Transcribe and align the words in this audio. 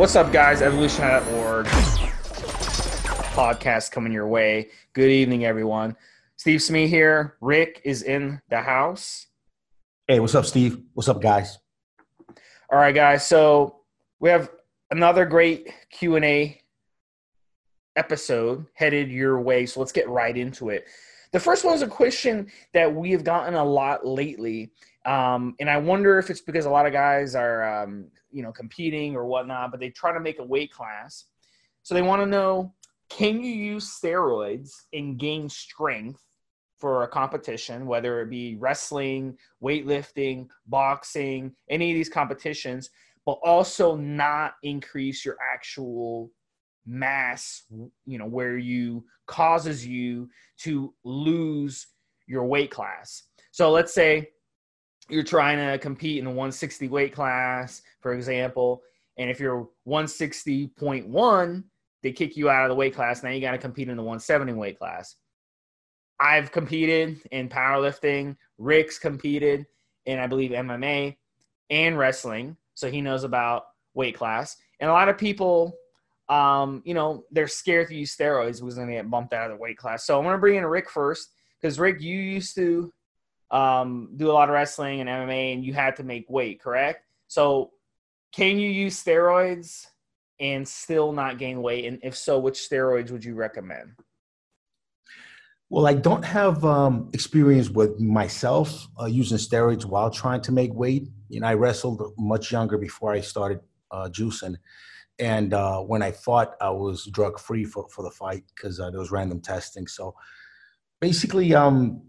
What's 0.00 0.16
up, 0.16 0.32
guys? 0.32 0.62
Evolution.org 0.62 1.66
podcast 3.36 3.92
coming 3.92 4.14
your 4.14 4.26
way. 4.26 4.70
Good 4.94 5.10
evening, 5.10 5.44
everyone. 5.44 5.94
Steve 6.36 6.62
Smee 6.62 6.88
here. 6.88 7.36
Rick 7.42 7.82
is 7.84 8.02
in 8.02 8.40
the 8.48 8.62
house. 8.62 9.26
Hey, 10.08 10.18
what's 10.18 10.34
up, 10.34 10.46
Steve? 10.46 10.80
What's 10.94 11.10
up, 11.10 11.20
guys? 11.20 11.58
All 12.72 12.78
right, 12.78 12.94
guys. 12.94 13.26
So 13.26 13.80
we 14.20 14.30
have 14.30 14.48
another 14.90 15.26
great 15.26 15.70
Q 15.90 16.16
and 16.16 16.24
A 16.24 16.58
episode 17.94 18.64
headed 18.72 19.10
your 19.10 19.38
way. 19.38 19.66
So 19.66 19.80
let's 19.80 19.92
get 19.92 20.08
right 20.08 20.34
into 20.34 20.70
it. 20.70 20.86
The 21.32 21.40
first 21.40 21.62
one 21.62 21.74
is 21.74 21.82
a 21.82 21.86
question 21.86 22.50
that 22.72 22.94
we 22.94 23.10
have 23.10 23.22
gotten 23.22 23.52
a 23.52 23.64
lot 23.64 24.06
lately, 24.06 24.72
um, 25.04 25.56
and 25.60 25.68
I 25.68 25.76
wonder 25.76 26.18
if 26.18 26.30
it's 26.30 26.40
because 26.40 26.64
a 26.64 26.70
lot 26.70 26.86
of 26.86 26.94
guys 26.94 27.34
are, 27.34 27.82
um, 27.82 28.06
you 28.32 28.42
know, 28.42 28.52
competing 28.52 29.16
or 29.16 29.26
whatnot, 29.26 29.70
but 29.70 29.80
they 29.80 29.90
try 29.90 30.12
to 30.12 30.20
make 30.20 30.38
a 30.38 30.44
weight 30.44 30.72
class. 30.72 31.26
So 31.82 31.94
they 31.94 32.02
want 32.02 32.22
to 32.22 32.26
know: 32.26 32.74
Can 33.08 33.42
you 33.42 33.52
use 33.52 33.98
steroids 34.00 34.70
and 34.92 35.18
gain 35.18 35.48
strength 35.48 36.22
for 36.78 37.02
a 37.02 37.08
competition, 37.08 37.86
whether 37.86 38.22
it 38.22 38.30
be 38.30 38.56
wrestling, 38.56 39.36
weightlifting, 39.62 40.48
boxing, 40.66 41.54
any 41.68 41.90
of 41.90 41.94
these 41.94 42.08
competitions, 42.08 42.88
but 43.26 43.38
also 43.44 43.94
not 43.94 44.54
increase 44.62 45.24
your 45.24 45.36
actual 45.52 46.30
mass, 46.86 47.64
you 48.06 48.18
know, 48.18 48.26
where 48.26 48.56
you 48.56 49.04
causes 49.26 49.86
you 49.86 50.28
to 50.58 50.94
lose 51.04 51.88
your 52.26 52.44
weight 52.44 52.70
class. 52.70 53.24
So 53.52 53.70
let's 53.70 53.92
say 53.92 54.30
you're 55.10 55.22
trying 55.22 55.58
to 55.58 55.78
compete 55.78 56.18
in 56.18 56.24
the 56.24 56.30
160 56.30 56.88
weight 56.88 57.12
class, 57.12 57.82
for 58.00 58.12
example, 58.14 58.82
and 59.18 59.30
if 59.30 59.40
you're 59.40 59.68
160.1, 59.86 61.64
they 62.02 62.12
kick 62.12 62.36
you 62.36 62.48
out 62.48 62.64
of 62.64 62.70
the 62.70 62.74
weight 62.74 62.94
class. 62.94 63.22
Now 63.22 63.30
you 63.30 63.40
got 63.40 63.52
to 63.52 63.58
compete 63.58 63.88
in 63.88 63.96
the 63.96 64.02
170 64.02 64.54
weight 64.54 64.78
class. 64.78 65.16
I've 66.18 66.52
competed 66.52 67.20
in 67.30 67.48
powerlifting. 67.48 68.36
Rick's 68.58 68.98
competed 68.98 69.66
in, 70.06 70.18
I 70.18 70.26
believe, 70.26 70.50
MMA 70.52 71.16
and 71.68 71.98
wrestling. 71.98 72.56
So 72.74 72.90
he 72.90 73.00
knows 73.00 73.24
about 73.24 73.64
weight 73.94 74.16
class. 74.16 74.56
And 74.80 74.88
a 74.88 74.92
lot 74.92 75.08
of 75.08 75.18
people 75.18 75.76
um, 76.30 76.80
you 76.84 76.94
know, 76.94 77.24
they're 77.32 77.48
scared 77.48 77.88
to 77.88 77.96
use 77.96 78.16
steroids 78.16 78.60
going 78.60 78.86
to 78.86 78.94
get 78.94 79.10
bumped 79.10 79.34
out 79.34 79.50
of 79.50 79.56
the 79.56 79.60
weight 79.60 79.76
class. 79.76 80.06
So 80.06 80.16
I'm 80.16 80.22
going 80.22 80.34
to 80.34 80.38
bring 80.38 80.54
in 80.54 80.64
Rick 80.64 80.88
first 80.88 81.32
because 81.60 81.78
Rick, 81.78 82.00
you 82.00 82.16
used 82.16 82.54
to 82.54 82.92
um, 83.50 84.10
do 84.16 84.30
a 84.30 84.32
lot 84.32 84.48
of 84.48 84.54
wrestling 84.54 85.00
and 85.00 85.08
MMA, 85.08 85.54
and 85.54 85.64
you 85.64 85.74
had 85.74 85.96
to 85.96 86.04
make 86.04 86.28
weight, 86.28 86.60
correct? 86.60 87.04
So 87.28 87.72
can 88.32 88.58
you 88.58 88.70
use 88.70 89.02
steroids 89.02 89.86
and 90.38 90.66
still 90.66 91.12
not 91.12 91.38
gain 91.38 91.62
weight? 91.62 91.84
And 91.84 91.98
if 92.02 92.16
so, 92.16 92.38
which 92.38 92.58
steroids 92.58 93.10
would 93.10 93.24
you 93.24 93.34
recommend? 93.34 93.92
Well, 95.68 95.86
I 95.86 95.94
don't 95.94 96.24
have 96.24 96.64
um, 96.64 97.10
experience 97.12 97.70
with 97.70 98.00
myself 98.00 98.88
uh, 99.00 99.06
using 99.06 99.38
steroids 99.38 99.84
while 99.84 100.10
trying 100.10 100.40
to 100.42 100.52
make 100.52 100.74
weight. 100.74 101.08
You 101.28 101.40
know, 101.40 101.46
I 101.46 101.54
wrestled 101.54 102.02
much 102.18 102.50
younger 102.50 102.76
before 102.76 103.12
I 103.12 103.20
started 103.20 103.60
uh, 103.92 104.08
juicing 104.08 104.56
and 105.20 105.52
uh, 105.52 105.80
when 105.80 106.02
I 106.02 106.12
fought, 106.12 106.56
I 106.62 106.70
was 106.70 107.04
drug 107.12 107.38
free 107.38 107.64
for, 107.64 107.86
for 107.90 108.02
the 108.02 108.10
fight 108.10 108.42
because 108.54 108.80
uh, 108.80 108.90
there 108.90 108.98
was 108.98 109.10
random 109.10 109.40
testing. 109.40 109.86
So 109.86 110.14
basically, 110.98 111.54
um, 111.54 112.00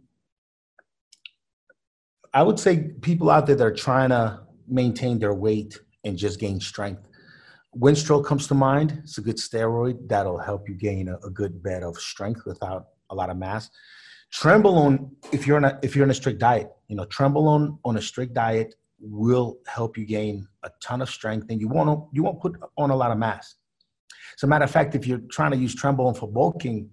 I 2.34 2.44
would 2.44 2.60
say 2.60 2.92
people 3.02 3.30
out 3.30 3.46
there 3.46 3.56
that 3.56 3.64
are 3.64 3.74
trying 3.74 4.10
to 4.10 4.42
maintain 4.68 5.20
their 5.20 5.34
weight 5.34 5.80
and 6.04 6.18
just 6.18 6.40
gain 6.40 6.60
strength. 6.60 7.02
Winstrol 7.78 8.24
comes 8.24 8.48
to 8.48 8.54
mind. 8.54 9.02
It's 9.04 9.18
a 9.18 9.22
good 9.22 9.38
steroid 9.38 10.08
that'll 10.08 10.38
help 10.38 10.68
you 10.68 10.76
gain 10.76 11.10
a, 11.10 11.18
a 11.26 11.30
good 11.30 11.62
bit 11.62 11.84
of 11.84 11.98
strength 11.98 12.42
without 12.46 12.88
a 13.10 13.16
lot 13.16 13.30
of 13.30 13.38
mass. 13.38 13.70
Trenbolone, 14.34 15.12
if 15.34 15.46
you're 15.46 15.58
on 15.58 15.66
a 15.66 15.80
if 15.82 15.96
you're 15.96 16.06
on 16.06 16.12
a 16.12 16.14
strict 16.14 16.40
diet, 16.40 16.70
you 16.88 16.96
know, 16.96 17.06
Trenbolone 17.06 17.78
on 17.84 17.98
a 17.98 18.02
strict 18.02 18.34
diet 18.34 18.76
will 19.00 19.58
help 19.68 19.98
you 19.98 20.06
gain 20.06 20.48
a 20.64 20.72
ton 20.82 21.02
of 21.02 21.10
strength 21.10 21.48
and 21.50 21.60
you 21.60 21.68
won't 21.68 22.08
you 22.14 22.24
won't 22.24 22.42
put 22.42 22.56
on 22.78 22.92
a 22.92 22.96
lot 22.96 23.12
of 23.12 23.18
mass. 23.18 23.56
As 24.38 24.44
a 24.44 24.48
matter 24.48 24.64
of 24.64 24.72
fact, 24.72 24.96
if 24.96 25.06
you're 25.06 25.22
trying 25.30 25.52
to 25.52 25.58
use 25.58 25.76
Trenbolone 25.76 26.18
for 26.18 26.28
bulking, 26.28 26.90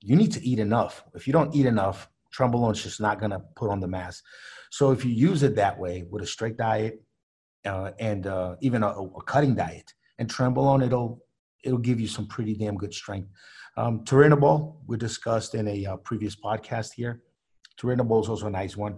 you 0.00 0.16
need 0.16 0.32
to 0.32 0.42
eat 0.42 0.58
enough. 0.58 1.04
If 1.14 1.26
you 1.26 1.32
don't 1.32 1.54
eat 1.54 1.66
enough, 1.66 2.08
Trenbolone 2.34 2.72
is 2.72 2.82
just 2.82 3.00
not 3.00 3.18
going 3.18 3.32
to 3.32 3.40
put 3.54 3.70
on 3.70 3.80
the 3.80 3.88
mass. 3.88 4.22
So 4.72 4.90
if 4.90 5.04
you 5.04 5.12
use 5.12 5.42
it 5.42 5.54
that 5.56 5.78
way 5.78 6.06
with 6.10 6.22
a 6.22 6.26
strict 6.26 6.56
diet 6.56 7.02
uh, 7.66 7.90
and 7.98 8.26
uh, 8.26 8.56
even 8.62 8.82
a, 8.82 8.88
a, 8.88 9.22
cutting 9.24 9.54
diet 9.54 9.92
and 10.18 10.26
Trenbolone, 10.26 10.86
it'll 10.86 11.20
it'll 11.62 11.76
give 11.90 12.00
you 12.00 12.08
some 12.08 12.26
pretty 12.26 12.54
damn 12.54 12.78
good 12.78 12.94
strength. 12.94 13.28
Um, 13.76 14.00
Turinabol, 14.04 14.76
we 14.86 14.96
discussed 14.96 15.54
in 15.54 15.68
a 15.68 15.84
uh, 15.84 15.96
previous 15.98 16.34
podcast 16.34 16.94
here. 16.94 17.20
Turinabol 17.78 18.22
is 18.22 18.30
also 18.30 18.46
a 18.46 18.50
nice 18.50 18.74
one. 18.74 18.96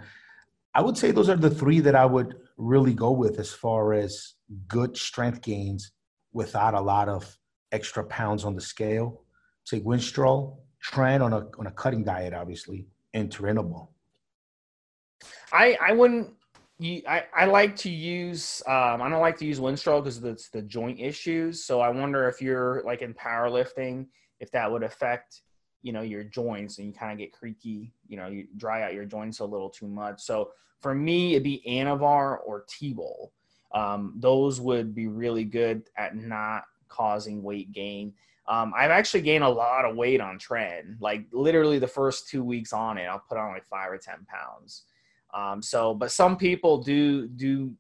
I 0.76 0.80
would 0.80 0.96
say 0.96 1.10
those 1.10 1.28
are 1.28 1.36
the 1.36 1.50
three 1.50 1.80
that 1.80 1.96
I 1.96 2.06
would 2.06 2.36
really 2.56 2.94
go 2.94 3.10
with 3.10 3.40
as 3.40 3.52
far 3.52 3.94
as 3.94 4.34
good 4.68 4.96
strength 4.96 5.42
gains 5.42 5.90
without 6.32 6.74
a 6.74 6.80
lot 6.80 7.08
of 7.08 7.36
extra 7.72 8.04
pounds 8.04 8.44
on 8.44 8.54
the 8.54 8.60
scale. 8.60 9.22
Take 9.66 9.84
Winstrol, 9.84 10.58
Tren 10.88 11.20
on 11.20 11.32
a 11.32 11.48
on 11.58 11.66
a 11.66 11.72
cutting 11.72 12.04
diet, 12.04 12.32
obviously, 12.32 12.86
and 13.12 13.28
Turinabol. 13.28 13.88
I 15.54 15.78
I 15.80 15.92
wouldn't. 15.92 16.30
I, 16.82 17.24
I 17.34 17.44
like 17.46 17.76
to 17.76 17.88
use 17.88 18.60
um, 18.66 19.00
I 19.00 19.08
don't 19.08 19.20
like 19.20 19.38
to 19.38 19.46
use 19.46 19.60
Winstrol 19.60 20.02
because 20.02 20.22
it's 20.22 20.48
the 20.50 20.60
joint 20.60 21.00
issues. 21.00 21.64
So 21.64 21.80
I 21.80 21.88
wonder 21.88 22.28
if 22.28 22.42
you're 22.42 22.82
like 22.84 23.00
in 23.00 23.14
powerlifting, 23.14 24.06
if 24.40 24.50
that 24.50 24.70
would 24.70 24.82
affect 24.82 25.42
you 25.84 25.92
know 25.92 26.00
your 26.00 26.24
joints 26.24 26.78
and 26.78 26.88
you 26.88 26.92
kind 26.92 27.12
of 27.12 27.18
get 27.18 27.32
creaky 27.32 27.92
you 28.08 28.16
know 28.16 28.26
you 28.26 28.48
dry 28.56 28.82
out 28.82 28.94
your 28.94 29.04
joints 29.04 29.38
a 29.38 29.44
little 29.44 29.70
too 29.70 29.86
much 29.86 30.20
so 30.20 30.50
for 30.80 30.94
me 30.94 31.34
it'd 31.34 31.44
be 31.44 31.62
anavar 31.68 32.38
or 32.44 32.64
t-bol 32.68 33.30
um, 33.72 34.14
those 34.16 34.60
would 34.60 34.94
be 34.94 35.08
really 35.08 35.44
good 35.44 35.82
at 35.96 36.16
not 36.16 36.64
causing 36.88 37.42
weight 37.42 37.70
gain 37.70 38.12
um, 38.48 38.72
i've 38.76 38.90
actually 38.90 39.20
gained 39.20 39.44
a 39.44 39.48
lot 39.48 39.84
of 39.84 39.94
weight 39.94 40.20
on 40.20 40.38
Tren. 40.38 40.96
like 41.00 41.26
literally 41.32 41.78
the 41.78 41.86
first 41.86 42.28
two 42.28 42.42
weeks 42.42 42.72
on 42.72 42.96
it 42.96 43.04
i'll 43.04 43.22
put 43.28 43.36
on 43.36 43.52
like 43.52 43.66
five 43.66 43.90
or 43.90 43.98
ten 43.98 44.26
pounds 44.26 44.84
um, 45.34 45.60
so 45.60 45.94
but 45.94 46.10
some 46.10 46.36
people 46.36 46.78
do 46.78 47.26
do 47.28 47.72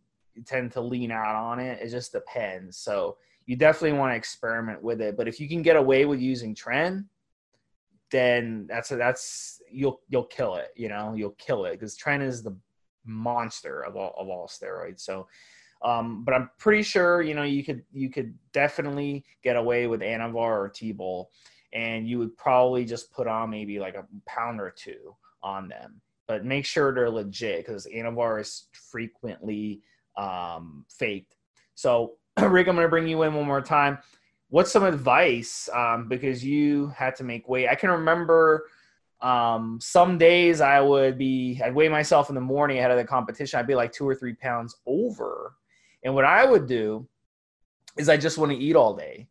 tend 0.44 0.72
to 0.72 0.80
lean 0.80 1.10
out 1.10 1.36
on 1.36 1.58
it 1.60 1.80
it 1.80 1.88
just 1.90 2.12
depends 2.12 2.76
so 2.76 3.16
you 3.46 3.56
definitely 3.56 3.96
want 3.96 4.12
to 4.12 4.16
experiment 4.16 4.82
with 4.82 5.00
it 5.00 5.16
but 5.16 5.28
if 5.28 5.38
you 5.38 5.48
can 5.48 5.62
get 5.62 5.76
away 5.76 6.04
with 6.04 6.20
using 6.20 6.54
Tren 6.54 7.04
then 8.14 8.64
that's 8.68 8.92
a, 8.92 8.96
that's 8.96 9.60
you'll 9.72 10.00
you'll 10.08 10.26
kill 10.26 10.54
it. 10.54 10.68
You 10.76 10.88
know, 10.88 11.14
you'll 11.14 11.30
kill 11.32 11.64
it 11.64 11.72
because 11.72 11.98
Tren 11.98 12.22
is 12.22 12.44
the 12.44 12.56
monster 13.04 13.84
of 13.84 13.96
all 13.96 14.14
of 14.16 14.28
all 14.28 14.46
steroids. 14.46 15.00
So, 15.00 15.26
um, 15.82 16.24
but 16.24 16.32
I'm 16.32 16.48
pretty 16.58 16.84
sure 16.84 17.22
you 17.22 17.34
know 17.34 17.42
you 17.42 17.64
could 17.64 17.82
you 17.92 18.10
could 18.10 18.32
definitely 18.52 19.24
get 19.42 19.56
away 19.56 19.88
with 19.88 20.00
Anavar 20.00 20.36
or 20.36 20.68
T-bol, 20.68 21.28
and 21.72 22.08
you 22.08 22.20
would 22.20 22.36
probably 22.36 22.84
just 22.84 23.12
put 23.12 23.26
on 23.26 23.50
maybe 23.50 23.80
like 23.80 23.96
a 23.96 24.06
pound 24.26 24.60
or 24.60 24.70
two 24.70 25.16
on 25.42 25.66
them. 25.66 26.00
But 26.26 26.44
make 26.44 26.64
sure 26.64 26.94
they're 26.94 27.10
legit 27.10 27.66
because 27.66 27.86
Anavar 27.86 28.40
is 28.40 28.64
frequently 28.72 29.82
um, 30.16 30.86
faked. 30.88 31.36
So, 31.74 32.14
Rick, 32.40 32.68
I'm 32.68 32.76
going 32.76 32.86
to 32.86 32.88
bring 32.88 33.06
you 33.06 33.22
in 33.22 33.34
one 33.34 33.46
more 33.46 33.60
time 33.60 33.98
what's 34.54 34.70
some 34.70 34.84
advice 34.84 35.68
um, 35.72 36.06
because 36.06 36.44
you 36.44 36.86
had 36.96 37.16
to 37.16 37.24
make 37.24 37.48
weight 37.48 37.68
i 37.68 37.74
can 37.74 37.90
remember 37.90 38.68
um, 39.20 39.80
some 39.82 40.16
days 40.16 40.60
i 40.60 40.80
would 40.80 41.18
be 41.18 41.60
i'd 41.64 41.74
weigh 41.74 41.88
myself 41.88 42.28
in 42.28 42.36
the 42.36 42.40
morning 42.40 42.78
ahead 42.78 42.92
of 42.92 42.96
the 42.96 43.04
competition 43.04 43.58
i'd 43.58 43.66
be 43.66 43.74
like 43.74 43.90
two 43.90 44.08
or 44.08 44.14
three 44.14 44.34
pounds 44.34 44.76
over 44.86 45.56
and 46.04 46.14
what 46.14 46.24
i 46.24 46.44
would 46.44 46.68
do 46.68 47.04
is 47.98 48.08
i 48.08 48.16
just 48.16 48.38
want 48.38 48.52
to 48.52 48.56
eat 48.56 48.76
all 48.76 48.94
day 48.94 49.26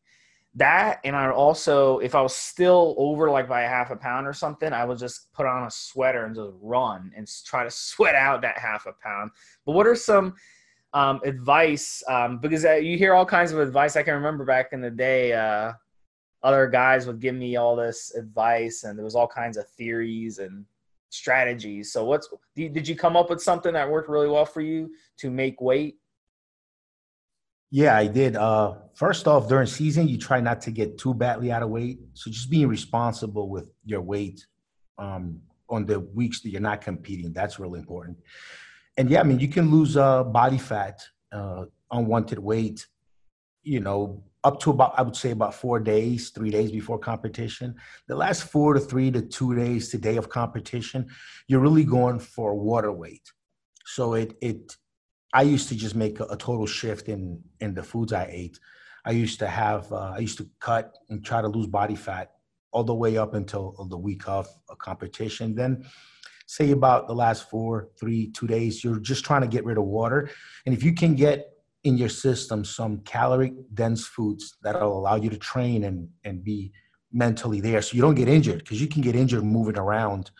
that 0.56 1.00
and 1.04 1.16
i 1.16 1.30
also 1.30 1.98
if 2.00 2.14
i 2.14 2.22
was 2.22 2.36
still 2.36 2.94
over 2.98 3.32
like 3.32 3.50
by 3.50 3.64
a 3.64 3.68
half 3.68 3.90
a 3.90 3.96
pound 3.96 4.28
or 4.28 4.34
something 4.34 4.72
i 4.72 4.86
would 4.86 5.00
just 5.00 5.34
put 5.34 5.48
on 5.48 5.66
a 5.66 5.72
sweater 5.72 6.26
and 6.26 6.36
just 6.36 6.52
run 6.62 7.12
and 7.16 7.28
try 7.44 7.64
to 7.64 7.72
sweat 7.72 8.14
out 8.14 8.42
that 8.42 8.58
half 8.58 8.86
a 8.86 8.94
pound 9.02 9.32
but 9.66 9.72
what 9.72 9.88
are 9.88 9.96
some 9.96 10.36
um, 10.94 11.20
advice 11.24 12.04
um, 12.08 12.38
because 12.38 12.66
uh, 12.66 12.74
you 12.74 12.98
hear 12.98 13.14
all 13.14 13.26
kinds 13.26 13.52
of 13.52 13.60
advice. 13.60 13.96
I 13.96 14.04
can 14.04 14.14
remember 14.14 14.46
back 14.46 14.70
in 14.74 14.82
the 14.82 14.92
day, 14.92 15.34
uh, 15.34 15.74
other 16.44 16.68
guys 16.68 17.08
would 17.08 17.20
give 17.20 17.36
me 17.36 17.56
all 17.56 17.76
this 17.76 18.14
advice, 18.16 18.84
and 18.84 18.98
there 18.98 19.06
was 19.06 19.16
all 19.16 19.28
kinds 19.28 19.58
of 19.58 19.68
theories 19.70 20.40
and 20.40 20.66
strategies. 21.10 21.92
So, 21.92 22.06
what's 22.06 22.30
did 22.56 22.88
you 22.88 22.96
come 22.96 23.16
up 23.16 23.30
with 23.30 23.42
something 23.42 23.74
that 23.74 23.90
worked 23.90 24.10
really 24.10 24.28
well 24.28 24.46
for 24.46 24.62
you 24.62 24.92
to 25.18 25.32
make 25.32 25.62
weight? 25.62 25.98
Yeah, 27.74 27.98
I 27.98 28.06
did. 28.06 28.36
Uh, 28.36 28.76
first 28.94 29.28
off, 29.28 29.50
during 29.50 29.66
season, 29.66 30.08
you 30.08 30.20
try 30.20 30.40
not 30.40 30.62
to 30.62 30.72
get 30.72 31.00
too 31.00 31.14
badly 31.16 31.52
out 31.52 31.64
of 31.64 31.70
weight. 31.70 32.00
So 32.14 32.30
just 32.30 32.50
being 32.50 32.68
responsible 32.68 33.50
with 33.50 33.72
your 33.84 34.02
weight 34.02 34.46
um, 35.00 35.42
on 35.68 35.88
the 35.88 36.00
weeks 36.00 36.42
that 36.42 36.50
you're 36.50 36.62
not 36.62 36.82
competing, 36.82 37.34
that's 37.34 37.58
really 37.58 37.80
important 37.80 38.18
and 38.98 39.10
yeah, 39.10 39.22
I 39.22 39.24
mean, 39.24 39.40
you 39.40 39.48
can 39.48 39.72
lose 39.72 39.98
uh, 39.98 40.24
body 40.24 40.58
fat, 40.58 41.02
uh, 41.32 41.66
unwanted 41.92 42.40
weight 42.40 42.86
you 43.64 43.80
know, 43.80 44.22
up 44.44 44.60
to 44.60 44.72
about, 44.72 44.94
I 44.98 45.02
would 45.02 45.16
say 45.16 45.32
about 45.32 45.54
four 45.54 45.80
days, 45.80 46.30
three 46.32 46.52
days 46.52 46.72
before 46.72 47.00
competition. 47.00 47.76
The 48.08 48.16
last 48.16 48.44
four 48.44 48.74
to 48.74 48.80
three 48.80 49.10
to 49.12 49.22
two 49.22 49.56
days 49.56 49.90
to 49.90 49.98
day 49.98 50.18
of 50.18 50.30
competition, 50.30 51.08
you're 51.48 51.62
really 51.62 51.86
going 51.86 52.20
for 52.20 52.56
water 52.56 52.92
weight. 52.92 53.24
So 53.86 54.16
it, 54.16 54.36
it, 54.42 54.76
I 55.34 55.42
used 55.42 55.68
to 55.70 55.76
just 55.76 55.96
make 55.96 56.20
a, 56.20 56.26
a 56.26 56.38
total 56.38 56.68
shift 56.68 57.10
in, 57.10 57.44
in 57.60 57.74
the 57.74 57.84
foods 57.84 58.14
I 58.14 58.28
ate. 58.30 58.60
I 59.06 59.12
used 59.12 59.40
to 59.40 59.48
have, 59.48 59.92
uh, 59.92 60.14
I 60.16 60.20
used 60.20 60.38
to 60.38 60.48
cut 60.60 60.96
and 61.10 61.26
try 61.26 61.42
to 61.42 61.48
lose 61.48 61.68
body 61.68 61.96
fat 61.96 62.32
all 62.72 62.84
the 62.84 62.94
way 62.94 63.18
up 63.18 63.34
until 63.34 63.88
the 63.90 63.98
week 63.98 64.28
of 64.28 64.48
a 64.70 64.76
competition. 64.76 65.56
Then 65.56 65.86
say 66.46 66.72
about 66.72 67.08
the 67.08 67.16
last 67.16 67.50
four, 67.50 67.90
three, 68.00 68.32
two 68.32 68.48
days, 68.48 68.84
you're 68.84 69.00
just 69.00 69.26
trying 69.26 69.42
to 69.42 69.48
get 69.48 69.66
rid 69.66 69.78
of 69.78 69.86
water. 69.86 70.30
And 70.66 70.74
if 70.74 70.84
you 70.84 70.94
can 70.94 71.16
get 71.16 71.54
in 71.84 71.98
your 71.98 72.10
system 72.10 72.64
some 72.64 73.00
calorie 73.00 73.54
dense 73.74 74.06
foods 74.06 74.56
that'll 74.62 74.98
allow 74.98 75.16
you 75.16 75.30
to 75.30 75.38
train 75.38 75.84
and, 75.84 76.08
and 76.24 76.44
be 76.44 76.72
mentally 77.12 77.60
there 77.60 77.82
so 77.82 77.96
you 77.96 78.02
don't 78.02 78.16
get 78.16 78.28
injured 78.28 78.60
because 78.60 78.82
you 78.82 78.88
can 78.88 79.02
get 79.02 79.16
injured 79.16 79.44
moving 79.44 79.78
around 79.78 80.32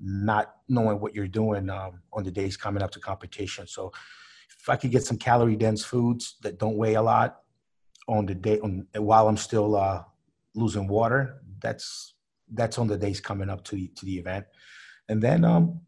not 0.00 0.56
knowing 0.68 1.00
what 1.00 1.14
you're 1.14 1.26
doing 1.26 1.70
um, 1.70 2.02
on 2.12 2.22
the 2.22 2.30
days 2.30 2.56
coming 2.56 2.82
up 2.82 2.90
to 2.90 3.00
competition 3.00 3.66
so 3.66 3.90
if 4.58 4.68
i 4.68 4.76
could 4.76 4.90
get 4.90 5.04
some 5.04 5.16
calorie 5.16 5.56
dense 5.56 5.84
foods 5.84 6.36
that 6.42 6.58
don't 6.58 6.76
weigh 6.76 6.94
a 6.94 7.02
lot 7.02 7.40
on 8.08 8.26
the 8.26 8.34
day 8.34 8.58
on, 8.60 8.86
while 8.96 9.28
i'm 9.28 9.36
still 9.36 9.76
uh, 9.76 10.02
losing 10.54 10.88
water 10.88 11.42
that's 11.60 12.14
that's 12.54 12.78
on 12.78 12.86
the 12.86 12.96
days 12.96 13.20
coming 13.20 13.50
up 13.50 13.62
to, 13.64 13.88
to 13.88 14.04
the 14.04 14.18
event 14.18 14.44
and 15.08 15.22
then 15.22 15.44
um 15.44 15.80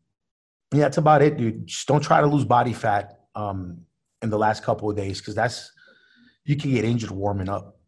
yeah 0.73 0.81
that's 0.81 0.99
about 0.99 1.23
it 1.23 1.37
dude 1.37 1.67
just 1.67 1.89
don't 1.89 2.03
try 2.03 2.21
to 2.21 2.27
lose 2.27 2.45
body 2.45 2.73
fat 2.73 3.21
um 3.35 3.81
in 4.23 4.31
the 4.31 4.39
last 4.39 4.63
couple 4.63 4.91
of 4.91 4.97
days 4.97 5.19
because 5.19 5.35
that's 5.35 5.73
you 6.45 6.57
can 6.57 6.73
get 6.73 6.85
injured 6.85 7.11
warming 7.11 7.49
up. 7.49 7.79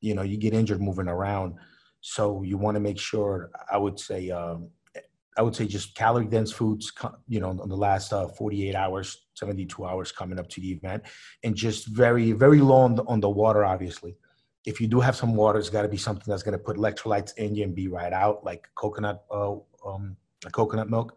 You 0.00 0.14
know, 0.14 0.22
you 0.22 0.36
get 0.36 0.54
injured 0.54 0.80
moving 0.80 1.08
around, 1.08 1.54
so 2.00 2.42
you 2.42 2.58
want 2.58 2.74
to 2.76 2.80
make 2.80 2.98
sure. 2.98 3.50
I 3.70 3.76
would 3.76 3.98
say, 3.98 4.30
um, 4.30 4.68
I 5.36 5.42
would 5.42 5.54
say 5.54 5.66
just 5.66 5.94
calorie 5.94 6.26
dense 6.26 6.52
foods. 6.52 6.92
You 7.28 7.40
know, 7.40 7.50
in 7.50 7.68
the 7.68 7.76
last 7.76 8.12
uh, 8.12 8.28
48 8.28 8.74
hours, 8.74 9.21
72 9.34 9.84
hours 9.84 10.12
coming 10.12 10.38
up 10.38 10.48
to 10.50 10.60
the 10.60 10.72
event, 10.72 11.02
and 11.42 11.54
just 11.54 11.86
very 11.88 12.32
very 12.32 12.60
low 12.60 12.82
on 12.82 12.94
the, 12.94 13.04
on 13.04 13.20
the 13.20 13.30
water. 13.30 13.64
Obviously, 13.64 14.16
if 14.64 14.80
you 14.80 14.86
do 14.86 15.00
have 15.00 15.16
some 15.16 15.34
water, 15.34 15.58
it's 15.58 15.70
got 15.70 15.82
to 15.82 15.88
be 15.88 15.96
something 15.96 16.24
that's 16.26 16.42
going 16.42 16.56
to 16.56 16.58
put 16.58 16.76
electrolytes 16.76 17.36
in 17.36 17.54
you 17.54 17.64
and 17.64 17.74
be 17.74 17.88
right 17.88 18.12
out, 18.12 18.44
like 18.44 18.68
coconut, 18.74 19.24
uh, 19.30 19.54
um, 19.84 20.16
coconut 20.52 20.88
milk. 20.88 21.16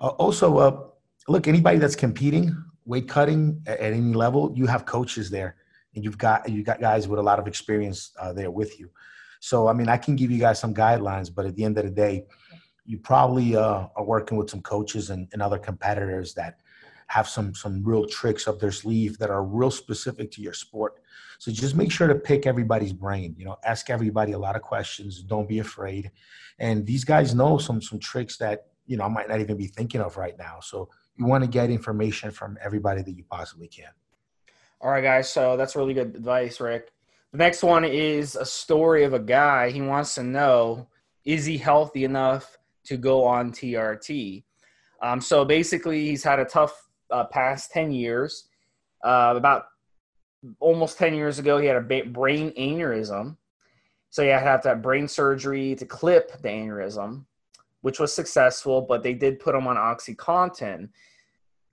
Uh, 0.00 0.08
also, 0.08 0.58
uh, 0.58 0.80
look, 1.26 1.48
anybody 1.48 1.78
that's 1.78 1.96
competing, 1.96 2.54
weight 2.84 3.08
cutting 3.08 3.60
at, 3.66 3.80
at, 3.80 3.92
any 3.92 4.14
level, 4.14 4.52
you 4.54 4.66
have 4.66 4.86
coaches 4.86 5.28
there, 5.28 5.56
and 5.94 6.04
you've 6.04 6.18
got 6.18 6.48
you 6.48 6.62
got 6.62 6.80
guys 6.80 7.08
with 7.08 7.18
a 7.18 7.22
lot 7.22 7.38
of 7.38 7.48
experience 7.48 8.12
uh, 8.20 8.32
there 8.32 8.50
with 8.50 8.78
you. 8.78 8.90
So 9.40 9.66
I 9.66 9.72
mean, 9.72 9.88
I 9.88 9.96
can 9.96 10.14
give 10.14 10.30
you 10.30 10.38
guys 10.38 10.60
some 10.60 10.74
guidelines, 10.74 11.34
but 11.34 11.46
at 11.46 11.56
the 11.56 11.64
end 11.64 11.78
of 11.78 11.84
the 11.84 11.90
day, 11.90 12.26
you 12.84 12.98
probably 12.98 13.56
uh, 13.56 13.86
are 13.96 14.04
working 14.04 14.38
with 14.38 14.50
some 14.50 14.62
coaches 14.62 15.10
and, 15.10 15.28
and 15.32 15.42
other 15.42 15.58
competitors 15.58 16.32
that 16.34 16.60
have 17.08 17.28
some 17.28 17.54
some 17.54 17.82
real 17.84 18.06
tricks 18.06 18.46
up 18.46 18.58
their 18.60 18.72
sleeve 18.72 19.18
that 19.18 19.30
are 19.30 19.42
real 19.42 19.70
specific 19.70 20.30
to 20.32 20.42
your 20.42 20.52
sport. 20.52 21.00
So 21.38 21.50
just 21.50 21.74
make 21.74 21.90
sure 21.90 22.06
to 22.06 22.14
pick 22.14 22.46
everybody's 22.46 22.92
brain. 22.92 23.34
You 23.38 23.46
know, 23.46 23.56
ask 23.64 23.90
everybody 23.90 24.32
a 24.32 24.38
lot 24.38 24.56
of 24.56 24.62
questions. 24.62 25.22
Don't 25.22 25.48
be 25.48 25.58
afraid. 25.58 26.10
And 26.58 26.86
these 26.86 27.04
guys 27.04 27.34
know 27.34 27.58
some 27.58 27.80
some 27.80 27.98
tricks 27.98 28.36
that 28.38 28.66
you 28.86 28.96
know 28.96 29.04
I 29.04 29.08
might 29.08 29.28
not 29.28 29.40
even 29.40 29.56
be 29.56 29.66
thinking 29.66 30.00
of 30.00 30.16
right 30.16 30.36
now. 30.38 30.58
So 30.60 30.90
you 31.16 31.26
want 31.26 31.44
to 31.44 31.50
get 31.50 31.70
information 31.70 32.30
from 32.30 32.58
everybody 32.62 33.02
that 33.02 33.12
you 33.16 33.24
possibly 33.28 33.68
can. 33.68 33.90
All 34.80 34.90
right, 34.90 35.02
guys. 35.02 35.28
So 35.28 35.56
that's 35.56 35.74
really 35.76 35.94
good 35.94 36.14
advice, 36.14 36.60
Rick. 36.60 36.92
The 37.32 37.38
next 37.38 37.62
one 37.62 37.84
is 37.84 38.36
a 38.36 38.44
story 38.44 39.04
of 39.04 39.12
a 39.12 39.18
guy. 39.18 39.70
He 39.70 39.80
wants 39.80 40.14
to 40.14 40.22
know 40.22 40.88
is 41.24 41.44
he 41.44 41.58
healthy 41.58 42.04
enough 42.04 42.56
to 42.84 42.96
go 42.96 43.24
on 43.24 43.52
TRT? 43.52 44.44
Um, 45.02 45.20
so 45.20 45.44
basically, 45.44 46.06
he's 46.06 46.24
had 46.24 46.38
a 46.38 46.44
tough 46.44 46.87
uh, 47.10 47.24
past 47.24 47.70
10 47.72 47.92
years. 47.92 48.48
Uh, 49.04 49.34
about 49.36 49.66
almost 50.60 50.98
10 50.98 51.14
years 51.14 51.38
ago, 51.38 51.58
he 51.58 51.66
had 51.66 51.76
a 51.76 52.04
brain 52.04 52.52
aneurysm. 52.52 53.36
So 54.10 54.22
he 54.22 54.28
had 54.28 54.62
to 54.62 54.68
have 54.70 54.82
brain 54.82 55.06
surgery 55.06 55.74
to 55.76 55.84
clip 55.84 56.40
the 56.40 56.48
aneurysm, 56.48 57.24
which 57.82 58.00
was 58.00 58.12
successful, 58.12 58.82
but 58.82 59.02
they 59.02 59.14
did 59.14 59.38
put 59.38 59.54
him 59.54 59.66
on 59.66 59.76
OxyContin 59.76 60.88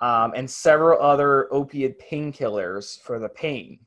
um, 0.02 0.34
and 0.36 0.50
several 0.50 1.02
other 1.02 1.52
opiate 1.54 2.00
painkillers 2.00 3.02
for 3.02 3.20
the 3.20 3.30
pain. 3.30 3.80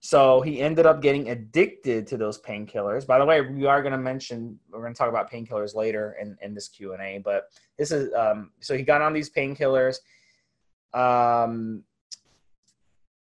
So 0.00 0.42
he 0.42 0.60
ended 0.60 0.84
up 0.84 1.00
getting 1.00 1.30
addicted 1.30 2.06
to 2.08 2.18
those 2.18 2.38
painkillers. 2.38 3.06
By 3.06 3.18
the 3.18 3.24
way, 3.24 3.40
we 3.40 3.64
are 3.64 3.80
going 3.80 3.92
to 3.92 3.98
mention 3.98 4.58
we're 4.70 4.80
going 4.80 4.92
to 4.92 4.98
talk 4.98 5.08
about 5.08 5.32
painkillers 5.32 5.74
later 5.74 6.16
in, 6.20 6.36
in 6.42 6.52
this 6.52 6.68
Q 6.68 6.92
and 6.92 7.00
A. 7.00 7.18
But 7.24 7.48
this 7.78 7.90
is 7.90 8.12
um, 8.12 8.50
so 8.60 8.76
he 8.76 8.82
got 8.82 9.00
on 9.00 9.14
these 9.14 9.30
painkillers. 9.30 9.96
Um, 10.94 11.82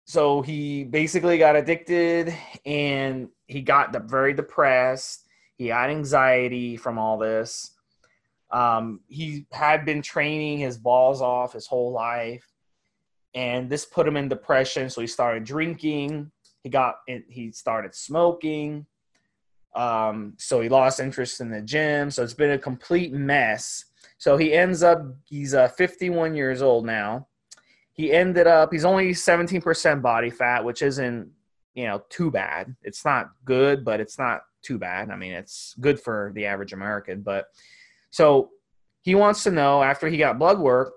so 0.05 0.41
he 0.41 0.83
basically 0.83 1.37
got 1.37 1.55
addicted, 1.55 2.33
and 2.65 3.29
he 3.47 3.61
got 3.61 3.95
very 4.09 4.33
depressed. 4.33 5.27
He 5.57 5.67
had 5.67 5.89
anxiety 5.89 6.77
from 6.77 6.99
all 6.99 7.17
this. 7.17 7.71
Um, 8.51 9.01
he 9.07 9.47
had 9.51 9.83
been 9.83 10.01
training 10.01 10.59
his 10.59 10.77
balls 10.77 11.21
off 11.21 11.53
his 11.53 11.65
whole 11.65 11.91
life, 11.91 12.45
and 13.33 13.69
this 13.69 13.85
put 13.85 14.07
him 14.07 14.15
in 14.15 14.29
depression. 14.29 14.89
So 14.89 15.01
he 15.01 15.07
started 15.07 15.43
drinking. 15.43 16.31
He 16.63 16.69
got 16.69 16.95
he 17.27 17.51
started 17.51 17.95
smoking. 17.95 18.85
Um, 19.75 20.35
so 20.37 20.61
he 20.61 20.69
lost 20.69 20.99
interest 20.99 21.41
in 21.41 21.49
the 21.49 21.61
gym. 21.61 22.09
So 22.09 22.23
it's 22.23 22.33
been 22.33 22.51
a 22.51 22.57
complete 22.57 23.11
mess. 23.11 23.85
So 24.17 24.37
he 24.37 24.53
ends 24.53 24.83
up 24.83 25.03
he's 25.25 25.53
uh, 25.53 25.67
51 25.67 26.35
years 26.35 26.61
old 26.61 26.85
now. 26.85 27.27
He 27.95 28.11
ended 28.11 28.45
up 28.45 28.71
he's 28.71 28.85
only 28.85 29.11
17% 29.11 30.01
body 30.01 30.29
fat, 30.29 30.63
which 30.63 30.81
isn't 30.81 31.31
you 31.73 31.85
know 31.85 32.03
too 32.09 32.29
bad. 32.29 32.75
It's 32.83 33.03
not 33.03 33.31
good, 33.43 33.83
but 33.83 33.99
it's 33.99 34.19
not 34.19 34.41
too 34.61 34.77
bad. 34.77 35.09
I 35.09 35.15
mean, 35.15 35.33
it's 35.33 35.75
good 35.79 35.99
for 35.99 36.31
the 36.35 36.45
average 36.45 36.73
American, 36.73 37.21
but 37.21 37.47
so 38.11 38.51
he 39.01 39.15
wants 39.15 39.43
to 39.43 39.51
know 39.51 39.83
after 39.83 40.07
he 40.07 40.17
got 40.17 40.39
blood 40.39 40.59
work, 40.59 40.93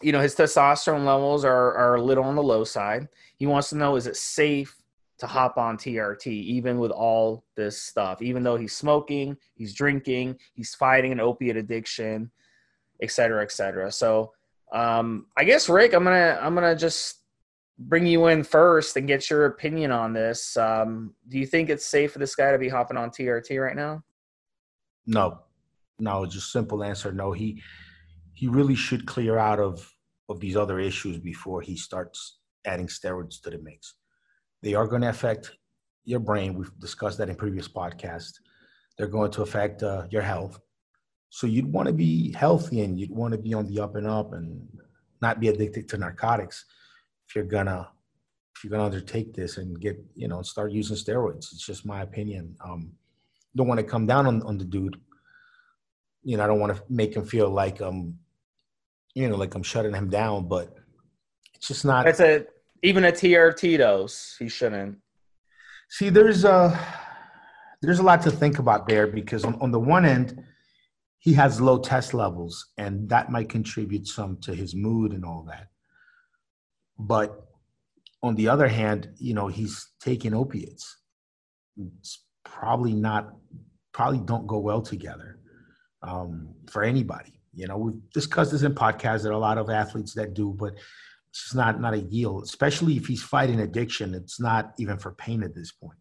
you 0.00 0.12
know, 0.12 0.20
his 0.20 0.34
testosterone 0.34 1.04
levels 1.04 1.44
are, 1.44 1.74
are 1.74 1.96
a 1.96 2.02
little 2.02 2.24
on 2.24 2.36
the 2.36 2.42
low 2.42 2.62
side. 2.64 3.08
He 3.36 3.46
wants 3.46 3.70
to 3.70 3.76
know 3.76 3.96
is 3.96 4.06
it 4.06 4.16
safe 4.16 4.76
to 5.18 5.26
hop 5.26 5.58
on 5.58 5.76
TRT, 5.76 6.26
even 6.26 6.78
with 6.78 6.90
all 6.90 7.44
this 7.54 7.80
stuff, 7.80 8.20
even 8.20 8.42
though 8.42 8.56
he's 8.56 8.74
smoking, 8.74 9.36
he's 9.54 9.74
drinking, 9.74 10.38
he's 10.52 10.74
fighting 10.74 11.12
an 11.12 11.20
opiate 11.20 11.56
addiction, 11.56 12.30
et 13.00 13.10
cetera, 13.10 13.42
et 13.42 13.52
cetera. 13.52 13.90
So 13.90 14.32
um, 14.72 15.26
I 15.36 15.44
guess 15.44 15.68
Rick, 15.68 15.94
I'm 15.94 16.04
gonna 16.04 16.38
I'm 16.40 16.54
gonna 16.54 16.76
just 16.76 17.16
bring 17.78 18.06
you 18.06 18.26
in 18.28 18.44
first 18.44 18.96
and 18.96 19.08
get 19.08 19.28
your 19.30 19.46
opinion 19.46 19.90
on 19.90 20.12
this. 20.12 20.56
Um, 20.56 21.14
do 21.28 21.38
you 21.38 21.46
think 21.46 21.70
it's 21.70 21.86
safe 21.86 22.12
for 22.12 22.18
this 22.18 22.34
guy 22.34 22.52
to 22.52 22.58
be 22.58 22.68
hopping 22.68 22.96
on 22.96 23.10
TRT 23.10 23.62
right 23.62 23.76
now? 23.76 24.02
No, 25.06 25.40
no, 25.98 26.26
just 26.26 26.52
simple 26.52 26.82
answer. 26.82 27.12
No, 27.12 27.32
he 27.32 27.62
he 28.32 28.48
really 28.48 28.74
should 28.74 29.06
clear 29.06 29.38
out 29.38 29.60
of 29.60 29.90
of 30.28 30.40
these 30.40 30.56
other 30.56 30.78
issues 30.80 31.18
before 31.18 31.60
he 31.60 31.76
starts 31.76 32.38
adding 32.64 32.86
steroids 32.86 33.40
to 33.42 33.50
the 33.50 33.58
mix. 33.58 33.94
They 34.62 34.74
are 34.74 34.86
going 34.86 35.02
to 35.02 35.10
affect 35.10 35.52
your 36.04 36.20
brain. 36.20 36.54
We've 36.54 36.78
discussed 36.78 37.18
that 37.18 37.28
in 37.28 37.36
previous 37.36 37.68
podcasts. 37.68 38.34
They're 38.96 39.06
going 39.06 39.30
to 39.32 39.42
affect 39.42 39.82
uh, 39.82 40.06
your 40.10 40.22
health. 40.22 40.58
So 41.34 41.46
you'd 41.46 41.72
want 41.72 41.88
to 41.88 41.92
be 41.92 42.32
healthy 42.32 42.82
and 42.82 42.98
you'd 42.98 43.10
want 43.10 43.32
to 43.32 43.38
be 43.38 43.54
on 43.54 43.66
the 43.66 43.80
up 43.80 43.96
and 43.96 44.06
up 44.06 44.32
and 44.34 44.68
not 45.20 45.40
be 45.40 45.48
addicted 45.48 45.88
to 45.88 45.98
narcotics 45.98 46.64
if 47.26 47.34
you're 47.34 47.44
gonna 47.44 47.88
if 48.54 48.62
you're 48.62 48.70
gonna 48.70 48.84
undertake 48.84 49.34
this 49.34 49.58
and 49.58 49.80
get 49.80 49.96
you 50.14 50.28
know 50.28 50.42
start 50.42 50.70
using 50.70 50.96
steroids. 50.96 51.52
It's 51.52 51.66
just 51.66 51.84
my 51.84 52.02
opinion. 52.02 52.54
Um, 52.64 52.92
don't 53.56 53.66
want 53.66 53.80
to 53.80 53.84
come 53.84 54.06
down 54.06 54.26
on, 54.26 54.42
on 54.42 54.58
the 54.58 54.64
dude 54.64 55.00
you 56.24 56.36
know, 56.38 56.44
I 56.44 56.46
don't 56.46 56.58
want 56.58 56.74
to 56.74 56.82
make 56.88 57.14
him 57.14 57.24
feel 57.24 57.50
like 57.50 57.80
um, 57.80 58.18
you 59.14 59.28
know, 59.28 59.36
like 59.36 59.54
I'm 59.54 59.62
shutting 59.62 59.94
him 59.94 60.08
down, 60.08 60.48
but 60.48 60.74
it's 61.54 61.68
just 61.68 61.84
not. 61.84 62.04
That's 62.04 62.20
a 62.20 62.46
even 62.82 63.04
a 63.04 63.12
TRT 63.12 63.78
dose. 63.78 64.36
He 64.38 64.48
shouldn't. 64.48 64.98
See, 65.90 66.08
there's 66.08 66.44
a 66.44 66.78
there's 67.82 67.98
a 67.98 68.02
lot 68.02 68.22
to 68.22 68.30
think 68.30 68.58
about 68.58 68.88
there 68.88 69.06
because 69.06 69.44
on, 69.44 69.60
on 69.60 69.70
the 69.70 69.78
one 69.78 70.04
end, 70.06 70.42
he 71.24 71.32
has 71.32 71.60
low 71.68 71.78
test 71.78 72.10
levels, 72.12 72.54
and 72.82 73.08
that 73.08 73.26
might 73.34 73.48
contribute 73.48 74.06
some 74.16 74.32
to 74.46 74.50
his 74.54 74.72
mood 74.74 75.10
and 75.16 75.24
all 75.24 75.44
that. 75.52 75.66
But 76.98 77.28
on 78.22 78.34
the 78.36 78.48
other 78.54 78.68
hand, 78.68 79.00
you 79.18 79.34
know, 79.38 79.48
he's 79.58 79.74
taking 80.08 80.34
opiates. 80.34 80.84
It's 81.76 82.12
probably 82.44 82.94
not, 83.08 83.22
probably 83.92 84.22
don't 84.30 84.46
go 84.46 84.58
well 84.58 84.82
together 84.82 85.30
um, 86.02 86.54
for 86.72 86.82
anybody. 86.82 87.32
You 87.60 87.66
know, 87.68 87.78
we've 87.84 88.02
discussed 88.12 88.52
this 88.52 88.62
in 88.68 88.74
podcasts 88.74 89.22
that 89.22 89.30
are 89.30 89.40
a 89.42 89.48
lot 89.50 89.58
of 89.58 89.70
athletes 89.70 90.12
that 90.14 90.34
do, 90.34 90.46
but 90.52 90.74
It's 91.34 91.54
not 91.54 91.80
not 91.80 91.94
a 91.94 91.98
yield, 91.98 92.44
especially 92.44 92.94
if 92.96 93.06
he's 93.06 93.22
fighting 93.22 93.60
addiction. 93.60 94.14
It's 94.14 94.38
not 94.38 94.72
even 94.78 94.98
for 94.98 95.12
pain 95.12 95.42
at 95.42 95.54
this 95.54 95.72
point. 95.72 95.98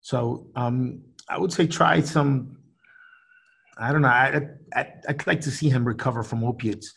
So 0.00 0.46
um, 0.56 1.02
I 1.28 1.36
would 1.38 1.52
say 1.52 1.66
try 1.66 2.00
some. 2.00 2.56
I 3.78 3.92
don't 3.92 4.02
know. 4.02 4.08
I, 4.08 4.48
I 4.74 4.86
I'd 5.08 5.26
like 5.26 5.40
to 5.42 5.50
see 5.50 5.68
him 5.68 5.84
recover 5.84 6.22
from 6.22 6.44
opiates, 6.44 6.94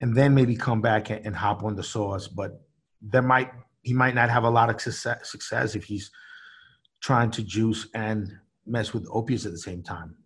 and 0.00 0.16
then 0.16 0.34
maybe 0.34 0.56
come 0.56 0.80
back 0.80 1.10
and, 1.10 1.24
and 1.26 1.36
hop 1.36 1.62
on 1.62 1.74
the 1.74 1.82
sauce. 1.82 2.28
But 2.28 2.60
there 3.00 3.22
might 3.22 3.50
he 3.82 3.92
might 3.92 4.14
not 4.14 4.30
have 4.30 4.44
a 4.44 4.50
lot 4.50 4.70
of 4.70 4.80
success, 4.80 5.30
success 5.30 5.74
if 5.74 5.84
he's 5.84 6.10
trying 7.00 7.30
to 7.32 7.42
juice 7.42 7.88
and 7.94 8.32
mess 8.66 8.92
with 8.94 9.06
opiates 9.10 9.44
at 9.44 9.52
the 9.52 9.58
same 9.58 9.82
time. 9.82 10.16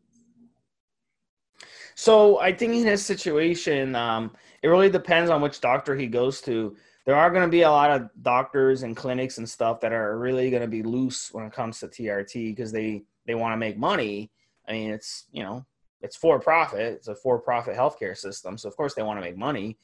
So 1.94 2.38
I 2.40 2.52
think 2.52 2.74
in 2.74 2.84
his 2.84 3.04
situation, 3.04 3.96
um, 3.96 4.32
it 4.62 4.68
really 4.68 4.90
depends 4.90 5.30
on 5.30 5.40
which 5.40 5.62
doctor 5.62 5.96
he 5.96 6.06
goes 6.06 6.42
to. 6.42 6.76
There 7.06 7.16
are 7.16 7.30
going 7.30 7.44
to 7.44 7.50
be 7.50 7.62
a 7.62 7.70
lot 7.70 7.90
of 7.90 8.10
doctors 8.20 8.82
and 8.82 8.94
clinics 8.94 9.38
and 9.38 9.48
stuff 9.48 9.80
that 9.80 9.92
are 9.92 10.18
really 10.18 10.50
going 10.50 10.62
to 10.62 10.68
be 10.68 10.82
loose 10.82 11.32
when 11.32 11.46
it 11.46 11.54
comes 11.54 11.80
to 11.80 11.88
TRT 11.88 12.54
because 12.54 12.72
they 12.72 13.04
they 13.26 13.34
want 13.34 13.54
to 13.54 13.56
make 13.56 13.78
money. 13.78 14.30
I 14.68 14.72
mean, 14.72 14.90
it's 14.90 15.24
you 15.32 15.42
know 15.42 15.64
it's 16.00 16.16
for 16.16 16.38
profit. 16.38 16.94
It's 16.94 17.08
a 17.08 17.14
for 17.14 17.38
profit 17.38 17.76
healthcare 17.76 18.16
system, 18.16 18.58
so 18.58 18.68
of 18.68 18.76
course 18.76 18.94
they 18.94 19.02
want 19.02 19.18
to 19.18 19.24
make 19.24 19.36
money. 19.36 19.78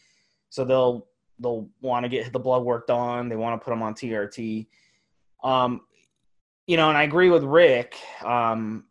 So 0.50 0.64
they'll 0.64 1.06
they'll 1.38 1.68
want 1.80 2.04
to 2.04 2.08
get 2.08 2.32
the 2.32 2.38
blood 2.38 2.62
work 2.62 2.86
done. 2.86 3.28
They 3.28 3.36
want 3.36 3.60
to 3.60 3.64
put 3.64 3.70
them 3.70 3.82
on 3.82 3.94
TRT. 3.94 4.66
Um, 5.42 5.82
you 6.66 6.76
know, 6.76 6.88
and 6.88 6.96
I 6.96 7.02
agree 7.02 7.30
with 7.30 7.42
Rick. 7.42 7.96
Um, 8.24 8.84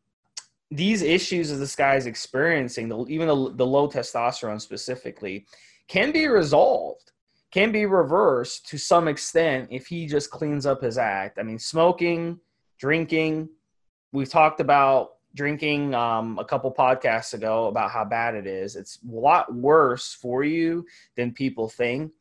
these 0.70 1.02
issues 1.02 1.50
that 1.50 1.58
this 1.58 1.76
guy's 1.76 2.06
experiencing, 2.06 2.92
even 3.10 3.28
the, 3.28 3.54
the 3.56 3.66
low 3.66 3.88
testosterone 3.90 4.60
specifically, 4.60 5.46
can 5.88 6.12
be 6.12 6.28
resolved, 6.28 7.12
can 7.52 7.72
be 7.72 7.86
reversed 7.86 8.68
to 8.70 8.78
some 8.78 9.08
extent 9.08 9.68
if 9.72 9.88
he 9.88 10.08
just 10.08 10.32
cleans 10.32 10.66
up 10.66 10.82
his 10.82 10.98
act. 10.98 11.38
I 11.38 11.44
mean, 11.44 11.60
smoking, 11.60 12.40
drinking. 12.80 13.50
We've 14.14 14.30
talked 14.30 14.62
about 14.62 15.12
drinking 15.36 15.94
um, 15.96 16.38
a 16.40 16.46
couple 16.46 16.74
podcasts 16.74 17.34
ago 17.34 17.68
about 17.68 17.92
how 17.92 18.06
bad 18.06 18.36
it 18.36 18.48
is. 18.48 18.76
It's 18.76 19.00
a 19.08 19.12
lot 19.12 19.54
worse 19.54 20.14
for 20.14 20.44
you 20.44 20.86
than 21.16 21.34
people 21.34 21.70
think. 21.70 22.12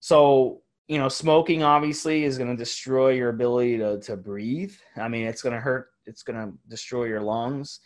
So, 0.00 0.62
you 0.88 0.98
know, 0.98 1.08
smoking 1.08 1.62
obviously 1.62 2.24
is 2.24 2.38
going 2.38 2.50
to 2.50 2.56
destroy 2.56 3.10
your 3.10 3.28
ability 3.28 3.78
to, 3.78 4.00
to 4.00 4.16
breathe. 4.16 4.74
I 4.96 5.08
mean, 5.08 5.26
it's 5.26 5.42
going 5.42 5.54
to 5.54 5.60
hurt, 5.60 5.88
it's 6.06 6.22
going 6.22 6.38
to 6.38 6.56
destroy 6.68 7.04
your 7.04 7.20
lungs. 7.20 7.80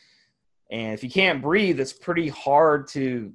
And 0.71 0.95
if 0.95 1.03
you 1.03 1.11
can't 1.11 1.43
breathe, 1.43 1.81
it's 1.81 1.93
pretty 1.93 2.29
hard 2.29 2.89
to 2.89 3.33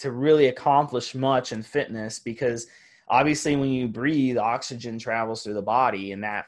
to 0.00 0.12
really 0.12 0.46
accomplish 0.46 1.14
much 1.14 1.52
in 1.52 1.62
fitness 1.62 2.18
because 2.18 2.66
obviously 3.08 3.54
when 3.54 3.68
you 3.68 3.86
breathe 3.86 4.38
oxygen 4.38 4.98
travels 4.98 5.42
through 5.42 5.52
the 5.52 5.60
body 5.60 6.12
and 6.12 6.24
that 6.24 6.46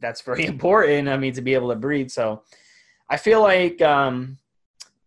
that's 0.00 0.22
very 0.22 0.46
important 0.54 1.08
i 1.08 1.16
mean 1.16 1.32
to 1.32 1.40
be 1.40 1.54
able 1.54 1.68
to 1.68 1.76
breathe 1.76 2.10
so 2.10 2.42
i 3.10 3.16
feel 3.16 3.40
like 3.42 3.80
um, 3.82 4.38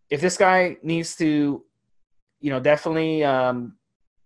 if 0.10 0.22
this 0.22 0.38
guy 0.38 0.78
needs 0.84 1.16
to 1.16 1.64
you 2.40 2.50
know 2.50 2.60
definitely 2.60 3.24
um, 3.24 3.76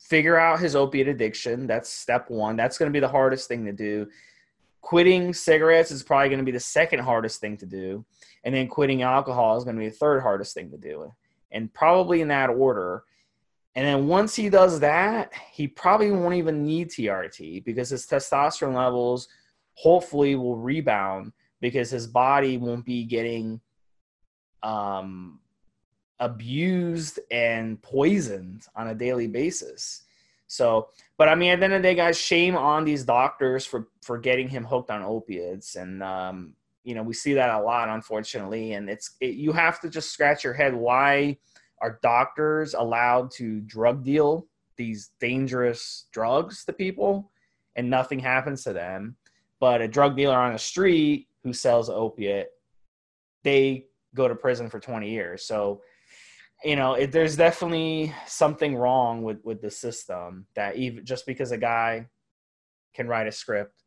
figure 0.05 0.37
out 0.37 0.59
his 0.59 0.75
opiate 0.75 1.07
addiction 1.07 1.65
that's 1.65 1.89
step 1.89 2.29
one. 2.29 2.55
That's 2.55 2.77
going 2.77 2.91
to 2.91 2.93
be 2.93 2.99
the 2.99 3.07
hardest 3.07 3.47
thing 3.47 3.65
to 3.65 3.71
do. 3.71 4.07
Quitting 4.81 5.33
cigarettes 5.33 5.89
is 5.89 6.03
probably 6.03 6.29
going 6.29 6.39
to 6.39 6.45
be 6.45 6.51
the 6.51 6.59
second 6.59 6.99
hardest 6.99 7.41
thing 7.41 7.57
to 7.57 7.65
do 7.65 8.05
and 8.43 8.53
then 8.53 8.67
quitting 8.67 9.01
alcohol 9.01 9.57
is 9.57 9.63
going 9.63 9.75
to 9.75 9.79
be 9.79 9.89
the 9.89 9.95
third 9.95 10.21
hardest 10.21 10.53
thing 10.53 10.69
to 10.69 10.77
do 10.77 11.11
and 11.51 11.73
probably 11.73 12.21
in 12.21 12.27
that 12.27 12.49
order. 12.51 13.03
And 13.73 13.85
then 13.85 14.07
once 14.07 14.35
he 14.35 14.47
does 14.49 14.79
that, 14.81 15.33
he 15.51 15.67
probably 15.67 16.11
won't 16.11 16.35
even 16.35 16.63
need 16.63 16.89
TRT 16.89 17.65
because 17.65 17.89
his 17.89 18.05
testosterone 18.05 18.75
levels 18.75 19.27
hopefully 19.73 20.35
will 20.35 20.55
rebound 20.55 21.33
because 21.65 21.89
his 21.89 22.05
body 22.05 22.57
won't 22.57 22.85
be 22.85 23.03
getting 23.03 23.59
um, 24.61 25.39
abused 26.19 27.19
and 27.31 27.81
poisoned 27.81 28.67
on 28.75 28.89
a 28.89 28.93
daily 28.93 29.25
basis. 29.25 30.03
So, 30.45 30.89
but 31.17 31.27
I 31.27 31.33
mean, 31.33 31.49
at 31.49 31.59
the 31.59 31.65
end 31.65 31.73
of 31.73 31.81
the 31.81 31.87
day, 31.87 31.95
guys, 31.95 32.19
shame 32.19 32.55
on 32.55 32.85
these 32.85 33.03
doctors 33.03 33.65
for 33.65 33.87
for 34.03 34.19
getting 34.19 34.47
him 34.47 34.63
hooked 34.63 34.91
on 34.91 35.01
opiates, 35.01 35.75
and 35.75 36.03
um, 36.03 36.53
you 36.83 36.93
know 36.93 37.01
we 37.01 37.15
see 37.15 37.33
that 37.33 37.49
a 37.49 37.63
lot, 37.63 37.89
unfortunately. 37.89 38.73
And 38.73 38.87
it's 38.87 39.15
it, 39.19 39.33
you 39.33 39.51
have 39.53 39.79
to 39.81 39.89
just 39.89 40.11
scratch 40.11 40.43
your 40.43 40.53
head 40.53 40.75
why 40.75 41.39
are 41.81 41.99
doctors 42.03 42.75
allowed 42.75 43.31
to 43.31 43.59
drug 43.61 44.03
deal 44.03 44.45
these 44.77 45.09
dangerous 45.19 46.05
drugs 46.11 46.63
to 46.65 46.73
people 46.73 47.31
and 47.75 47.89
nothing 47.89 48.19
happens 48.19 48.63
to 48.65 48.73
them? 48.73 49.15
But 49.59 49.81
a 49.81 49.87
drug 49.87 50.15
dealer 50.15 50.37
on 50.37 50.53
the 50.53 50.59
street 50.59 51.27
who 51.45 51.53
sells 51.53 51.89
opiate, 51.91 52.47
they 53.43 53.85
go 54.15 54.27
to 54.27 54.35
prison 54.35 54.67
for 54.67 54.79
20 54.79 55.09
years. 55.09 55.45
So, 55.45 55.81
you 56.63 56.75
know, 56.75 56.95
it, 56.95 57.11
there's 57.11 57.37
definitely 57.37 58.11
something 58.25 58.75
wrong 58.75 59.21
with, 59.21 59.37
with 59.43 59.61
the 59.61 59.69
system 59.69 60.47
that 60.55 60.75
even 60.75 61.05
just 61.05 61.27
because 61.27 61.51
a 61.51 61.57
guy 61.57 62.07
can 62.95 63.07
write 63.07 63.27
a 63.27 63.31
script. 63.31 63.83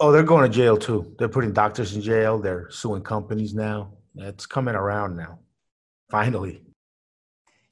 Oh, 0.00 0.10
they're 0.10 0.22
going 0.22 0.50
to 0.50 0.56
jail 0.56 0.78
too. 0.78 1.14
They're 1.18 1.28
putting 1.28 1.52
doctors 1.52 1.94
in 1.94 2.00
jail. 2.00 2.38
They're 2.38 2.70
suing 2.70 3.02
companies 3.02 3.52
now. 3.52 3.92
It's 4.16 4.46
coming 4.46 4.74
around 4.74 5.14
now. 5.14 5.40
Finally. 6.10 6.62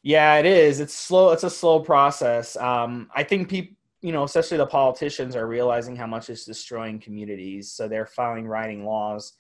Yeah, 0.02 0.37
it 0.37 0.44
is. 0.44 0.78
It's 0.78 0.94
slow. 0.94 1.30
It's 1.30 1.44
a 1.44 1.50
slow 1.50 1.80
process. 1.80 2.54
Um, 2.56 3.08
I 3.14 3.22
think 3.22 3.48
people, 3.48 3.77
you 4.00 4.12
know, 4.12 4.25
especially 4.25 4.59
the 4.59 4.67
politicians, 4.67 5.35
are 5.35 5.47
realizing 5.47 5.97
how 5.97 6.07
much 6.07 6.31
it's 6.31 6.45
destroying 6.45 7.00
communities. 7.00 7.73
So 7.73 7.88
they're 7.88 8.07
filing 8.07 8.47
writing 8.47 8.85
laws 8.85 9.35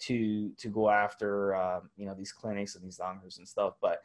to 0.00 0.50
to 0.58 0.68
go 0.68 0.90
after, 0.90 1.54
uh, 1.54 1.80
you 1.96 2.06
know, 2.06 2.14
these 2.14 2.32
clinics 2.32 2.74
and 2.74 2.84
these 2.84 2.96
doctors 2.96 3.38
and 3.38 3.48
stuff. 3.48 3.74
But 3.80 4.00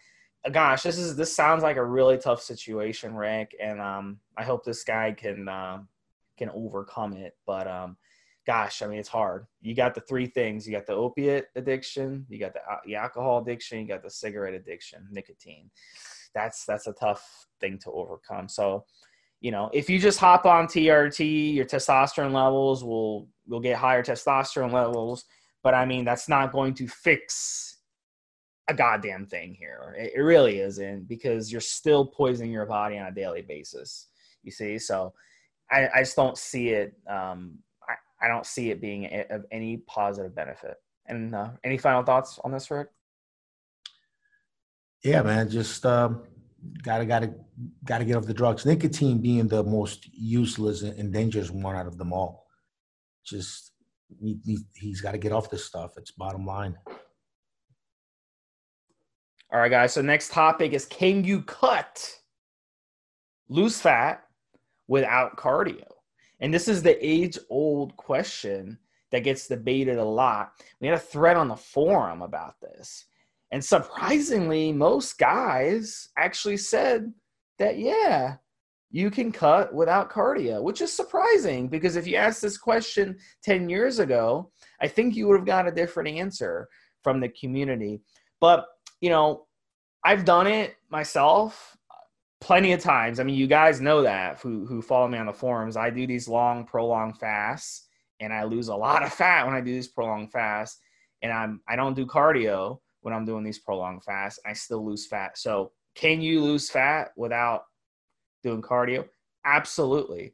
uh, 0.46 0.50
gosh, 0.50 0.84
this 0.84 0.98
is 0.98 1.16
this 1.16 1.36
sounds 1.36 1.64
like 1.64 1.78
a 1.78 1.86
really 1.86 2.18
tough 2.18 2.42
situation, 2.42 3.14
Rick. 3.14 3.56
And 3.62 3.80
um, 3.80 4.20
I 4.38 4.44
hope 4.44 4.64
this 4.64 4.84
guy 4.84 5.12
can 5.12 5.48
uh, 5.48 5.80
can 6.38 6.50
overcome 6.52 7.14
it. 7.14 7.36
But 7.46 7.68
um, 7.68 7.98
gosh, 8.48 8.82
I 8.82 8.88
mean, 8.88 9.00
it's 9.00 9.10
hard. 9.10 9.46
You 9.62 9.76
got 9.76 9.94
the 9.94 10.02
three 10.02 10.28
things: 10.28 10.66
you 10.66 10.74
got 10.74 10.88
the 10.88 10.94
opiate 10.94 11.48
addiction, 11.56 12.26
you 12.30 12.40
got 12.40 12.54
the, 12.54 12.62
uh, 12.62 12.78
the 12.86 12.96
alcohol 12.96 13.42
addiction, 13.42 13.80
you 13.80 13.88
got 13.88 14.04
the 14.04 14.10
cigarette 14.10 14.54
addiction, 14.54 15.08
nicotine. 15.12 15.70
That's 16.34 16.66
that's 16.66 16.88
a 16.88 16.94
tough 16.94 17.48
thing 17.60 17.78
to 17.80 17.92
overcome. 17.92 18.48
So, 18.48 18.86
you 19.42 19.52
know, 19.52 19.70
if 19.74 19.90
you 19.90 20.00
just 20.00 20.20
hop 20.20 20.46
on 20.46 20.68
TRT, 20.68 21.54
your 21.54 21.66
testosterone 21.66 22.34
levels 22.34 22.84
will 22.84 23.30
will 23.48 23.60
get 23.60 23.78
higher 23.78 24.04
testosterone 24.04 24.74
levels. 24.74 25.26
But 25.64 25.74
I 25.74 25.86
mean, 25.86 26.06
that's 26.06 26.30
not 26.30 26.52
going 26.52 26.74
to 26.76 26.88
fix 26.88 27.78
a 28.68 28.74
goddamn 28.74 29.26
thing 29.26 29.56
here. 29.56 29.96
It, 29.98 30.14
it 30.16 30.22
really 30.22 30.60
isn't 30.60 31.08
because 31.08 31.52
you're 31.52 31.62
still 31.62 32.06
poisoning 32.06 32.52
your 32.52 32.66
body 32.66 32.98
on 32.98 33.08
a 33.08 33.12
daily 33.12 33.42
basis. 33.42 34.08
You 34.44 34.52
see, 34.52 34.78
so 34.78 35.14
I, 35.72 35.90
I 35.96 36.00
just 36.02 36.16
don't 36.16 36.38
see 36.38 36.70
it 36.70 36.94
um, 37.10 37.60
I 38.22 38.28
don't 38.28 38.46
see 38.46 38.72
it 38.72 38.82
being 38.82 39.10
of 39.30 39.46
any 39.52 39.78
positive 39.78 40.36
benefit. 40.36 40.76
And 41.08 41.34
uh, 41.34 41.52
any 41.64 41.78
final 41.78 42.04
thoughts 42.04 42.40
on 42.44 42.52
this, 42.52 42.70
Rick? 42.70 42.90
Yeah, 45.04 45.22
man, 45.22 45.50
just 45.50 45.86
um, 45.86 46.24
gotta 46.84 47.06
gotta 47.06 47.34
gotta 47.84 48.06
get 48.06 48.16
off 48.16 48.26
the 48.26 48.34
drugs. 48.34 48.66
Nicotine 48.66 49.22
being 49.22 49.48
the 49.48 49.64
most 49.64 50.08
useless 50.14 50.82
and 50.82 51.14
dangerous 51.14 51.50
one 51.52 51.76
out 51.76 51.88
of 51.88 51.98
them 51.98 52.14
all. 52.14 52.46
Just 53.26 53.72
he, 54.20 54.60
he's 54.76 55.02
got 55.02 55.12
to 55.12 55.18
get 55.18 55.32
off 55.32 55.50
this 55.50 55.66
stuff. 55.66 55.92
It's 55.98 56.12
bottom 56.12 56.46
line. 56.46 56.76
All 59.52 59.60
right, 59.60 59.70
guys. 59.70 59.94
So 59.94 60.02
next 60.02 60.32
topic 60.32 60.74
is: 60.74 60.86
Can 60.86 61.24
you 61.24 61.42
cut, 61.42 62.16
lose 63.50 63.80
fat 63.80 64.24
without 64.88 65.38
cardio? 65.38 65.86
And 66.40 66.54
this 66.54 66.68
is 66.68 66.82
the 66.82 66.98
age 67.06 67.38
old 67.50 67.96
question 67.98 68.80
that 69.12 69.24
gets 69.24 69.48
debated 69.48 69.98
a 69.98 70.04
lot. 70.04 70.52
We 70.80 70.88
had 70.88 70.98
a 70.98 71.00
thread 71.00 71.36
on 71.36 71.48
the 71.48 71.56
forum 71.56 72.22
about 72.22 72.56
this. 72.62 73.06
And 73.52 73.64
surprisingly, 73.64 74.72
most 74.72 75.18
guys 75.18 76.10
actually 76.18 76.58
said 76.58 77.12
that, 77.58 77.80
yeah, 77.80 78.36
you 78.92 79.12
can 79.12 79.32
cut 79.32 79.74
without 79.74 80.12
cardio, 80.12 80.62
which 80.62 80.82
is 80.82 80.92
surprising 80.94 81.68
because 81.68 81.96
if 81.96 82.08
you 82.08 82.16
asked 82.16 82.42
this 82.42 82.58
question 82.58 83.18
10 83.44 83.70
years 83.70 84.00
ago, 84.00 84.52
I 84.82 84.88
think 84.88 85.16
you 85.16 85.28
would 85.28 85.38
have 85.38 85.46
got 85.46 85.68
a 85.68 85.72
different 85.72 86.10
answer 86.10 86.68
from 87.04 87.20
the 87.20 87.30
community. 87.30 88.02
But, 88.40 88.66
you 89.02 89.10
know, 89.10 89.46
I've 90.04 90.26
done 90.26 90.48
it 90.48 90.76
myself 90.90 91.78
plenty 92.42 92.72
of 92.74 92.80
times. 92.80 93.20
I 93.20 93.24
mean, 93.24 93.36
you 93.36 93.48
guys 93.48 93.82
know 93.82 94.02
that 94.04 94.40
who 94.40 94.66
who 94.66 94.82
follow 94.82 95.08
me 95.08 95.18
on 95.18 95.26
the 95.26 95.34
forums. 95.34 95.76
I 95.78 95.90
do 95.90 96.08
these 96.08 96.28
long, 96.28 96.66
prolonged 96.66 97.18
fasts, 97.20 97.88
and 98.20 98.34
I 98.34 98.44
lose 98.44 98.70
a 98.70 98.76
lot 98.76 99.04
of 99.04 99.14
fat 99.14 99.46
when 99.46 99.56
I 99.56 99.62
do 99.62 99.74
these 99.74 99.88
prolonged 99.88 100.32
fasts. 100.32 100.80
And 101.22 101.32
I'm 101.32 101.62
I 101.68 101.76
don't 101.76 101.96
do 101.96 102.06
cardio 102.06 102.80
when 103.02 103.14
I'm 103.14 103.26
doing 103.26 103.44
these 103.44 103.60
prolonged 103.60 104.04
fasts. 104.04 104.40
I 104.46 104.54
still 104.54 104.86
lose 104.86 105.08
fat. 105.08 105.38
So, 105.38 105.72
can 105.96 106.22
you 106.22 106.42
lose 106.42 106.70
fat 106.70 107.10
without 107.18 107.64
doing 108.44 108.62
cardio? 108.62 109.06
Absolutely. 109.46 110.34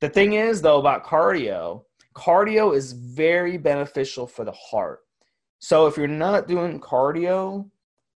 The 0.00 0.08
thing 0.08 0.34
is, 0.34 0.62
though, 0.62 0.78
about 0.78 1.04
cardio, 1.04 1.84
cardio 2.14 2.74
is 2.74 2.92
very 2.92 3.56
beneficial 3.56 4.26
for 4.26 4.44
the 4.44 4.52
heart. 4.52 5.00
So 5.58 5.86
if 5.86 5.96
you're 5.96 6.08
not 6.08 6.48
doing 6.48 6.80
cardio, 6.80 7.68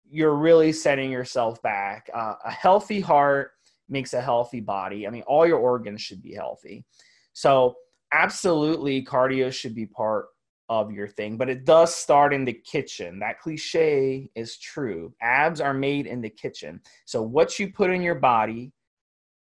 you're 0.08 0.36
really 0.36 0.72
setting 0.72 1.10
yourself 1.10 1.60
back. 1.62 2.08
Uh, 2.14 2.34
a 2.44 2.50
healthy 2.50 3.00
heart 3.00 3.52
makes 3.88 4.14
a 4.14 4.20
healthy 4.20 4.60
body. 4.60 5.06
I 5.06 5.10
mean, 5.10 5.22
all 5.22 5.46
your 5.46 5.58
organs 5.58 6.00
should 6.00 6.22
be 6.22 6.34
healthy. 6.34 6.84
So, 7.32 7.74
absolutely, 8.12 9.04
cardio 9.04 9.52
should 9.52 9.74
be 9.74 9.86
part 9.86 10.26
of 10.80 10.90
your 10.90 11.06
thing, 11.06 11.36
but 11.36 11.50
it 11.50 11.66
does 11.66 11.94
start 11.94 12.32
in 12.32 12.46
the 12.46 12.52
kitchen. 12.52 13.18
That 13.18 13.38
cliche 13.38 14.30
is 14.34 14.56
true. 14.56 15.12
Abs 15.20 15.60
are 15.60 15.74
made 15.74 16.06
in 16.06 16.22
the 16.22 16.30
kitchen. 16.30 16.80
So, 17.04 17.20
what 17.20 17.58
you 17.58 17.70
put 17.70 17.90
in 17.90 18.00
your 18.00 18.14
body, 18.14 18.72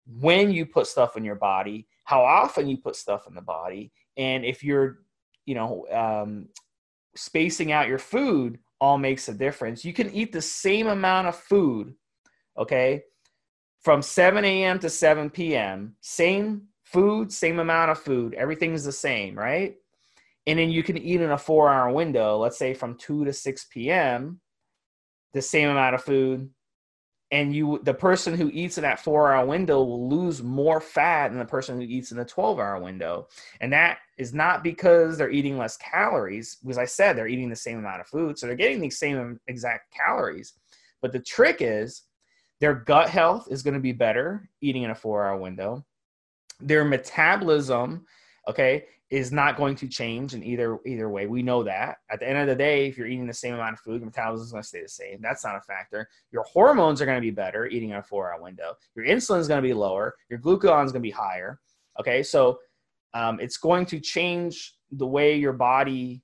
when 0.06 0.52
you 0.52 0.66
put 0.66 0.88
stuff 0.88 1.16
in 1.16 1.24
your 1.24 1.36
body, 1.36 1.88
how 2.04 2.22
often 2.22 2.68
you 2.68 2.78
put 2.78 2.98
stuff 2.98 3.28
in 3.28 3.34
the 3.34 3.42
body, 3.42 3.94
and 4.18 4.44
if 4.44 4.62
you're, 4.62 5.00
you 5.46 5.56
know, 5.56 5.86
um, 5.90 6.50
spacing 7.16 7.72
out 7.72 7.88
your 7.88 7.98
food 7.98 8.60
all 8.82 8.98
makes 8.98 9.30
a 9.30 9.34
difference. 9.34 9.86
You 9.86 9.94
can 9.94 10.12
eat 10.12 10.34
the 10.34 10.42
same 10.42 10.88
amount 10.88 11.28
of 11.28 11.36
food, 11.38 11.94
okay, 12.58 13.04
from 13.80 14.02
7 14.02 14.44
a.m. 14.44 14.80
to 14.80 14.90
7 14.90 15.30
p.m., 15.30 15.96
same 16.02 16.64
food, 16.84 17.32
same 17.32 17.60
amount 17.60 17.92
of 17.92 18.00
food, 18.00 18.34
everything's 18.34 18.84
the 18.84 18.92
same, 18.92 19.38
right? 19.38 19.76
And 20.52 20.60
then 20.60 20.70
you 20.70 20.84
can 20.84 20.98
eat 20.98 21.22
in 21.22 21.32
a 21.32 21.38
four 21.38 21.70
hour 21.70 21.90
window, 21.94 22.38
let's 22.38 22.58
say 22.58 22.74
from 22.74 22.98
2 22.98 23.24
to 23.24 23.32
6 23.32 23.66
p.m., 23.72 24.42
the 25.32 25.42
same 25.42 25.70
amount 25.70 25.96
of 25.96 26.04
food, 26.04 26.50
and 27.32 27.56
you 27.56 27.80
the 27.84 27.94
person 27.94 28.36
who 28.36 28.50
eats 28.52 28.78
in 28.78 28.82
that 28.82 29.00
four 29.00 29.32
hour 29.32 29.46
window 29.46 29.82
will 29.82 30.10
lose 30.10 30.44
more 30.44 30.82
fat 30.82 31.30
than 31.30 31.40
the 31.40 31.46
person 31.46 31.78
who 31.80 31.88
eats 31.88 32.12
in 32.12 32.18
the 32.18 32.26
12 32.26 32.60
hour 32.60 32.82
window. 32.82 33.30
And 33.62 33.72
that 33.72 34.00
is 34.18 34.34
not 34.34 34.62
because 34.62 35.18
they're 35.18 35.32
eating 35.32 35.58
less 35.58 35.78
calories 35.78 36.58
because 36.62 36.78
i 36.78 36.84
said 36.84 37.16
they're 37.16 37.30
eating 37.30 37.50
the 37.50 37.56
same 37.56 37.80
amount 37.80 38.02
of 38.02 38.08
food. 38.08 38.38
So 38.38 38.46
they're 38.46 38.58
getting 38.58 38.82
the 38.82 38.90
same 38.90 39.40
exact 39.48 39.96
calories. 39.96 40.52
But 41.02 41.14
the 41.14 41.20
trick 41.20 41.60
is 41.62 42.02
their 42.60 42.74
gut 42.74 43.10
health 43.10 43.48
is 43.50 43.64
going 43.64 43.76
to 43.76 43.80
be 43.80 43.94
better 43.94 44.50
eating 44.60 44.84
in 44.84 44.92
a 44.92 44.96
four 44.96 45.26
hour 45.26 45.38
window. 45.38 45.86
Their 46.60 46.84
metabolism 46.84 48.06
okay 48.50 48.84
is 49.12 49.30
not 49.30 49.58
going 49.58 49.76
to 49.76 49.88
change 49.90 50.34
in 50.34 50.42
either 50.42 50.80
either 50.86 51.10
way. 51.10 51.28
We 51.28 51.44
know 51.44 51.64
that. 51.64 51.98
At 52.10 52.22
the 52.22 52.30
end 52.30 52.38
of 52.40 52.48
the 52.48 52.56
day, 52.56 52.88
if 52.88 52.98
you're 52.98 53.08
eating 53.08 53.28
the 53.28 53.34
same 53.34 53.54
amount 53.54 53.74
of 53.74 53.80
food, 53.82 54.00
your 54.00 54.06
metabolism 54.06 54.46
is 54.46 54.52
going 54.52 54.64
to 54.64 54.68
stay 54.68 54.82
the 54.82 54.88
same. 54.88 55.20
That's 55.22 55.44
not 55.44 55.58
a 55.58 55.62
factor. 55.62 56.08
Your 56.32 56.44
hormones 56.44 57.02
are 57.02 57.06
going 57.06 57.18
to 57.18 57.22
be 57.22 57.30
better 57.30 57.68
eating 57.68 57.90
in 57.90 57.98
a 57.98 58.04
four-hour 58.04 58.42
window. 58.42 58.76
Your 58.96 59.06
insulin 59.06 59.40
is 59.40 59.50
going 59.50 59.62
to 59.62 59.68
be 59.68 59.74
lower. 59.74 60.16
Your 60.30 60.40
glucagon 60.40 60.86
is 60.86 60.94
going 60.94 61.02
to 61.02 61.08
be 61.08 61.12
higher. 61.12 61.60
Okay, 62.00 62.24
so 62.24 62.60
um, 63.14 63.42
it's 63.42 63.58
going 63.58 63.86
to 63.88 64.00
change 64.00 64.76
the 64.92 65.06
way 65.06 65.36
your 65.36 65.54
body 65.54 66.24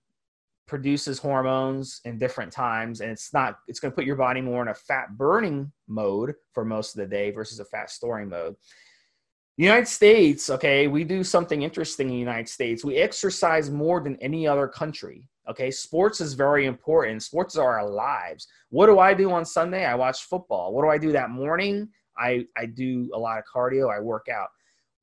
produces 0.66 1.20
hormones 1.20 2.02
in 2.04 2.18
different 2.18 2.52
times 2.52 3.00
and 3.00 3.10
it's 3.10 3.34
not 3.34 3.60
it's 3.70 3.80
going 3.80 3.90
to 3.90 3.96
put 3.96 4.04
your 4.04 4.18
body 4.18 4.42
more 4.42 4.62
in 4.62 4.68
a 4.68 4.74
fat 4.74 5.18
burning 5.18 5.72
mode 5.88 6.36
for 6.52 6.66
most 6.66 6.94
of 6.94 7.00
the 7.00 7.08
day 7.08 7.32
versus 7.32 7.62
a 7.62 7.66
fat 7.66 7.90
storing 7.90 8.28
mode 8.28 8.54
United 9.66 9.88
States, 9.88 10.52
okay, 10.52 10.88
we 10.88 11.04
do 11.04 11.24
something 11.24 11.64
interesting 11.64 12.08
in 12.08 12.14
the 12.14 12.20
United 12.20 12.48
States. 12.48 12.86
We 12.86 12.98
exercise 12.98 13.72
more 13.72 14.02
than 14.02 14.16
any 14.18 14.48
other 14.48 14.68
country. 14.68 15.28
Okay, 15.50 15.72
sports 15.72 16.22
is 16.22 16.34
very 16.34 16.68
important. 16.68 17.24
Sports 17.24 17.56
are 17.58 17.80
our 17.80 17.90
lives. 17.90 18.48
What 18.70 18.86
do 18.86 19.00
I 19.00 19.16
do 19.16 19.32
on 19.32 19.46
Sunday? 19.46 19.86
I 19.86 19.96
watch 19.96 20.24
football. 20.26 20.74
What 20.74 20.84
do 20.84 20.90
I 20.90 21.00
do 21.00 21.12
that 21.14 21.32
morning? 21.32 21.90
I, 22.18 22.46
I 22.56 22.68
do 22.68 23.10
a 23.16 23.18
lot 23.18 23.40
of 23.40 23.46
cardio. 23.52 23.92
I 23.92 24.00
work 24.00 24.28
out. 24.30 24.50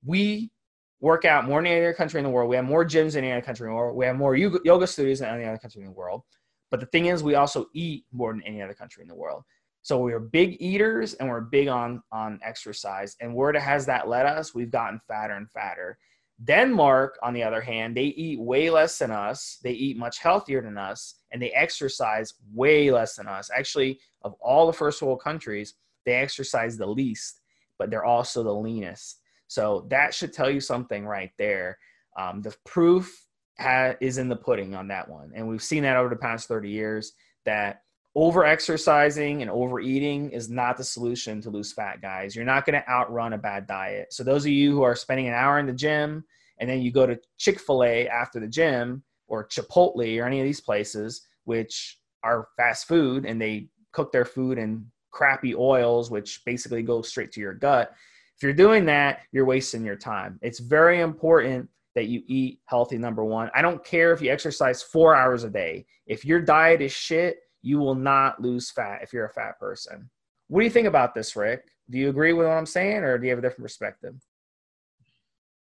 We 0.05 0.53
work 1.01 1.25
out 1.25 1.47
more 1.47 1.61
than 1.61 1.73
any 1.73 1.81
other 1.81 1.93
country 1.93 2.19
in 2.19 2.25
the 2.25 2.31
world. 2.31 2.49
We 2.49 2.57
have 2.57 2.65
more 2.65 2.85
gyms 2.85 3.15
than 3.15 3.25
any 3.25 3.33
other 3.33 3.45
country 3.45 3.67
in 3.67 3.73
the 3.73 3.77
world. 3.77 3.97
We 3.97 4.07
have 4.07 4.17
more 4.17 4.37
yoga 4.37 4.87
studios 4.87 5.19
than 5.19 5.35
any 5.35 5.47
other 5.47 5.59
country 5.59 5.83
in 5.83 5.89
the 5.89 5.93
world. 5.93 6.23
But 6.71 6.81
the 6.81 6.87
thing 6.87 7.07
is, 7.07 7.23
we 7.23 7.35
also 7.35 7.67
eat 7.73 8.05
more 8.13 8.33
than 8.33 8.43
any 8.43 8.63
other 8.63 8.75
country 8.75 9.03
in 9.03 9.09
the 9.09 9.15
world. 9.15 9.43
So 9.85 9.99
we're 9.99 10.19
big 10.19 10.57
eaters 10.61 11.13
and 11.13 11.29
we're 11.29 11.43
big 11.43 11.69
on 11.69 12.03
on 12.11 12.41
exercise. 12.43 13.17
And 13.21 13.35
where 13.35 13.53
has 13.53 13.85
that 13.85 14.09
led 14.09 14.25
us? 14.25 14.55
We've 14.55 14.71
gotten 14.71 14.99
fatter 15.07 15.35
and 15.35 15.49
fatter. 15.51 15.99
Denmark, 16.43 17.19
on 17.23 17.35
the 17.35 17.43
other 17.43 17.61
hand, 17.61 17.95
they 17.95 18.07
eat 18.07 18.41
way 18.41 18.71
less 18.71 18.99
than 18.99 19.11
us. 19.11 19.59
They 19.63 19.73
eat 19.73 19.99
much 19.99 20.19
healthier 20.21 20.63
than 20.63 20.79
us, 20.79 21.17
and 21.31 21.41
they 21.41 21.51
exercise 21.51 22.33
way 22.55 22.91
less 22.91 23.17
than 23.17 23.29
us. 23.29 23.51
Actually, 23.55 24.01
of 24.23 24.35
all 24.41 24.67
the 24.67 24.73
first 24.73 25.03
world 25.03 25.21
countries, 25.23 25.75
they 26.07 26.15
exercise 26.15 26.79
the 26.79 26.87
least, 26.87 27.43
but 27.79 27.91
they're 27.91 28.07
also 28.07 28.43
the 28.43 28.55
leanest. 28.55 29.21
So 29.49 29.87
that 29.91 30.15
should 30.15 30.33
tell 30.33 30.51
you 30.51 30.61
something 30.61 31.07
right 31.07 31.31
there. 31.37 31.79
Um, 32.19 32.41
the 32.41 32.57
proof 32.65 33.27
ha- 33.61 33.97
is 34.01 34.17
in 34.17 34.31
the 34.31 34.37
pudding 34.37 34.75
on 34.75 34.89
that 34.89 35.11
one, 35.11 35.31
and 35.35 35.47
we've 35.47 35.63
seen 35.63 35.83
that 35.83 35.99
over 35.99 36.09
the 36.09 36.17
past 36.17 36.49
30 36.49 36.71
years 36.71 37.13
that 37.45 37.83
over 38.17 38.45
exercising 38.45 39.43
and 39.43 39.51
overeating 39.51 40.31
is 40.31 40.49
not 40.49 40.77
the 40.77 40.85
solution 40.85 41.41
to 41.41 41.51
lose 41.51 41.73
fat 41.73 42.01
guys. 42.01 42.37
You're 42.37 42.45
not 42.45 42.65
going 42.65 42.81
to 42.81 42.89
outrun 42.89 43.33
a 43.33 43.39
bad 43.39 43.67
diet. 43.67 44.13
So 44.13 44.23
those 44.23 44.45
of 44.45 44.53
you 44.53 44.73
who 44.73 44.83
are 44.83 44.95
spending 44.95 45.27
an 45.27 45.35
hour 45.35 45.59
in 45.59 45.67
the 45.67 45.73
gym 45.73 46.25
and 46.61 46.71
then 46.71 46.81
you 46.81 46.93
go 46.93 47.07
to 47.07 47.19
chick-fil-a 47.39 48.09
after 48.09 48.39
the 48.39 48.47
gym 48.47 49.03
or 49.27 49.49
chipotle 49.49 50.21
or 50.21 50.27
any 50.27 50.41
of 50.41 50.45
these 50.45 50.61
places 50.61 51.23
which 51.45 51.99
are 52.23 52.49
fast 52.57 52.87
food 52.87 53.27
and 53.27 53.41
they 53.41 53.69
cook 53.93 54.13
their 54.13 54.25
food 54.25 54.59
in 54.59 54.87
crappy 55.11 55.55
oils 55.55 56.11
which 56.11 56.45
basically 56.45 56.83
go 56.83 57.03
straight 57.03 57.33
to 57.33 57.41
your 57.41 57.55
gut 57.55 57.93
if 58.37 58.43
you're 58.43 58.53
doing 58.53 58.85
that 58.85 59.21
you're 59.33 59.45
wasting 59.45 59.85
your 59.85 59.97
time. 59.97 60.39
It's 60.41 60.61
very 60.61 61.01
important 61.01 61.69
that 61.97 62.07
you 62.07 62.23
eat 62.27 62.61
healthy 62.67 62.99
number 62.99 63.25
one. 63.25 63.51
I 63.55 63.63
don't 63.63 63.85
care 63.85 64.13
if 64.13 64.21
you 64.21 64.31
exercise 64.31 64.83
four 64.83 65.15
hours 65.15 65.45
a 65.45 65.51
day. 65.51 65.87
If 66.07 66.25
your 66.25 66.41
diet 66.41 66.83
is 66.83 66.93
shit 66.93 67.39
you 67.65 67.79
will 67.79 67.95
not 67.95 68.41
lose 68.43 68.71
fat 68.71 69.01
if 69.03 69.13
you're 69.13 69.25
a 69.25 69.33
fat 69.33 69.59
person. 69.59 70.11
What 70.49 70.61
do 70.61 70.65
you 70.65 70.71
think 70.71 70.87
about 70.87 71.15
this, 71.15 71.35
Rick? 71.35 71.63
Do 71.89 71.99
you 71.99 72.11
agree 72.11 72.35
with 72.35 72.47
what 72.47 72.53
I'm 72.53 72.67
saying, 72.67 72.99
or 72.99 73.17
do 73.17 73.25
you 73.25 73.31
have 73.31 73.39
a 73.39 73.43
different 73.43 73.65
perspective? 73.65 74.15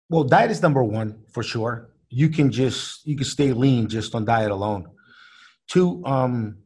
Well, 0.09 0.23
diet 0.23 0.49
is 0.49 0.61
number 0.61 0.83
one 0.83 1.21
for 1.29 1.43
sure. 1.43 1.89
You 2.09 2.29
can 2.29 2.51
just 2.51 3.05
you 3.05 3.15
can 3.15 3.25
stay 3.25 3.51
lean 3.51 3.87
just 3.87 4.15
on 4.15 4.25
diet 4.25 4.49
alone. 4.49 4.87
Two, 5.67 6.03
um, 6.05 6.57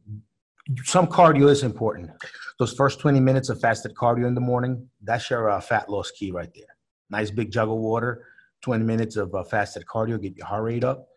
some 0.84 1.06
cardio 1.08 1.50
is 1.50 1.62
important. 1.62 2.10
Those 2.58 2.72
first 2.72 3.00
20 3.00 3.20
minutes 3.20 3.48
of 3.48 3.60
fasted 3.60 3.94
cardio 3.94 4.26
in 4.26 4.34
the 4.34 4.40
morning, 4.40 4.88
that's 5.02 5.28
your 5.28 5.50
uh, 5.50 5.60
fat 5.60 5.90
loss 5.90 6.10
key 6.12 6.30
right 6.30 6.48
there. 6.54 6.76
Nice 7.10 7.30
big 7.30 7.50
jug 7.50 7.68
of 7.68 7.76
water, 7.76 8.24
20 8.62 8.84
minutes 8.84 9.16
of 9.16 9.34
uh, 9.34 9.42
fasted 9.42 9.84
cardio, 9.84 10.20
get 10.22 10.36
your 10.36 10.46
heart 10.46 10.62
rate 10.62 10.84
up, 10.84 11.08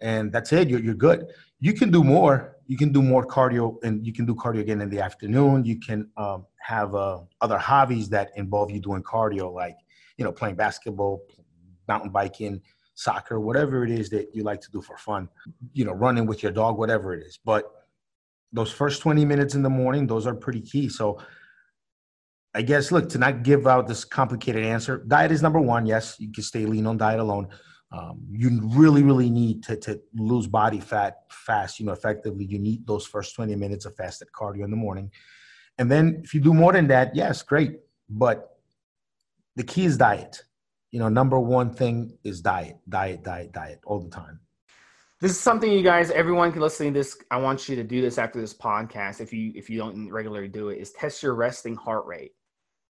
and 0.00 0.30
that's 0.30 0.52
it. 0.52 0.68
You're, 0.68 0.80
you're 0.80 0.94
good. 0.94 1.26
You 1.58 1.72
can 1.72 1.90
do 1.90 2.04
more 2.04 2.53
you 2.66 2.76
can 2.76 2.92
do 2.92 3.02
more 3.02 3.26
cardio 3.26 3.76
and 3.82 4.06
you 4.06 4.12
can 4.12 4.26
do 4.26 4.34
cardio 4.34 4.60
again 4.60 4.80
in 4.80 4.88
the 4.88 5.00
afternoon. 5.00 5.64
You 5.64 5.78
can 5.78 6.08
um, 6.16 6.46
have 6.60 6.94
uh, 6.94 7.20
other 7.40 7.58
hobbies 7.58 8.08
that 8.10 8.30
involve 8.36 8.70
you 8.70 8.80
doing 8.80 9.02
cardio 9.02 9.52
like 9.52 9.76
you 10.16 10.24
know 10.24 10.32
playing 10.32 10.56
basketball 10.56 11.22
mountain 11.88 12.10
biking 12.10 12.62
soccer 12.94 13.40
whatever 13.40 13.84
it 13.84 13.90
is 13.90 14.08
that 14.08 14.28
you 14.32 14.44
like 14.44 14.60
to 14.60 14.70
do 14.70 14.80
for 14.80 14.96
fun 14.96 15.28
you 15.72 15.84
know 15.84 15.92
running 15.92 16.26
with 16.26 16.42
your 16.42 16.52
dog 16.52 16.78
whatever 16.78 17.14
it 17.14 17.24
is. 17.24 17.38
But 17.44 17.64
those 18.52 18.70
first 18.70 19.02
20 19.02 19.24
minutes 19.24 19.54
in 19.54 19.62
the 19.62 19.70
morning 19.70 20.06
those 20.06 20.26
are 20.26 20.34
pretty 20.34 20.60
key. 20.60 20.88
So 20.88 21.18
i 22.56 22.62
guess 22.62 22.92
look 22.92 23.08
to 23.08 23.18
not 23.18 23.42
give 23.42 23.66
out 23.66 23.88
this 23.88 24.04
complicated 24.04 24.64
answer 24.64 24.98
diet 25.08 25.32
is 25.32 25.42
number 25.42 25.60
one 25.60 25.84
yes 25.86 26.14
you 26.20 26.30
can 26.30 26.44
stay 26.44 26.64
lean 26.64 26.86
on 26.86 26.96
diet 26.96 27.18
alone 27.18 27.48
um, 27.94 28.18
you 28.28 28.60
really, 28.74 29.04
really 29.04 29.30
need 29.30 29.62
to, 29.64 29.76
to 29.76 30.00
lose 30.16 30.48
body 30.48 30.80
fat 30.80 31.18
fast, 31.28 31.78
you 31.78 31.86
know, 31.86 31.92
effectively. 31.92 32.44
You 32.44 32.58
need 32.58 32.86
those 32.86 33.06
first 33.06 33.36
20 33.36 33.54
minutes 33.54 33.84
of 33.84 33.94
fasted 33.94 34.28
cardio 34.32 34.64
in 34.64 34.70
the 34.70 34.76
morning. 34.76 35.12
And 35.78 35.88
then 35.88 36.20
if 36.24 36.34
you 36.34 36.40
do 36.40 36.52
more 36.52 36.72
than 36.72 36.88
that, 36.88 37.14
yes, 37.14 37.42
great. 37.42 37.78
But 38.08 38.58
the 39.54 39.62
key 39.62 39.84
is 39.84 39.96
diet. 39.96 40.42
You 40.90 40.98
know, 40.98 41.08
number 41.08 41.38
one 41.38 41.72
thing 41.72 42.18
is 42.24 42.40
diet, 42.40 42.78
diet, 42.88 43.22
diet, 43.22 43.52
diet 43.52 43.80
all 43.84 44.00
the 44.00 44.10
time. 44.10 44.40
This 45.20 45.30
is 45.30 45.40
something 45.40 45.70
you 45.70 45.82
guys, 45.82 46.10
everyone 46.10 46.50
can 46.50 46.62
listen 46.62 46.88
to 46.88 46.92
this. 46.92 47.16
I 47.30 47.36
want 47.36 47.68
you 47.68 47.76
to 47.76 47.84
do 47.84 48.00
this 48.00 48.18
after 48.18 48.40
this 48.40 48.54
podcast. 48.54 49.20
If 49.20 49.32
you 49.32 49.52
if 49.54 49.70
you 49.70 49.78
don't 49.78 50.10
regularly 50.10 50.48
do 50.48 50.70
it, 50.70 50.78
is 50.78 50.90
test 50.92 51.22
your 51.22 51.34
resting 51.34 51.76
heart 51.76 52.06
rate. 52.06 52.32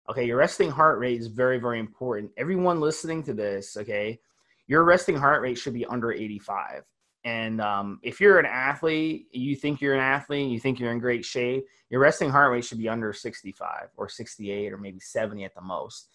Okay, 0.09 0.25
your 0.25 0.37
resting 0.37 0.71
heart 0.71 0.99
rate 0.99 1.19
is 1.19 1.27
very, 1.27 1.59
very 1.59 1.79
important. 1.79 2.31
Everyone 2.37 2.79
listening 2.79 3.23
to 3.23 3.33
this, 3.33 3.77
okay, 3.77 4.19
your 4.67 4.83
resting 4.83 5.15
heart 5.15 5.41
rate 5.41 5.57
should 5.57 5.73
be 5.73 5.85
under 5.85 6.11
85. 6.11 6.83
And 7.25 7.61
um, 7.61 7.99
if 8.03 8.19
you're 8.19 8.39
an 8.39 8.45
athlete, 8.45 9.27
you 9.31 9.55
think 9.55 9.79
you're 9.79 9.93
an 9.93 10.01
athlete, 10.01 10.51
you 10.51 10.59
think 10.59 10.79
you're 10.79 10.91
in 10.91 10.99
great 10.99 11.23
shape, 11.23 11.65
your 11.89 12.01
resting 12.01 12.29
heart 12.29 12.51
rate 12.51 12.65
should 12.65 12.79
be 12.79 12.89
under 12.89 13.13
65 13.13 13.89
or 13.95 14.09
68 14.09 14.73
or 14.73 14.77
maybe 14.77 14.99
70 14.99 15.45
at 15.45 15.55
the 15.55 15.61
most. 15.61 16.09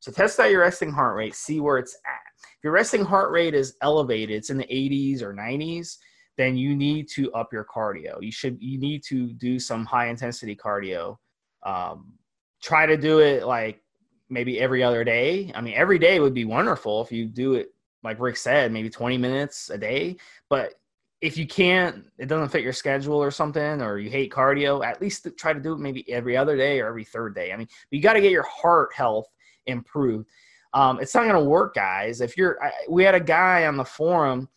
So 0.00 0.10
test 0.10 0.40
out 0.40 0.50
your 0.50 0.60
resting 0.60 0.92
heart 0.92 1.16
rate, 1.16 1.34
see 1.34 1.60
where 1.60 1.78
it's 1.78 1.94
at. 2.06 2.42
If 2.58 2.64
your 2.64 2.72
resting 2.72 3.04
heart 3.04 3.30
rate 3.30 3.54
is 3.54 3.76
elevated, 3.82 4.36
it's 4.36 4.50
in 4.50 4.58
the 4.58 4.64
80s 4.64 5.22
or 5.22 5.34
90s, 5.34 5.96
then 6.36 6.56
you 6.56 6.74
need 6.74 7.08
to 7.10 7.30
up 7.32 7.52
your 7.52 7.64
cardio. 7.64 8.22
You 8.22 8.32
should 8.32 8.56
you 8.62 8.78
need 8.78 9.02
to 9.04 9.32
do 9.34 9.58
some 9.58 9.84
high 9.84 10.08
intensity 10.08 10.56
cardio. 10.56 11.18
Um, 11.64 12.14
try 12.62 12.86
to 12.86 12.96
do 12.96 13.18
it 13.18 13.46
like 13.46 13.82
maybe 14.30 14.58
every 14.58 14.82
other 14.82 15.04
day. 15.04 15.52
I 15.54 15.60
mean, 15.60 15.74
every 15.74 15.98
day 15.98 16.18
would 16.18 16.32
be 16.32 16.46
wonderful 16.46 17.02
if 17.02 17.12
you 17.12 17.26
do 17.26 17.54
it 17.54 17.74
like 18.02 18.20
Rick 18.20 18.36
said, 18.36 18.72
maybe 18.72 18.90
20 18.90 19.18
minutes 19.18 19.70
a 19.70 19.78
day. 19.78 20.16
But 20.48 20.74
if 21.20 21.36
you 21.36 21.46
can't, 21.46 22.06
it 22.18 22.26
doesn't 22.26 22.48
fit 22.48 22.62
your 22.62 22.72
schedule 22.72 23.16
or 23.16 23.30
something, 23.30 23.82
or 23.82 23.98
you 23.98 24.08
hate 24.08 24.32
cardio, 24.32 24.84
at 24.84 25.00
least 25.00 25.28
try 25.36 25.52
to 25.52 25.60
do 25.60 25.74
it 25.74 25.78
maybe 25.78 26.10
every 26.10 26.36
other 26.36 26.56
day 26.56 26.80
or 26.80 26.88
every 26.88 27.04
third 27.04 27.34
day. 27.34 27.52
I 27.52 27.56
mean, 27.56 27.68
you 27.90 28.00
got 28.00 28.14
to 28.14 28.20
get 28.20 28.32
your 28.32 28.46
heart 28.48 28.94
health 28.94 29.28
improved. 29.66 30.28
Um, 30.72 31.00
it's 31.00 31.14
not 31.14 31.24
going 31.24 31.34
to 31.34 31.50
work, 31.50 31.74
guys. 31.74 32.20
If 32.20 32.36
you're, 32.36 32.62
I, 32.62 32.72
we 32.88 33.04
had 33.04 33.14
a 33.14 33.20
guy 33.20 33.66
on 33.66 33.76
the 33.76 33.84
forum, 33.84 34.48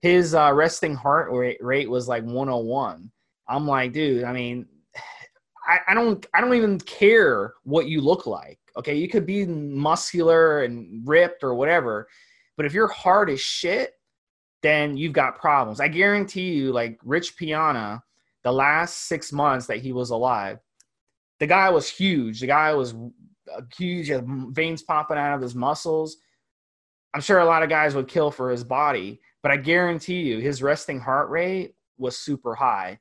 his 0.00 0.34
uh, 0.34 0.52
resting 0.52 0.94
heart 0.94 1.32
rate, 1.32 1.62
rate 1.62 1.90
was 1.90 2.08
like 2.08 2.24
101. 2.24 3.10
I'm 3.48 3.66
like, 3.66 3.92
dude, 3.92 4.24
I 4.24 4.32
mean, 4.32 4.66
I, 5.66 5.78
I 5.88 5.94
don't, 5.94 6.24
I 6.34 6.40
don't 6.40 6.54
even 6.54 6.78
care 6.78 7.54
what 7.64 7.86
you 7.86 8.00
look 8.00 8.26
like. 8.26 8.58
Okay, 8.76 8.94
you 8.94 9.08
could 9.08 9.26
be 9.26 9.44
muscular 9.46 10.62
and 10.64 11.06
ripped 11.06 11.42
or 11.42 11.54
whatever, 11.54 12.08
but 12.56 12.66
if 12.66 12.72
you're 12.72 12.88
hard 12.88 13.30
as 13.30 13.40
shit, 13.40 13.92
then 14.62 14.96
you've 14.96 15.12
got 15.12 15.38
problems. 15.38 15.80
I 15.80 15.88
guarantee 15.88 16.52
you, 16.52 16.72
like 16.72 16.98
Rich 17.04 17.36
Piana, 17.36 18.02
the 18.44 18.52
last 18.52 19.08
six 19.08 19.32
months 19.32 19.66
that 19.66 19.78
he 19.78 19.92
was 19.92 20.10
alive, 20.10 20.58
the 21.40 21.46
guy 21.46 21.70
was 21.70 21.88
huge. 21.88 22.40
The 22.40 22.46
guy 22.46 22.72
was 22.74 22.94
uh, 23.52 23.62
huge, 23.76 24.10
veins 24.54 24.82
popping 24.82 25.18
out 25.18 25.34
of 25.34 25.42
his 25.42 25.54
muscles. 25.54 26.18
I'm 27.14 27.20
sure 27.20 27.40
a 27.40 27.44
lot 27.44 27.62
of 27.62 27.68
guys 27.68 27.94
would 27.94 28.08
kill 28.08 28.30
for 28.30 28.50
his 28.50 28.64
body, 28.64 29.20
but 29.42 29.52
I 29.52 29.56
guarantee 29.56 30.20
you, 30.22 30.38
his 30.38 30.62
resting 30.62 31.00
heart 31.00 31.28
rate 31.28 31.74
was 31.98 32.18
super 32.18 32.54
high. 32.54 32.98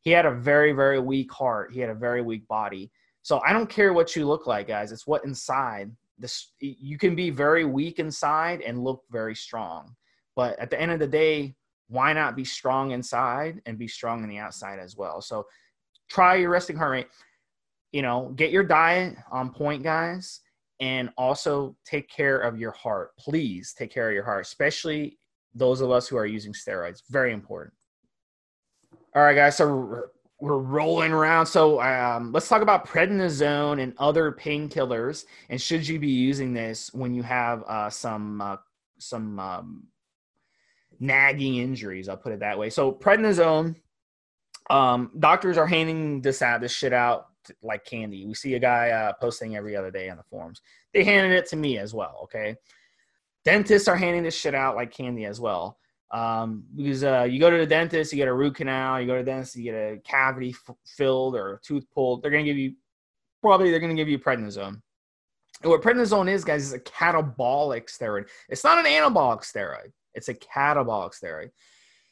He 0.00 0.10
had 0.10 0.24
a 0.24 0.30
very, 0.30 0.72
very 0.72 0.98
weak 0.98 1.30
heart. 1.32 1.72
He 1.72 1.80
had 1.80 1.90
a 1.90 1.94
very 1.94 2.22
weak 2.22 2.46
body. 2.48 2.90
So 3.22 3.40
I 3.46 3.52
don't 3.52 3.68
care 3.68 3.92
what 3.92 4.16
you 4.16 4.26
look 4.26 4.46
like, 4.46 4.68
guys. 4.68 4.92
It's 4.92 5.06
what 5.06 5.24
inside. 5.24 5.90
This 6.20 6.52
you 6.60 6.98
can 6.98 7.14
be 7.16 7.30
very 7.30 7.64
weak 7.64 7.98
inside 7.98 8.60
and 8.60 8.84
look 8.84 9.02
very 9.10 9.34
strong. 9.34 9.96
But 10.36 10.58
at 10.58 10.70
the 10.70 10.80
end 10.80 10.92
of 10.92 10.98
the 10.98 11.06
day, 11.06 11.56
why 11.88 12.12
not 12.12 12.36
be 12.36 12.44
strong 12.44 12.92
inside 12.92 13.60
and 13.66 13.78
be 13.78 13.88
strong 13.88 14.22
on 14.22 14.28
the 14.28 14.38
outside 14.38 14.78
as 14.78 14.96
well? 14.96 15.20
So 15.20 15.46
try 16.08 16.36
your 16.36 16.50
resting 16.50 16.76
heart 16.76 16.92
rate. 16.92 17.08
You 17.92 18.02
know, 18.02 18.32
get 18.36 18.52
your 18.52 18.62
diet 18.62 19.16
on 19.32 19.50
point, 19.50 19.82
guys, 19.82 20.40
and 20.78 21.10
also 21.18 21.76
take 21.84 22.08
care 22.08 22.38
of 22.38 22.58
your 22.58 22.70
heart. 22.70 23.16
Please 23.18 23.74
take 23.76 23.92
care 23.92 24.08
of 24.08 24.14
your 24.14 24.24
heart, 24.24 24.46
especially 24.46 25.18
those 25.54 25.80
of 25.80 25.90
us 25.90 26.06
who 26.06 26.16
are 26.16 26.26
using 26.26 26.52
steroids. 26.52 27.02
Very 27.10 27.32
important. 27.32 27.74
All 29.16 29.22
right, 29.22 29.34
guys. 29.34 29.56
So 29.56 30.04
we're 30.40 30.58
rolling 30.58 31.12
around. 31.12 31.46
So 31.46 31.80
um, 31.80 32.32
let's 32.32 32.48
talk 32.48 32.62
about 32.62 32.86
prednisone 32.86 33.80
and 33.80 33.92
other 33.98 34.32
painkillers. 34.32 35.24
And 35.48 35.60
should 35.60 35.86
you 35.86 35.98
be 35.98 36.08
using 36.08 36.52
this 36.52 36.92
when 36.94 37.14
you 37.14 37.22
have 37.22 37.62
uh, 37.64 37.90
some 37.90 38.40
uh, 38.40 38.56
some 38.98 39.38
um, 39.38 39.86
nagging 40.98 41.56
injuries? 41.56 42.08
I'll 42.08 42.16
put 42.16 42.32
it 42.32 42.40
that 42.40 42.58
way. 42.58 42.70
So 42.70 42.92
prednisone, 42.92 43.76
um, 44.70 45.10
doctors 45.18 45.58
are 45.58 45.66
handing 45.66 46.22
this 46.22 46.42
out, 46.42 46.60
this 46.60 46.72
shit 46.72 46.92
out 46.92 47.26
like 47.62 47.84
candy. 47.84 48.26
We 48.26 48.34
see 48.34 48.54
a 48.54 48.58
guy 48.58 48.90
uh, 48.90 49.12
posting 49.20 49.56
every 49.56 49.76
other 49.76 49.90
day 49.90 50.08
on 50.08 50.16
the 50.16 50.22
forums. 50.22 50.62
They 50.94 51.04
handed 51.04 51.36
it 51.36 51.48
to 51.50 51.56
me 51.56 51.78
as 51.78 51.92
well. 51.92 52.20
Okay, 52.24 52.56
dentists 53.44 53.88
are 53.88 53.96
handing 53.96 54.22
this 54.22 54.36
shit 54.36 54.54
out 54.54 54.76
like 54.76 54.90
candy 54.90 55.26
as 55.26 55.40
well. 55.40 55.79
Um, 56.12 56.64
because 56.74 57.04
uh, 57.04 57.22
you 57.30 57.38
go 57.38 57.50
to 57.50 57.56
the 57.56 57.66
dentist, 57.66 58.12
you 58.12 58.16
get 58.16 58.28
a 58.28 58.34
root 58.34 58.56
canal, 58.56 59.00
you 59.00 59.06
go 59.06 59.16
to 59.16 59.22
the 59.22 59.30
dentist, 59.30 59.54
you 59.54 59.64
get 59.64 59.74
a 59.74 59.98
cavity 60.04 60.54
f- 60.68 60.76
filled 60.84 61.36
or 61.36 61.54
a 61.54 61.60
tooth 61.60 61.86
pulled. 61.94 62.22
They're 62.22 62.32
going 62.32 62.44
to 62.44 62.50
give 62.50 62.58
you, 62.58 62.74
probably 63.40 63.70
they're 63.70 63.78
going 63.78 63.94
to 63.94 64.00
give 64.00 64.08
you 64.08 64.18
prednisone. 64.18 64.80
And 65.62 65.70
what 65.70 65.82
prednisone 65.82 66.28
is, 66.28 66.44
guys, 66.44 66.64
is 66.64 66.72
a 66.72 66.80
catabolic 66.80 67.86
steroid. 67.86 68.26
It's 68.48 68.64
not 68.64 68.78
an 68.78 68.86
anabolic 68.86 69.42
steroid, 69.42 69.92
it's 70.14 70.28
a 70.28 70.34
catabolic 70.34 71.12
steroid. 71.12 71.50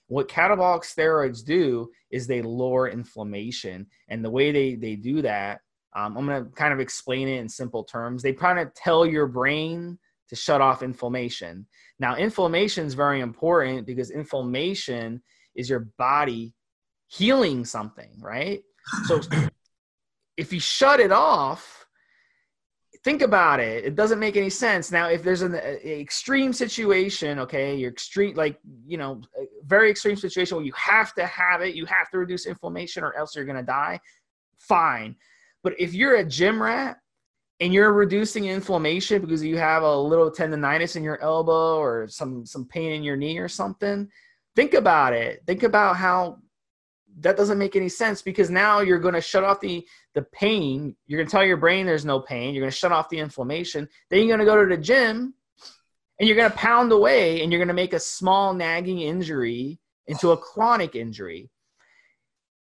What 0.07 0.29
catabolic 0.29 0.83
steroids 0.83 1.45
do 1.45 1.91
is 2.11 2.27
they 2.27 2.41
lower 2.41 2.89
inflammation. 2.89 3.87
And 4.09 4.25
the 4.25 4.31
way 4.31 4.53
they, 4.53 4.75
they 4.75 4.97
do 4.97 5.21
that, 5.23 5.61
um, 5.95 6.17
I'm 6.17 6.25
going 6.25 6.45
to 6.45 6.51
kind 6.53 6.73
of 6.73 6.81
explain 6.81 7.29
it 7.29 7.41
in 7.41 7.49
simple 7.49 7.85
terms. 7.85 8.23
They 8.23 8.33
kind 8.33 8.59
of 8.59 8.73
tell 8.75 9.05
your 9.05 9.27
brain 9.27 9.99
to 10.29 10.37
shut 10.37 10.61
off 10.61 10.83
inflammation. 10.83 11.67
Now, 11.99 12.17
inflammation 12.17 12.87
is 12.87 12.95
very 12.95 13.21
important 13.21 13.87
because 13.87 14.11
inflammation 14.11 15.23
is 15.55 15.71
your 15.71 15.89
body 15.99 16.55
healing 17.09 17.65
something, 17.65 18.11
right? 18.21 18.63
So 19.07 19.21
if 20.37 20.53
you 20.53 20.61
shut 20.61 21.01
it 21.01 21.13
off, 21.13 21.87
think 23.05 23.23
about 23.23 23.61
it. 23.61 23.85
It 23.85 23.95
doesn't 23.95 24.19
make 24.19 24.37
any 24.37 24.51
sense. 24.51 24.91
Now, 24.93 25.09
if 25.09 25.23
there's 25.23 25.43
an 25.43 25.55
extreme 25.55 26.53
situation, 26.53 27.39
okay, 27.39 27.77
you're 27.77 27.91
extreme, 27.91 28.35
like, 28.35 28.59
you 28.87 28.99
know, 28.99 29.23
very 29.65 29.91
extreme 29.91 30.17
situation 30.17 30.57
where 30.57 30.67
you 30.67 30.73
have 30.75 31.15
to 31.15 31.27
have 31.27 31.63
it, 31.63 31.75
you 31.75 31.87
have 31.87 32.11
to 32.11 32.19
reduce 32.19 32.47
inflammation 32.47 33.05
or 33.05 33.17
else 33.17 33.35
you're 33.35 33.45
going 33.45 33.57
to 33.57 33.63
die, 33.63 34.01
fine. 34.59 35.17
But 35.63 35.75
if 35.79 35.95
you're 35.95 36.17
a 36.17 36.25
gym 36.25 36.63
rat 36.63 36.99
and 37.61 37.73
you're 37.73 37.93
reducing 37.93 38.45
inflammation 38.47 39.21
because 39.21 39.43
you 39.43 39.57
have 39.57 39.83
a 39.83 39.97
little 39.99 40.31
tendonitis 40.31 40.97
in 40.97 41.03
your 41.03 41.21
elbow 41.21 41.79
or 41.79 42.09
some 42.09 42.47
some 42.47 42.67
pain 42.67 42.93
in 42.93 43.03
your 43.03 43.17
knee 43.17 43.39
or 43.39 43.49
something 43.49 44.09
think 44.59 44.75
about 44.75 45.13
it. 45.13 45.41
Think 45.47 45.63
about 45.63 45.95
how 45.95 46.39
that 47.21 47.37
doesn't 47.37 47.59
make 47.59 47.77
any 47.77 47.89
sense 47.89 48.23
because 48.23 48.51
now 48.51 48.81
you're 48.81 48.99
going 48.99 49.15
to 49.15 49.21
shut 49.21 49.45
off 49.45 49.61
the 49.61 49.87
the 50.15 50.23
pain. 50.23 50.97
You're 51.07 51.19
going 51.19 51.29
to 51.29 51.31
tell 51.31 51.45
your 51.45 51.57
brain 51.57 51.87
there's 51.87 52.05
no 52.05 52.19
pain. 52.19 52.55
You're 52.55 52.63
going 52.63 52.73
to 52.73 52.77
shut 52.77 52.91
off 52.91 53.09
the 53.09 53.21
inflammation. 53.21 53.89
Then 54.11 54.19
you're 54.19 54.37
going 54.37 54.41
to 54.41 54.53
go 54.53 54.61
to 54.61 54.77
the 54.77 54.83
gym 54.83 55.33
and 56.19 56.29
you're 56.29 56.37
going 56.37 56.51
to 56.51 56.57
pound 56.57 56.91
away 56.91 57.41
and 57.41 57.53
you're 57.53 57.61
going 57.61 57.69
to 57.69 57.75
make 57.75 57.93
a 57.93 58.01
small 58.01 58.53
nagging 58.53 59.01
injury 59.01 59.79
into 60.09 60.33
a 60.33 60.37
chronic 60.37 60.97
injury 60.97 61.51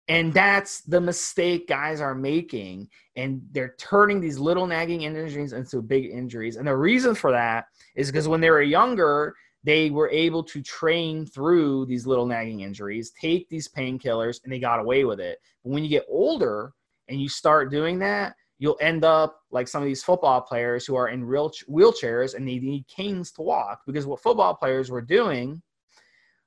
and 0.09 0.33
that's 0.33 0.81
the 0.83 1.01
mistake 1.01 1.69
guys 1.69 2.01
are 2.01 2.15
making. 2.15 2.89
And 3.17 3.43
they're 3.53 3.75
turning 3.79 4.21
these 4.21 4.39
little 4.39 4.67
nagging 4.67 5.03
injuries 5.03 5.53
into 5.53 5.83
big 5.83 6.07
injuries. 6.07 6.57
And 6.57 6.67
the 6.67 6.77
reason 6.77 7.15
for 7.15 7.31
that 7.33 7.67
is 7.95 8.11
because 8.11 8.27
when 8.27 8.41
they 8.41 8.51
were 8.51 8.63
younger, 8.63 9.35
they 9.65 9.91
were 9.91 10.09
able 10.09 10.43
to 10.45 10.63
train 10.63 11.27
through 11.27 11.87
these 11.87 12.07
little 12.07 12.27
nagging 12.27 12.61
injuries, 12.61 13.13
take 13.21 13.49
these 13.49 13.69
painkillers, 13.69 14.41
and 14.45 14.53
they 14.53 14.59
got 14.59 14.81
away 14.81 15.05
with 15.05 15.21
it. 15.21 15.39
But 15.63 15.73
when 15.73 15.83
you 15.83 15.91
get 15.91 16.07
older 16.09 16.73
and 17.09 17.21
you 17.21 17.29
start 17.29 17.71
doing 17.71 17.99
that, 17.99 18.35
you'll 18.59 18.79
end 18.81 19.05
up 19.05 19.41
like 19.51 19.69
some 19.69 19.83
of 19.83 19.87
these 19.87 20.03
football 20.03 20.41
players 20.41 20.87
who 20.87 20.97
are 20.97 21.09
in 21.09 21.25
real 21.25 21.51
wheelchairs 21.69 22.35
and 22.35 22.47
they 22.47 22.59
need 22.59 22.87
canes 22.89 23.31
to 23.33 23.43
walk 23.43 23.83
because 23.87 24.07
what 24.07 24.23
football 24.23 24.55
players 24.55 24.91
were 24.91 25.03
doing 25.03 25.61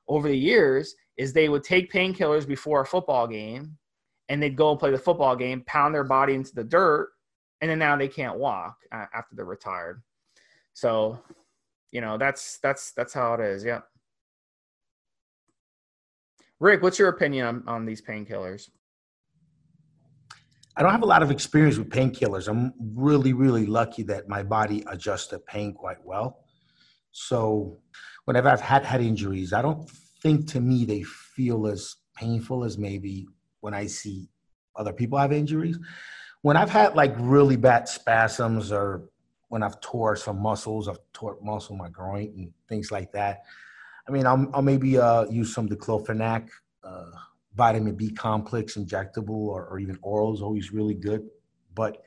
over 0.08 0.28
the 0.28 0.38
years 0.38 0.96
is 1.18 1.34
they 1.34 1.50
would 1.50 1.64
take 1.64 1.92
painkillers 1.92 2.48
before 2.48 2.82
a 2.82 2.86
football 2.86 3.28
game 3.28 3.78
and 4.30 4.42
they'd 4.42 4.56
go 4.56 4.72
and 4.72 4.80
play 4.80 4.92
the 4.92 4.98
football 4.98 5.36
game, 5.36 5.64
pound 5.68 5.94
their 5.94 6.04
body 6.04 6.34
into 6.34 6.54
the 6.56 6.64
dirt, 6.64 7.10
and 7.60 7.70
then 7.70 7.80
now 7.80 7.96
they 7.96 8.08
can't 8.08 8.40
walk 8.40 8.78
after 8.92 9.36
they're 9.36 9.46
retired. 9.46 10.02
So, 10.74 11.20
you 11.92 12.02
know, 12.02 12.18
that's 12.18 12.58
that's 12.60 12.92
that's 12.94 13.14
how 13.14 13.34
it 13.34 13.42
is. 13.42 13.64
Yeah. 13.64 13.82
Rick, 16.60 16.82
what's 16.82 17.00
your 17.00 17.10
opinion 17.10 17.46
on, 17.46 17.64
on 17.68 17.86
these 17.86 18.02
painkillers? 18.02 18.70
I 20.78 20.84
don't 20.84 20.92
have 20.92 21.04
a 21.04 21.08
lot 21.08 21.22
of 21.22 21.32
experience 21.32 21.78
with 21.78 21.90
painkillers. 21.90 22.48
I'm 22.48 22.74
really, 22.96 23.34
really 23.34 23.66
lucky 23.66 24.04
that 24.04 24.30
my 24.30 24.42
body 24.44 24.84
adjusts 24.88 25.28
to 25.28 25.40
pain 25.40 25.74
quite 25.74 25.98
well. 26.04 26.46
So, 27.12 27.80
whenever 28.26 28.50
I've 28.50 28.62
had 28.62 28.86
had 28.86 29.02
injuries, 29.02 29.54
I 29.54 29.62
don't 29.62 29.90
think 30.22 30.48
to 30.52 30.60
me 30.60 30.86
they 30.86 31.04
feel 31.04 31.68
as 31.68 31.96
painful 32.16 32.64
as 32.64 32.78
maybe 32.78 33.28
when 33.62 33.74
I 33.74 33.88
see 33.88 34.30
other 34.76 34.94
people 34.94 35.18
have 35.18 35.32
injuries. 35.32 35.78
When 36.42 36.58
I've 36.58 36.70
had 36.70 36.96
like 36.96 37.14
really 37.18 37.56
bad 37.56 37.88
spasms 37.88 38.72
or 38.72 39.10
when 39.50 39.64
I've 39.64 39.80
tore 39.82 40.16
some 40.16 40.42
muscles, 40.42 40.88
I've 40.88 41.00
tore 41.14 41.38
muscle 41.42 41.76
my 41.76 41.90
groin 41.90 42.34
and 42.38 42.54
things 42.68 42.92
like 42.92 43.12
that. 43.12 43.44
I 44.08 44.12
mean, 44.12 44.26
I'll, 44.26 44.50
I'll 44.54 44.62
maybe 44.62 44.98
uh, 44.98 45.26
use 45.26 45.54
some 45.54 45.68
diclofenac, 45.68 46.48
uh, 46.84 47.12
vitamin 47.56 47.96
B 47.96 48.12
complex 48.12 48.76
injectable, 48.76 49.30
or, 49.30 49.68
or 49.68 49.80
even 49.80 50.00
oral 50.02 50.34
is 50.34 50.42
always 50.42 50.72
really 50.72 50.96
good. 50.96 51.30
But 51.76 52.04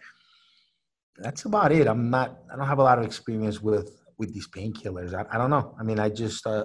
that's 1.18 1.44
about 1.44 1.70
it. 1.70 1.86
I'm 1.86 2.10
not. 2.10 2.38
I 2.52 2.56
don't 2.56 2.66
have 2.66 2.78
a 2.78 2.82
lot 2.82 2.98
of 2.98 3.04
experience 3.04 3.60
with 3.62 4.03
with 4.18 4.32
these 4.32 4.48
painkillers. 4.48 5.14
I, 5.14 5.24
I 5.34 5.38
don't 5.38 5.50
know. 5.50 5.74
I 5.78 5.82
mean, 5.82 5.98
I 5.98 6.08
just 6.08 6.46
uh, 6.46 6.64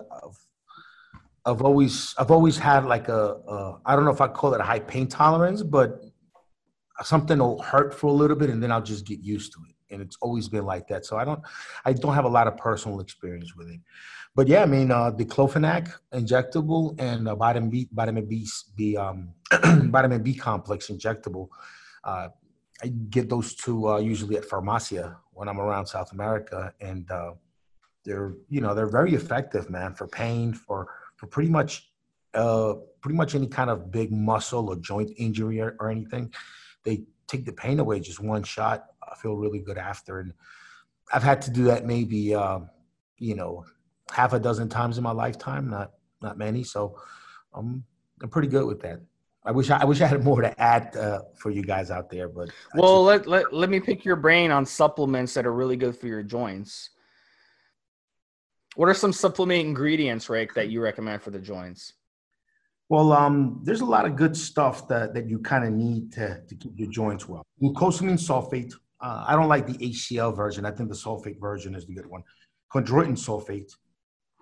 I've 1.46 1.62
always 1.62 2.14
I've 2.18 2.32
always 2.32 2.58
had 2.58 2.86
like 2.86 3.08
a 3.10 3.38
a 3.48 3.80
I 3.86 3.96
don't 3.96 4.06
know 4.06 4.12
if 4.12 4.22
I 4.22 4.28
call 4.28 4.54
it 4.54 4.62
a 4.62 4.64
high 4.64 4.80
pain 4.80 5.08
tolerance, 5.08 5.64
but 5.64 6.02
something 7.04 7.40
will 7.40 7.62
hurt 7.62 7.94
for 7.94 8.08
a 8.08 8.14
little 8.14 8.36
bit 8.36 8.50
and 8.50 8.62
then 8.62 8.72
I'll 8.72 8.82
just 8.82 9.06
get 9.06 9.20
used 9.20 9.54
to 9.54 9.60
it. 9.70 9.76
And 9.92 10.02
it's 10.02 10.18
always 10.22 10.50
been 10.50 10.66
like 10.66 10.88
that. 10.90 11.06
So 11.06 11.18
I 11.18 11.26
don't 11.26 11.42
I 11.86 11.94
don't 11.94 12.14
have 12.14 12.26
a 12.26 12.30
lot 12.30 12.48
of 12.48 12.58
personal 12.58 13.00
experience 13.00 13.56
with 13.56 13.70
it. 13.70 13.80
But 14.36 14.48
yeah, 14.48 14.64
I 14.64 14.66
mean 14.66 14.92
uh 14.92 15.12
clofenac 15.12 15.92
injectable 16.14 17.00
and 17.00 17.28
uh, 17.28 17.36
vitamin 17.36 17.70
B 17.70 17.90
vitamin 17.92 18.28
B, 18.28 18.48
B 18.76 18.98
um 18.98 19.34
vitamin 19.92 20.22
B 20.22 20.36
complex 20.36 20.90
injectable. 20.90 21.48
Uh, 22.04 22.30
I 22.82 22.88
get 22.88 23.30
those 23.30 23.56
two 23.56 23.90
uh, 23.90 23.98
usually 23.98 24.38
at 24.38 24.46
Pharmacia 24.46 25.18
when 25.40 25.48
I'm 25.48 25.62
around 25.62 25.86
South 25.86 26.12
America, 26.12 26.74
and 26.82 27.10
uh, 27.10 27.32
they're 28.04 28.34
you 28.50 28.60
know 28.60 28.76
they're 28.76 28.90
very 28.90 29.14
effective, 29.16 29.70
man, 29.70 29.96
for 29.96 30.06
pain, 30.06 30.52
for 30.52 30.94
for 31.16 31.28
pretty 31.28 31.50
much 31.50 31.94
uh, 32.34 32.74
pretty 33.00 33.16
much 33.16 33.36
any 33.36 33.48
kind 33.48 33.70
of 33.70 33.90
big 33.90 34.12
muscle 34.12 34.68
or 34.68 34.76
joint 34.76 35.12
injury 35.16 35.62
or, 35.62 35.78
or 35.80 35.90
anything. 35.90 36.34
They 36.84 37.06
take 37.28 37.46
the 37.46 37.54
pain 37.54 37.80
away 37.80 38.02
just 38.02 38.20
one 38.20 38.44
shot. 38.44 38.88
I 39.02 39.16
feel 39.16 39.38
really 39.38 39.60
good 39.60 39.78
after, 39.78 40.20
and 40.20 40.34
I've 41.14 41.24
had 41.24 41.42
to 41.44 41.52
do 41.52 41.64
that 41.66 41.86
maybe 41.86 42.36
uh, 42.36 42.60
you 43.18 43.36
know 43.36 43.64
half 44.12 44.34
a 44.34 44.42
dozen 44.42 44.68
times 44.68 44.98
in 44.98 45.06
my 45.06 45.12
lifetime, 45.12 45.70
not 45.70 45.94
not 46.22 46.38
many. 46.38 46.66
So 46.66 47.00
I'm 47.54 47.86
I'm 48.22 48.28
pretty 48.30 48.50
good 48.50 48.66
with 48.66 48.82
that. 48.82 49.00
I 49.46 49.52
wish 49.52 49.70
I, 49.70 49.78
I 49.78 49.86
wish 49.86 50.02
I 50.02 50.08
had 50.08 50.24
more 50.24 50.42
to 50.42 50.62
add 50.62 50.96
uh, 50.96 51.22
for 51.36 51.50
you 51.50 51.64
guys 51.64 51.92
out 51.92 52.10
there, 52.10 52.28
but 52.28 52.50
well, 52.76 53.04
let, 53.04 53.26
let 53.26 53.54
let 53.54 53.70
me 53.70 53.80
pick 53.80 54.04
your 54.04 54.18
brain 54.18 54.52
on 54.52 54.66
supplements 54.66 55.34
that 55.34 55.46
are 55.46 55.54
really 55.54 55.78
good 55.78 55.98
for 55.98 56.08
your 56.08 56.24
joints. 56.24 56.90
What 58.76 58.90
are 58.90 58.94
some 58.94 59.14
supplement 59.14 59.66
ingredients, 59.66 60.30
Rick, 60.30 60.54
that 60.56 60.70
you 60.70 60.82
recommend 60.82 61.22
for 61.22 61.32
the 61.32 61.40
joints? 61.40 61.94
Well, 62.90 63.14
um, 63.14 63.62
there's 63.64 63.82
a 63.82 63.86
lot 63.86 64.06
of 64.06 64.16
good 64.16 64.36
stuff 64.36 64.88
that, 64.88 65.14
that 65.14 65.28
you 65.28 65.40
kind 65.40 65.64
of 65.64 65.72
need 65.72 66.12
to, 66.14 66.42
to 66.48 66.56
keep 66.56 66.74
your 66.78 66.90
joints 66.90 67.28
well. 67.28 67.44
Glucosamine 67.62 68.18
sulfate. 68.18 68.74
Uh, 69.02 69.26
I 69.28 69.36
don't 69.36 69.48
like 69.48 69.68
the 69.68 69.78
HCl 69.78 70.36
version. 70.36 70.66
I 70.66 70.72
think 70.72 70.90
the 70.90 70.96
sulfate 70.96 71.40
version 71.40 71.76
is 71.76 71.86
the 71.86 71.94
good 71.94 72.08
one. 72.08 72.24
Chondroitin 72.74 73.18
sulfate. 73.18 73.72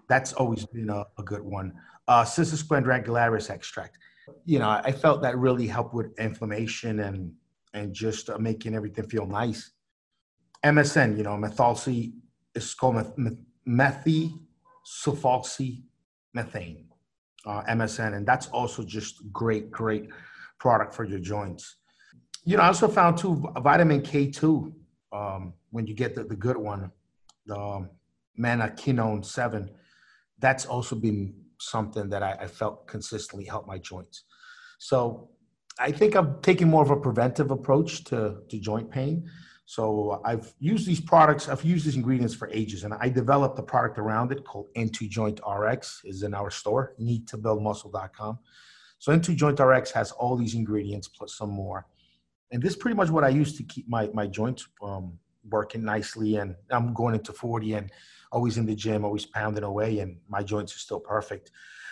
That's 0.07 0.33
always 0.33 0.65
been 0.65 0.89
a, 0.89 1.05
a 1.17 1.23
good 1.23 1.41
one. 1.41 1.73
Uh, 2.07 2.23
Cissus 2.23 2.63
glandularis 2.63 3.49
extract. 3.49 3.97
You 4.45 4.59
know, 4.59 4.69
I 4.69 4.91
felt 4.91 5.21
that 5.21 5.37
really 5.37 5.67
helped 5.67 5.93
with 5.93 6.17
inflammation 6.19 6.99
and 7.01 7.33
and 7.73 7.93
just 7.93 8.29
uh, 8.29 8.37
making 8.37 8.75
everything 8.75 9.07
feel 9.07 9.25
nice. 9.25 9.71
MSN, 10.65 11.17
you 11.17 11.23
know, 11.23 11.37
methalcy 11.37 12.13
is 12.55 12.73
called 12.73 12.95
methy 13.67 14.31
sulfoxy 14.85 15.83
methane, 16.33 16.87
uh, 17.45 17.61
MSM, 17.63 18.15
and 18.15 18.25
that's 18.25 18.47
also 18.47 18.83
just 18.83 19.21
great, 19.31 19.69
great 19.69 20.09
product 20.59 20.95
for 20.95 21.03
your 21.03 21.19
joints. 21.19 21.75
You 22.45 22.57
know, 22.57 22.63
I 22.63 22.67
also 22.67 22.87
found 22.87 23.17
too 23.17 23.35
vitamin 23.57 24.01
K2 24.01 24.73
um, 25.11 25.53
when 25.69 25.85
you 25.85 25.93
get 25.93 26.15
the, 26.15 26.23
the 26.23 26.35
good 26.35 26.57
one, 26.57 26.91
the 27.45 27.59
um, 27.59 27.89
Quinone 28.39 29.23
7 29.23 29.69
that's 30.39 30.65
also 30.65 30.95
been 30.95 31.33
something 31.59 32.09
that 32.09 32.23
I, 32.23 32.33
I 32.41 32.47
felt 32.47 32.87
consistently 32.87 33.45
helped 33.45 33.67
my 33.67 33.77
joints. 33.77 34.23
So 34.79 35.29
I 35.79 35.91
think 35.91 36.15
I'm 36.15 36.41
taking 36.41 36.67
more 36.67 36.83
of 36.83 36.91
a 36.91 36.97
preventive 36.97 37.51
approach 37.51 38.03
to, 38.05 38.37
to 38.49 38.59
joint 38.59 38.89
pain. 38.89 39.29
So 39.65 40.21
I've 40.23 40.53
used 40.59 40.87
these 40.87 41.01
products, 41.01 41.49
I've 41.49 41.63
used 41.63 41.85
these 41.85 41.97
ingredients 41.97 42.33
for 42.33 42.49
ages, 42.53 42.85
and 42.85 42.93
I 42.93 43.09
developed 43.09 43.59
a 43.59 43.63
product 43.63 43.99
around 43.99 44.31
it 44.31 44.45
called 44.45 44.67
N2 44.77 45.09
Joint 45.09 45.41
RX 45.45 46.03
is 46.05 46.23
in 46.23 46.33
our 46.33 46.49
store, 46.49 46.95
needtobuildmuscle.com. 47.01 48.39
So 48.99 49.11
N2 49.11 49.35
Joint 49.35 49.59
RX 49.59 49.91
has 49.91 50.11
all 50.13 50.37
these 50.37 50.55
ingredients 50.55 51.09
plus 51.09 51.35
some 51.35 51.49
more. 51.49 51.85
And 52.51 52.63
this 52.63 52.71
is 52.71 52.77
pretty 52.77 52.95
much 52.95 53.09
what 53.09 53.25
I 53.25 53.29
use 53.29 53.57
to 53.57 53.63
keep 53.63 53.89
my, 53.89 54.09
my 54.13 54.25
joints 54.25 54.65
um, 54.81 55.19
working 55.49 55.83
nicely. 55.83 56.37
And 56.37 56.55
I'm 56.71 56.93
going 56.93 57.15
into 57.15 57.33
40 57.33 57.73
and 57.73 57.91
always 58.31 58.57
in 58.57 58.65
the 58.65 58.75
gym, 58.75 59.05
always 59.05 59.25
pounding 59.25 59.63
away, 59.63 59.99
and 59.99 60.17
my 60.27 60.43
joints 60.43 60.75
are 60.75 60.79
still 60.79 60.99
perfect. 60.99 61.51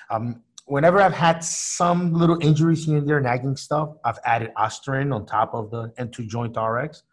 Um, 0.10 0.42
whenever 0.66 1.00
I've 1.02 1.14
had 1.14 1.44
some 1.44 2.14
little 2.14 2.38
injuries 2.42 2.86
here 2.86 2.98
and 2.98 3.08
there, 3.08 3.22
nagging 3.22 3.56
stuff, 3.56 3.90
I've 4.04 4.20
added 4.26 4.52
Ostarine 4.58 5.14
on 5.14 5.26
top 5.26 5.54
of 5.54 5.72
the 5.72 5.90
N2 6.00 6.28
Joint 6.28 6.58
RX. 6.58 7.04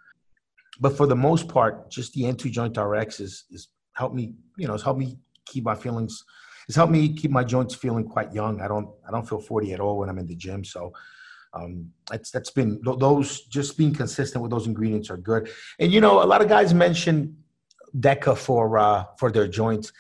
But 0.81 0.97
for 0.97 1.07
the 1.07 1.17
most 1.17 1.49
part, 1.49 1.91
just 1.91 2.13
the 2.15 2.23
N2 2.23 2.51
Joint 2.51 2.77
RX 2.77 3.21
is 3.21 3.45
is 3.51 3.69
helped 3.95 4.15
me, 4.15 4.35
you 4.57 4.67
know, 4.67 4.75
it's 4.75 4.83
helped 4.83 5.01
me 5.01 5.19
keep 5.47 5.65
my 5.65 5.75
feelings. 5.75 6.25
It's 6.67 6.77
helped 6.77 6.93
me 6.93 7.15
keep 7.15 7.31
my 7.31 7.45
joints 7.45 7.75
feeling 7.75 8.05
quite 8.05 8.33
young. 8.33 8.61
I 8.61 8.69
don't 8.69 8.89
I 9.07 9.11
don't 9.11 9.29
feel 9.29 9.41
40 9.41 9.75
at 9.75 9.81
all 9.81 9.99
when 9.99 10.09
I'm 10.09 10.19
in 10.19 10.27
the 10.27 10.37
gym. 10.37 10.65
So 10.65 10.93
um, 11.55 11.91
that's 12.11 12.31
that's 12.31 12.51
been 12.51 12.81
those 12.83 13.43
just 13.43 13.77
being 13.77 13.93
consistent 13.93 14.43
with 14.43 14.51
those 14.51 14.67
ingredients 14.67 15.11
are 15.11 15.19
good. 15.19 15.51
And 15.79 15.93
you 15.93 16.01
know, 16.01 16.23
a 16.23 16.25
lot 16.25 16.41
of 16.41 16.49
guys 16.49 16.73
mention 16.73 17.37
Deca 17.98 18.37
for 18.37 18.78
uh, 18.78 19.05
for 19.18 19.31
their 19.31 19.48
joints. 19.48 19.92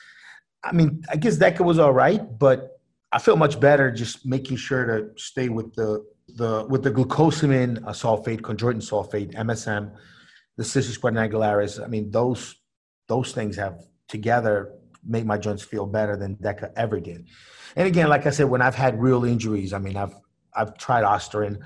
I 0.64 0.72
mean, 0.72 1.02
I 1.10 1.16
guess 1.16 1.36
Deca 1.36 1.64
was 1.64 1.78
all 1.78 1.92
right, 1.92 2.22
but 2.38 2.80
I 3.12 3.18
feel 3.18 3.36
much 3.36 3.60
better 3.60 3.90
just 3.90 4.24
making 4.24 4.56
sure 4.56 4.86
to 4.86 5.20
stay 5.20 5.48
with 5.48 5.74
the 5.74 6.04
the 6.28 6.64
with 6.68 6.82
the 6.82 6.90
glucosamine 6.90 7.82
uh, 7.84 7.90
sulfate, 7.90 8.40
chondroitin 8.40 8.82
sulfate, 8.82 9.34
MSM, 9.34 9.92
the 10.56 10.64
cissus 10.64 10.98
quadrangularis. 10.98 11.82
I 11.82 11.86
mean, 11.88 12.10
those 12.10 12.56
those 13.08 13.32
things 13.32 13.56
have 13.56 13.82
together 14.08 14.72
make 15.04 15.24
my 15.24 15.36
joints 15.36 15.62
feel 15.62 15.86
better 15.86 16.16
than 16.16 16.36
Deca 16.36 16.70
ever 16.76 17.00
did. 17.00 17.26
And 17.76 17.88
again, 17.88 18.08
like 18.08 18.26
I 18.26 18.30
said, 18.30 18.48
when 18.48 18.62
I've 18.62 18.74
had 18.74 19.00
real 19.00 19.24
injuries, 19.24 19.72
I 19.72 19.78
mean, 19.78 19.96
I've 19.96 20.14
I've 20.54 20.76
tried 20.78 21.04
Ostarine. 21.04 21.58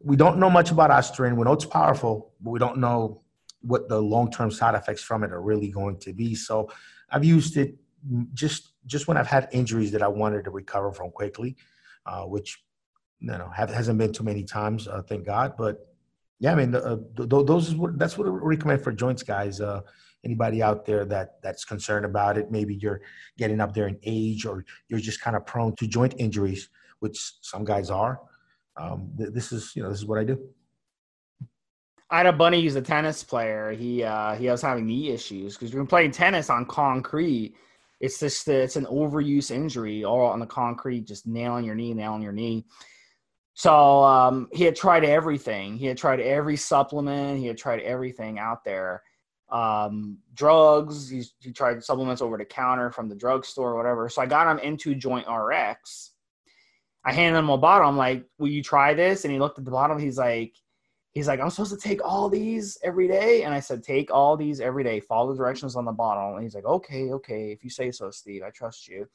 We 0.00 0.16
don't 0.16 0.38
know 0.38 0.50
much 0.50 0.70
about 0.70 0.90
Ostarine. 0.90 1.36
We 1.36 1.44
know 1.44 1.52
it's 1.52 1.64
powerful, 1.64 2.32
but 2.40 2.50
we 2.50 2.58
don't 2.58 2.78
know 2.78 3.21
what 3.62 3.88
the 3.88 4.00
long-term 4.00 4.50
side 4.50 4.74
effects 4.74 5.02
from 5.02 5.24
it 5.24 5.32
are 5.32 5.40
really 5.42 5.70
going 5.70 5.98
to 5.98 6.12
be. 6.12 6.34
So 6.34 6.70
I've 7.10 7.24
used 7.24 7.56
it 7.56 7.76
just 8.34 8.72
just 8.86 9.06
when 9.06 9.16
I've 9.16 9.28
had 9.28 9.48
injuries 9.52 9.92
that 9.92 10.02
I 10.02 10.08
wanted 10.08 10.44
to 10.44 10.50
recover 10.50 10.92
from 10.92 11.10
quickly, 11.10 11.56
uh, 12.06 12.24
which 12.24 12.62
you 13.20 13.28
know 13.28 13.50
have, 13.54 13.70
hasn't 13.70 13.98
been 13.98 14.12
too 14.12 14.24
many 14.24 14.42
times, 14.44 14.88
uh, 14.88 15.02
thank 15.02 15.24
God. 15.24 15.54
But 15.56 15.86
yeah, 16.40 16.52
I 16.52 16.54
mean, 16.56 16.74
uh, 16.74 16.96
those 17.14 17.68
is 17.68 17.76
what 17.76 17.98
that's 17.98 18.18
what 18.18 18.26
I 18.26 18.30
recommend 18.30 18.82
for 18.82 18.92
joints, 18.92 19.22
guys. 19.22 19.60
Uh, 19.60 19.82
anybody 20.24 20.62
out 20.62 20.84
there 20.84 21.04
that 21.04 21.40
that's 21.42 21.64
concerned 21.64 22.04
about 22.04 22.36
it, 22.36 22.50
maybe 22.50 22.74
you're 22.74 23.00
getting 23.38 23.60
up 23.60 23.74
there 23.74 23.86
in 23.86 23.98
age, 24.02 24.44
or 24.44 24.64
you're 24.88 25.00
just 25.00 25.20
kind 25.20 25.36
of 25.36 25.46
prone 25.46 25.76
to 25.76 25.86
joint 25.86 26.14
injuries, 26.18 26.68
which 26.98 27.34
some 27.40 27.64
guys 27.64 27.90
are. 27.90 28.20
Um, 28.76 29.12
th- 29.16 29.30
this 29.32 29.52
is 29.52 29.72
you 29.76 29.82
know 29.82 29.90
this 29.90 29.98
is 29.98 30.06
what 30.06 30.18
I 30.18 30.24
do. 30.24 30.40
I 32.12 32.18
had 32.18 32.26
a 32.26 32.32
buddy 32.32 32.62
who's 32.62 32.76
a 32.76 32.82
tennis 32.82 33.24
player. 33.24 33.72
He 33.72 34.04
uh, 34.04 34.34
he 34.34 34.46
was 34.46 34.60
having 34.60 34.86
knee 34.86 35.08
issues 35.08 35.56
because 35.56 35.72
you're 35.72 35.86
playing 35.86 36.10
tennis 36.10 36.50
on 36.50 36.66
concrete. 36.66 37.54
It's 38.00 38.20
just 38.20 38.46
it's 38.48 38.76
an 38.76 38.84
overuse 38.84 39.50
injury 39.50 40.04
all 40.04 40.26
on 40.26 40.38
the 40.38 40.46
concrete, 40.46 41.06
just 41.06 41.26
nailing 41.26 41.64
your 41.64 41.74
knee, 41.74 41.94
nailing 41.94 42.20
your 42.20 42.32
knee. 42.32 42.66
So 43.54 44.04
um, 44.04 44.48
he 44.52 44.64
had 44.64 44.76
tried 44.76 45.04
everything. 45.04 45.78
He 45.78 45.86
had 45.86 45.96
tried 45.96 46.20
every 46.20 46.56
supplement. 46.56 47.40
He 47.40 47.46
had 47.46 47.56
tried 47.56 47.80
everything 47.80 48.38
out 48.38 48.62
there. 48.62 49.02
Um, 49.50 50.18
drugs. 50.34 51.08
He 51.08 51.24
tried 51.54 51.82
supplements 51.82 52.20
over 52.20 52.36
the 52.36 52.44
counter 52.44 52.90
from 52.90 53.08
the 53.08 53.14
drugstore 53.14 53.70
or 53.70 53.76
whatever. 53.76 54.10
So 54.10 54.20
I 54.20 54.26
got 54.26 54.50
him 54.50 54.76
N2 54.76 54.98
Joint 54.98 55.26
RX. 55.26 56.10
I 57.06 57.14
handed 57.14 57.38
him 57.38 57.48
a 57.48 57.56
bottle. 57.56 57.88
I'm 57.88 57.96
like, 57.96 58.26
"Will 58.38 58.48
you 58.48 58.62
try 58.62 58.92
this?" 58.92 59.24
And 59.24 59.32
he 59.32 59.40
looked 59.40 59.58
at 59.58 59.64
the 59.64 59.70
bottle. 59.70 59.96
He's 59.96 60.18
like, 60.18 60.54
he's 61.12 61.28
like, 61.28 61.40
I'm 61.40 61.50
supposed 61.50 61.72
to 61.72 61.78
take 61.78 62.04
all 62.04 62.28
these 62.28 62.78
every 62.82 63.06
day. 63.06 63.44
And 63.44 63.54
I 63.54 63.60
said, 63.60 63.82
take 63.82 64.10
all 64.10 64.36
these 64.36 64.60
every 64.60 64.82
day. 64.82 64.98
Follow 64.98 65.32
the 65.32 65.38
directions 65.38 65.76
on 65.76 65.84
the 65.84 65.92
bottle. 65.92 66.34
And 66.34 66.42
he's 66.42 66.54
like, 66.54 66.64
okay, 66.64 67.10
okay. 67.12 67.52
If 67.52 67.62
you 67.62 67.70
say 67.70 67.90
so, 67.90 68.10
Steve, 68.10 68.42
I 68.42 68.50
trust 68.50 68.88
you. 68.88 69.06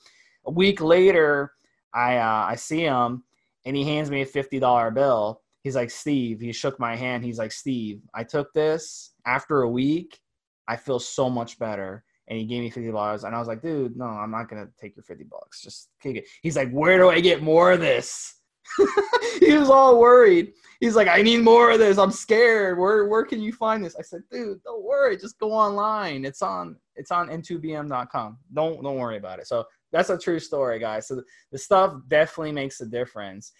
A 0.45 0.51
week 0.51 0.79
later, 0.79 1.51
I, 1.93 2.17
uh, 2.17 2.45
I 2.49 2.55
see 2.55 2.81
him 2.81 3.23
and 3.65 3.75
he 3.75 3.83
hands 3.83 4.11
me 4.11 4.21
a 4.21 4.25
$50 4.25 4.93
bill. 4.93 5.41
He's 5.63 5.75
like, 5.75 5.89
Steve, 5.89 6.39
he 6.39 6.53
shook 6.53 6.79
my 6.79 6.95
hand. 6.95 7.25
He's 7.25 7.39
like, 7.39 7.51
Steve, 7.51 8.01
I 8.13 8.23
took 8.23 8.53
this 8.53 9.11
after 9.25 9.63
a 9.63 9.69
week. 9.69 10.19
I 10.67 10.77
feel 10.77 10.99
so 10.99 11.29
much 11.29 11.57
better. 11.57 12.03
And 12.27 12.37
he 12.37 12.45
gave 12.45 12.61
me 12.61 12.71
$50. 12.71 13.23
And 13.23 13.35
I 13.35 13.39
was 13.39 13.47
like, 13.47 13.61
dude, 13.61 13.97
no, 13.97 14.05
I'm 14.05 14.31
not 14.31 14.49
going 14.49 14.65
to 14.65 14.71
take 14.79 14.95
your 14.95 15.03
50 15.03 15.23
bucks. 15.25 15.61
Just 15.61 15.89
it. 16.03 16.25
He's 16.43 16.55
like, 16.55 16.69
where 16.71 16.97
do 16.97 17.09
I 17.09 17.21
get 17.21 17.41
more 17.41 17.71
of 17.71 17.79
this? 17.79 18.35
he 19.39 19.53
was 19.53 19.69
all 19.69 19.99
worried. 19.99 20.53
He's 20.79 20.95
like, 20.95 21.07
I 21.07 21.21
need 21.21 21.41
more 21.41 21.71
of 21.71 21.79
this. 21.79 21.97
I'm 21.97 22.11
scared. 22.11 22.77
Where 22.77 23.05
where 23.07 23.25
can 23.25 23.41
you 23.41 23.51
find 23.51 23.83
this? 23.83 23.95
I 23.97 24.03
said, 24.03 24.21
dude, 24.31 24.61
don't 24.63 24.83
worry. 24.83 25.17
Just 25.17 25.39
go 25.39 25.51
online. 25.51 26.25
It's 26.25 26.41
on 26.41 26.77
it's 26.95 27.11
on 27.11 27.29
n2bm.com. 27.29 28.37
Don't 28.53 28.83
don't 28.83 28.97
worry 28.97 29.17
about 29.17 29.39
it. 29.39 29.47
So 29.47 29.65
that's 29.91 30.09
a 30.09 30.17
true 30.17 30.39
story, 30.39 30.79
guys. 30.79 31.07
So 31.07 31.21
the, 31.51 31.57
stuff 31.57 31.95
definitely 32.07 32.51
makes 32.51 32.81
a 32.81 32.85
difference. 32.85 33.53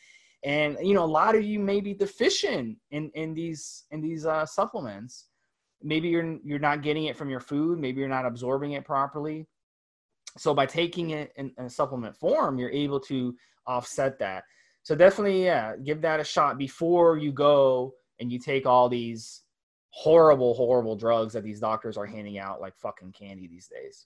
And 0.43 0.78
you 0.82 0.93
know, 0.93 1.04
a 1.04 1.06
lot 1.06 1.36
of 1.36 1.43
you 1.43 1.60
may 1.60 1.82
be 1.82 1.93
deficient 1.93 2.78
in 2.91 3.10
in 3.15 3.34
these 3.34 3.86
in 3.91 4.02
these 4.02 4.26
uh, 4.26 4.46
supplements. 4.46 5.26
Maybe 5.82 6.10
you're 6.10 6.38
you're 6.43 6.60
not 6.60 6.84
getting 6.84 7.06
it 7.06 7.17
from 7.17 7.30
your 7.30 7.39
food. 7.39 7.80
Maybe 7.80 8.00
you're 8.00 8.10
not 8.10 8.26
absorbing 8.26 8.74
it 8.74 8.86
properly. 8.86 9.48
So 10.38 10.54
by 10.54 10.67
taking 10.67 11.12
it 11.12 11.34
in, 11.36 11.52
in 11.58 11.65
a 11.65 11.70
supplement 11.70 12.15
form, 12.15 12.60
you're 12.60 12.70
able 12.70 13.00
to 13.02 13.36
offset 13.65 14.20
that. 14.20 14.43
So 14.88 14.95
definitely, 14.95 15.43
yeah, 15.43 15.76
give 15.76 16.00
that 16.04 16.21
a 16.21 16.23
shot 16.23 16.58
before 16.58 17.17
you 17.17 17.34
go 17.34 17.95
and 18.21 18.32
you 18.32 18.39
take 18.39 18.65
all 18.65 18.88
these 18.88 19.43
horrible, 19.89 20.54
horrible 20.54 20.95
drugs 20.95 21.34
that 21.34 21.43
these 21.43 21.60
doctors 21.60 21.97
are 21.97 22.06
handing 22.06 22.39
out 22.39 22.62
like 22.62 22.73
fucking 22.78 23.12
candy 23.12 23.47
these 23.47 23.67
days. 23.67 24.06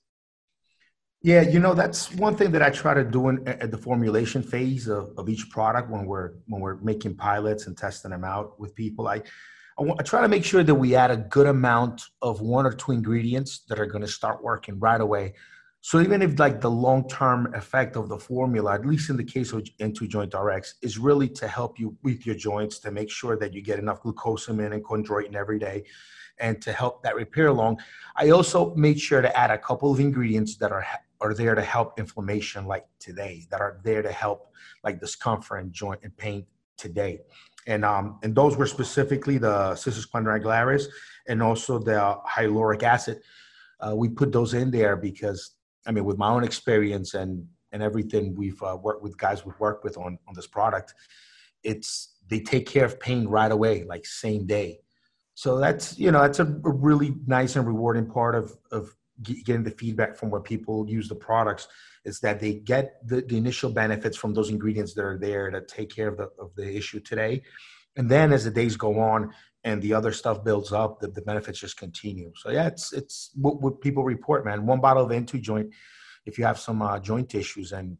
Yeah, 1.22 1.42
you 1.42 1.60
know 1.60 1.76
that's 1.76 2.12
one 2.16 2.36
thing 2.36 2.50
that 2.54 2.64
I 2.64 2.72
try 2.72 2.96
to 2.96 3.04
do 3.04 3.30
in, 3.30 3.48
at 3.48 3.70
the 3.70 3.78
formulation 3.78 4.42
phase 4.42 4.88
of, 4.88 5.14
of 5.20 5.30
each 5.30 5.52
product 5.52 5.92
when 5.92 6.08
we're 6.08 6.32
when 6.48 6.62
we're 6.62 6.78
making 6.78 7.14
pilots 7.14 7.68
and 7.68 7.78
testing 7.78 8.10
them 8.10 8.24
out 8.24 8.60
with 8.60 8.74
people. 8.74 9.08
I 9.08 9.22
I, 9.78 9.84
I 9.84 10.02
try 10.02 10.22
to 10.22 10.28
make 10.28 10.44
sure 10.44 10.64
that 10.64 10.74
we 10.74 10.96
add 10.96 11.12
a 11.12 11.18
good 11.18 11.46
amount 11.46 12.02
of 12.24 12.42
one 12.42 12.66
or 12.66 12.74
two 12.74 12.92
ingredients 12.92 13.66
that 13.70 13.80
are 13.80 13.86
going 13.86 14.02
to 14.02 14.08
start 14.08 14.44
working 14.44 14.80
right 14.80 15.00
away. 15.00 15.36
So 15.84 16.00
even 16.00 16.22
if 16.22 16.38
like 16.38 16.62
the 16.62 16.70
long-term 16.70 17.56
effect 17.56 17.96
of 17.96 18.08
the 18.08 18.18
formula, 18.18 18.76
at 18.76 18.86
least 18.86 19.10
in 19.10 19.18
the 19.18 19.24
case 19.24 19.52
of 19.52 19.64
N2 19.80 20.08
Joint 20.08 20.34
RX, 20.34 20.76
is 20.84 21.00
really 21.00 21.28
to 21.30 21.48
help 21.48 21.80
you 21.80 21.98
with 22.04 22.24
your 22.24 22.36
joints 22.36 22.78
to 22.80 22.92
make 22.92 23.10
sure 23.10 23.36
that 23.38 23.52
you 23.52 23.64
get 23.64 23.80
enough 23.80 24.04
glucosamine 24.04 24.74
and 24.74 24.84
chondroitin 24.84 25.34
every 25.34 25.58
day, 25.58 25.84
and 26.40 26.62
to 26.62 26.72
help 26.72 27.02
that 27.02 27.16
repair 27.16 27.48
along. 27.48 27.80
I 28.16 28.30
also 28.30 28.76
made 28.76 29.00
sure 29.00 29.24
to 29.24 29.36
add 29.36 29.50
a 29.50 29.58
couple 29.58 29.92
of 29.92 30.00
ingredients 30.00 30.56
that 30.58 30.72
are 30.72 30.86
are 31.20 31.34
there 31.34 31.56
to 31.56 31.62
help 31.62 32.00
inflammation 32.00 32.66
like 32.66 32.86
today, 33.00 33.46
that 33.50 33.62
are 33.62 33.80
there 33.84 34.02
to 34.04 34.12
help 34.12 34.52
like 34.84 35.00
discomfort 35.00 35.62
and 35.62 35.72
joint 35.74 36.00
and 36.04 36.16
pain 36.16 36.46
today. 36.78 37.22
And 37.66 37.84
um, 37.84 38.20
and 38.22 38.36
those 38.36 38.56
were 38.56 38.68
specifically 38.68 39.40
the 39.40 39.74
nigra 39.74 40.86
and 41.28 41.42
also 41.42 41.80
the 41.80 42.20
hyaluronic 42.28 42.84
acid. 42.84 43.22
Uh, 43.80 43.96
we 43.96 44.10
put 44.10 44.32
those 44.32 44.54
in 44.54 44.70
there 44.70 44.96
because 44.96 45.52
I 45.86 45.92
mean, 45.92 46.06
with 46.06 46.18
my 46.18 46.30
own 46.30 46.44
experience 46.44 47.14
and 47.14 47.48
and 47.72 47.82
everything 47.82 48.36
we've 48.36 48.62
uh, 48.62 48.78
worked 48.82 49.02
with 49.02 49.18
guys 49.18 49.46
we've 49.46 49.60
worked 49.60 49.84
with 49.84 49.98
on 49.98 50.18
on 50.28 50.34
this 50.36 50.48
product, 50.48 50.94
it's 51.64 52.16
they 52.30 52.40
take 52.40 52.66
care 52.66 52.86
of 52.86 53.00
pain 53.00 53.28
right 53.28 53.52
away, 53.52 53.84
like 53.84 54.06
same 54.06 54.46
day. 54.46 54.80
So 55.34 55.58
that's 55.58 55.98
you 55.98 56.12
know 56.12 56.22
that's 56.22 56.40
a, 56.40 56.46
a 56.46 56.72
really 56.72 57.16
nice 57.26 57.56
and 57.56 57.66
rewarding 57.68 58.06
part 58.06 58.36
of 58.36 58.56
of 58.72 58.96
getting 59.24 59.64
the 59.64 59.72
feedback 59.72 60.16
from 60.16 60.30
where 60.32 60.42
people 60.42 60.90
use 60.90 61.08
the 61.08 61.16
products 61.16 61.68
is 62.06 62.20
that 62.22 62.40
they 62.40 62.54
get 62.54 63.08
the, 63.08 63.22
the 63.22 63.38
initial 63.38 63.70
benefits 63.70 64.18
from 64.18 64.34
those 64.34 64.50
ingredients 64.50 64.96
that 64.96 65.04
are 65.04 65.18
there 65.18 65.50
to 65.52 65.62
take 65.62 65.94
care 65.94 66.08
of 66.08 66.18
the 66.18 66.30
of 66.40 66.54
the 66.56 66.76
issue 66.76 67.00
today, 67.00 67.42
and 67.96 68.10
then 68.10 68.34
as 68.34 68.44
the 68.44 68.52
days 68.52 68.76
go 68.76 69.00
on 69.00 69.32
and 69.64 69.82
the 69.82 69.94
other 69.94 70.12
stuff 70.12 70.44
builds 70.44 70.72
up, 70.72 71.00
the, 71.00 71.08
the 71.08 71.22
benefits 71.22 71.60
just 71.60 71.78
continue. 71.78 72.32
So 72.36 72.50
yeah, 72.50 72.68
it's 72.68 72.94
it's 72.94 73.32
what, 73.36 73.62
what 73.62 73.82
people 73.82 74.04
report, 74.04 74.46
man. 74.46 74.66
One 74.66 74.82
bottle 74.82 75.06
of 75.06 75.12
N2 75.12 75.42
joint, 75.42 75.70
if 76.26 76.38
you 76.38 76.46
have 76.46 76.60
some 76.60 76.82
uh, 76.82 77.00
joint 77.00 77.36
issues, 77.36 77.72
and 77.72 77.98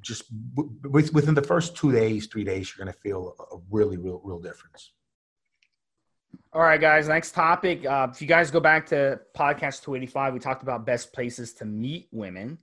just 0.00 0.24
w- 0.54 1.10
within 1.12 1.34
the 1.34 1.42
first 1.42 1.76
two 1.76 1.92
days, 1.92 2.26
three 2.26 2.44
days, 2.44 2.72
you're 2.72 2.84
gonna 2.84 2.96
feel 2.96 3.34
a 3.52 3.56
really 3.70 3.96
real 3.96 4.20
real 4.24 4.38
difference. 4.38 4.92
All 6.52 6.62
right, 6.62 6.80
guys. 6.80 7.08
Next 7.08 7.32
topic. 7.32 7.84
Uh, 7.84 8.08
if 8.10 8.20
you 8.20 8.28
guys 8.28 8.50
go 8.50 8.60
back 8.60 8.86
to 8.86 9.20
podcast 9.34 9.82
285, 9.82 10.34
we 10.34 10.38
talked 10.38 10.62
about 10.62 10.86
best 10.86 11.12
places 11.12 11.52
to 11.54 11.64
meet 11.64 12.08
women. 12.12 12.58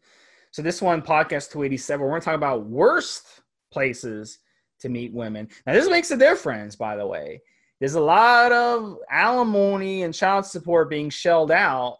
So 0.52 0.62
this 0.62 0.82
one, 0.82 1.02
podcast 1.02 1.52
287, 1.52 2.06
we're 2.06 2.20
to 2.20 2.26
talk 2.26 2.36
about 2.36 2.66
worst 2.66 3.42
places 3.72 4.40
to 4.80 4.90
meet 4.90 5.14
women. 5.14 5.48
Now, 5.66 5.74
this 5.74 5.90
makes 5.90 6.10
a 6.12 6.18
difference, 6.18 6.76
by 6.76 6.96
the 6.96 7.06
way. 7.06 7.42
There's 7.80 7.96
a 7.96 8.02
lot 8.02 8.52
of 8.52 8.98
alimony 9.10 10.04
and 10.04 10.14
child 10.14 10.46
support 10.46 10.90
being 10.90 11.10
shelled 11.10 11.52
out 11.52 12.00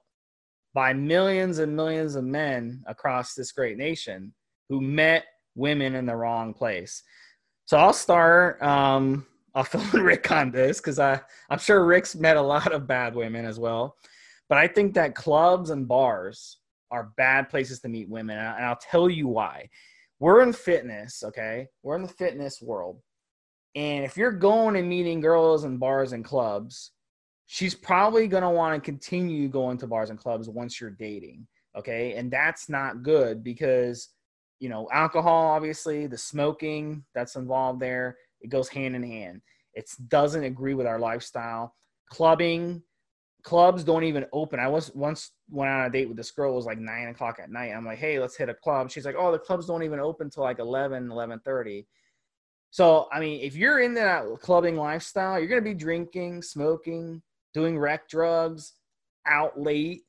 by 0.74 0.94
millions 0.94 1.60
and 1.60 1.76
millions 1.76 2.16
of 2.16 2.24
men 2.24 2.84
across 2.86 3.34
this 3.34 3.52
great 3.52 3.78
nation 3.78 4.34
who 4.68 4.82
met 4.82 5.26
women 5.56 5.96
in 5.96 6.06
the 6.06 6.16
wrong 6.16 6.54
place. 6.54 7.04
So 7.66 7.78
I'll 7.78 7.94
start. 7.94 8.62
Um, 8.62 9.26
I'll 9.56 9.64
fill 9.64 9.82
in 9.94 10.04
Rick 10.04 10.32
on 10.32 10.52
this 10.52 10.80
because 10.80 11.00
I 11.00 11.20
I'm 11.50 11.60
sure 11.60 11.86
Rick's 11.86 12.16
met 12.16 12.38
a 12.38 12.42
lot 12.42 12.72
of 12.72 12.88
bad 12.88 13.16
women 13.16 13.46
as 13.46 13.60
well. 13.60 13.96
But 14.48 14.58
I 14.58 14.68
think 14.68 14.94
that 14.96 15.16
clubs 15.16 15.70
and 15.70 15.88
bars 15.88 16.58
are 16.92 17.12
bad 17.18 17.50
places 17.50 17.80
to 17.82 17.90
meet 17.90 18.10
women, 18.10 18.38
and 18.38 18.66
I'll 18.66 18.80
tell 18.82 19.10
you 19.10 19.28
why. 19.28 19.70
We're 20.20 20.42
in 20.42 20.52
fitness, 20.54 21.24
okay? 21.24 21.68
We're 21.84 21.96
in 21.96 22.02
the 22.02 22.08
fitness 22.08 22.62
world, 22.62 23.00
and 23.76 24.04
if 24.04 24.18
you're 24.18 24.32
going 24.32 24.76
and 24.76 24.90
meeting 24.90 25.22
girls 25.22 25.64
in 25.64 25.78
bars 25.78 26.14
and 26.14 26.26
clubs, 26.26 26.92
she's 27.48 27.76
probably 27.76 28.28
gonna 28.28 28.52
want 28.52 28.76
to 28.76 28.86
continue 28.86 29.48
going 29.48 29.78
to 29.78 29.88
bars 29.88 30.10
and 30.10 30.20
clubs 30.20 30.50
once 30.50 30.80
you're 30.80 30.90
dating, 30.92 31.48
okay? 31.76 32.14
And 32.14 32.32
that's 32.32 32.70
not 32.70 33.04
good 33.04 33.44
because 33.44 34.10
you 34.60 34.70
know 34.70 34.88
alcohol, 34.92 35.48
obviously, 35.48 36.08
the 36.08 36.18
smoking 36.18 37.04
that's 37.14 37.36
involved 37.36 37.80
there 37.80 38.18
it 38.42 38.50
goes 38.50 38.70
hand 38.70 38.96
in 38.96 39.04
hand. 39.04 39.42
It 39.74 39.90
doesn't 40.08 40.44
agree 40.44 40.74
with 40.74 40.88
our 40.88 41.00
lifestyle. 41.00 41.76
Clubbing, 42.10 42.82
clubs 43.44 43.84
don't 43.84 44.04
even 44.04 44.26
open. 44.34 44.60
I 44.60 44.68
was 44.68 44.94
once 44.96 45.32
went 45.50 45.70
on 45.72 45.86
a 45.86 45.90
date 45.90 46.08
with 46.08 46.18
this 46.18 46.32
girl. 46.32 46.54
It 46.54 46.56
was 46.56 46.66
like 46.66 46.80
nine 46.80 47.08
o'clock 47.10 47.40
at 47.42 47.52
night. 47.52 47.72
I'm 47.72 47.86
like, 47.86 48.00
hey, 48.00 48.20
let's 48.20 48.36
hit 48.36 48.50
a 48.50 48.54
club. 48.54 48.90
She's 48.90 49.06
like, 49.06 49.16
oh, 49.18 49.32
the 49.32 49.40
clubs 49.40 49.68
don't 49.68 49.84
even 49.84 50.00
open 50.00 50.30
till 50.30 50.44
like 50.44 50.60
11, 50.60 51.08
11.30. 51.08 51.86
So, 52.72 53.08
I 53.12 53.20
mean, 53.20 53.42
if 53.42 53.56
you're 53.56 53.80
in 53.80 53.94
that 53.96 54.26
clubbing 54.42 54.76
lifestyle, 54.76 55.40
you're 55.40 55.48
going 55.48 55.64
to 55.64 55.70
be 55.70 55.76
drinking, 55.76 56.44
smoking, 56.44 57.22
doing 57.54 57.80
rec 57.80 58.08
drugs, 58.08 58.74
out 59.26 59.60
late, 59.60 60.04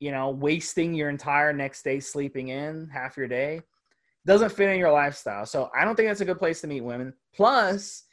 you 0.00 0.10
know, 0.10 0.30
wasting 0.30 0.94
your 0.94 1.08
entire 1.08 1.52
next 1.52 1.82
day 1.82 2.00
sleeping 2.00 2.48
in 2.48 2.88
half 2.92 3.16
your 3.16 3.28
day 3.28 3.62
doesn't 4.26 4.52
fit 4.52 4.70
in 4.70 4.78
your 4.78 4.92
lifestyle. 4.92 5.46
So 5.46 5.70
I 5.76 5.84
don't 5.84 5.96
think 5.96 6.08
that's 6.08 6.20
a 6.20 6.24
good 6.24 6.38
place 6.38 6.60
to 6.62 6.66
meet 6.66 6.82
women. 6.82 7.12
Plus, 7.34 8.03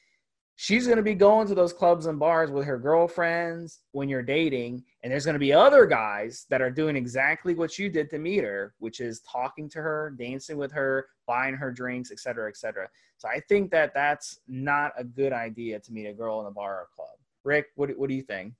she's 0.63 0.85
going 0.85 0.97
to 0.97 1.01
be 1.01 1.15
going 1.15 1.47
to 1.47 1.55
those 1.55 1.73
clubs 1.73 2.05
and 2.05 2.19
bars 2.19 2.51
with 2.51 2.63
her 2.65 2.77
girlfriends 2.77 3.79
when 3.93 4.07
you're 4.07 4.21
dating. 4.21 4.83
And 5.01 5.11
there's 5.11 5.25
going 5.25 5.33
to 5.33 5.39
be 5.39 5.51
other 5.51 5.87
guys 5.87 6.45
that 6.51 6.61
are 6.61 6.69
doing 6.69 6.95
exactly 6.95 7.55
what 7.55 7.79
you 7.79 7.89
did 7.89 8.11
to 8.11 8.19
meet 8.19 8.43
her, 8.43 8.75
which 8.77 8.99
is 8.99 9.21
talking 9.21 9.67
to 9.69 9.81
her, 9.81 10.13
dancing 10.19 10.57
with 10.57 10.71
her, 10.73 11.07
buying 11.25 11.55
her 11.55 11.71
drinks, 11.71 12.11
etc 12.11 12.21
cetera, 12.21 12.49
et 12.49 12.57
cetera. 12.57 12.87
So 13.17 13.27
I 13.27 13.39
think 13.49 13.71
that 13.71 13.95
that's 13.95 14.41
not 14.47 14.91
a 14.95 15.03
good 15.03 15.33
idea 15.33 15.79
to 15.79 15.91
meet 15.91 16.05
a 16.05 16.13
girl 16.13 16.41
in 16.41 16.45
a 16.45 16.51
bar 16.51 16.81
or 16.81 16.87
club. 16.95 17.17
Rick, 17.43 17.69
what, 17.73 17.89
what 17.97 18.07
do 18.07 18.13
you 18.13 18.21
think? 18.21 18.53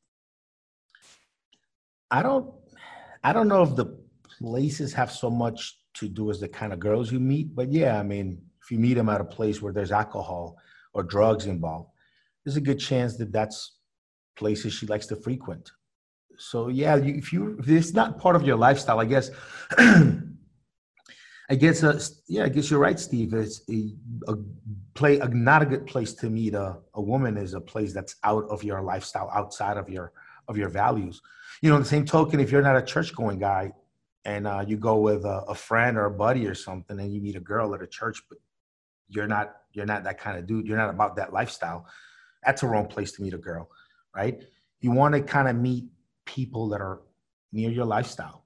I 2.10 2.24
don't, 2.24 2.52
I 3.24 3.32
don't 3.32 3.48
know 3.48 3.62
if 3.62 3.76
the 3.76 3.96
places 4.40 4.92
have 4.94 5.12
so 5.12 5.30
much 5.30 5.78
to 5.94 6.10
do 6.10 6.32
as 6.32 6.40
the 6.40 6.48
kind 6.48 6.74
of 6.74 6.80
girls 6.80 7.12
you 7.12 7.20
meet. 7.20 7.54
But 7.54 7.72
yeah, 7.72 8.00
I 8.00 8.04
mean, 8.04 8.42
if 8.60 8.72
you 8.72 8.80
meet 8.80 8.96
them 8.96 9.08
at 9.08 9.22
a 9.22 9.24
place 9.24 9.62
where 9.62 9.72
there's 9.72 9.92
alcohol 9.92 10.58
or 10.94 11.04
drugs 11.04 11.46
involved, 11.46 11.90
there's 12.44 12.58
a 12.58 12.62
good 12.62 12.80
chance 12.80 13.18
that 13.18 13.32
that's 13.32 13.78
places 14.36 14.74
she 14.74 14.86
likes 14.88 15.06
to 15.08 15.16
frequent. 15.16 15.72
So 16.38 16.70
yeah, 16.70 16.96
you, 16.96 17.16
if 17.16 17.32
you 17.32 17.58
if 17.60 17.70
it's 17.70 17.94
not 17.94 18.18
part 18.20 18.36
of 18.36 18.44
your 18.44 18.58
lifestyle, 18.58 19.00
I 19.00 19.06
guess. 19.06 19.32
I 21.50 21.56
guess, 21.56 21.84
uh, 21.84 22.00
yeah, 22.30 22.46
I 22.46 22.50
guess 22.50 22.72
you're 22.72 22.80
right, 22.80 22.98
Steve. 22.98 23.34
It's 23.34 23.62
a, 23.70 23.94
a 24.30 24.38
play, 24.94 25.20
a, 25.20 25.28
not 25.28 25.62
a 25.62 25.66
good 25.66 25.86
place 25.86 26.14
to 26.14 26.30
meet 26.30 26.54
a, 26.54 26.78
a 26.94 27.02
woman 27.02 27.36
is 27.36 27.56
a 27.56 27.60
place 27.60 27.94
that's 27.94 28.16
out 28.24 28.46
of 28.50 28.64
your 28.64 28.82
lifestyle, 28.82 29.30
outside 29.34 29.76
of 29.76 29.90
your 29.90 30.14
of 30.48 30.58
your 30.58 30.70
values. 30.70 31.22
You 31.62 31.70
know, 31.70 31.78
the 31.78 31.84
same 31.84 32.06
token, 32.06 32.40
if 32.40 32.54
you're 32.54 32.62
not 32.62 32.78
a 32.78 32.82
church 32.82 33.14
going 33.14 33.38
guy, 33.38 33.74
and 34.26 34.48
uh, 34.48 34.64
you 34.66 34.78
go 34.78 34.98
with 34.98 35.26
a, 35.26 35.44
a, 35.48 35.56
friend 35.56 35.98
or 35.98 36.06
a 36.06 36.12
buddy 36.12 36.46
or 36.48 36.54
something 36.54 37.00
and 37.00 37.14
you 37.14 37.22
meet 37.22 37.36
a 37.36 37.40
girl 37.40 37.74
at 37.74 37.82
a 37.82 37.88
church 37.88 38.22
but 38.30 38.38
you're 39.08 39.28
not 39.28 39.56
you're 39.74 39.86
not 39.86 40.04
that 40.04 40.20
kind 40.20 40.38
of 40.38 40.46
dude 40.48 40.68
you're 40.68 40.78
not 40.78 40.90
about 40.90 41.16
that 41.16 41.34
lifestyle 41.34 41.86
that's 42.46 42.64
a 42.64 42.68
wrong 42.68 42.88
place 42.88 43.12
to 43.14 43.22
meet 43.22 43.34
a 43.34 43.38
girl 43.38 43.70
right? 44.16 44.42
You 44.82 44.92
want 44.92 45.16
to 45.16 45.22
kind 45.22 45.48
of 45.48 45.56
meet 45.56 45.86
people 46.26 46.70
that 46.70 46.82
are 46.82 47.02
near 47.52 47.70
your 47.70 47.86
lifestyle. 47.86 48.46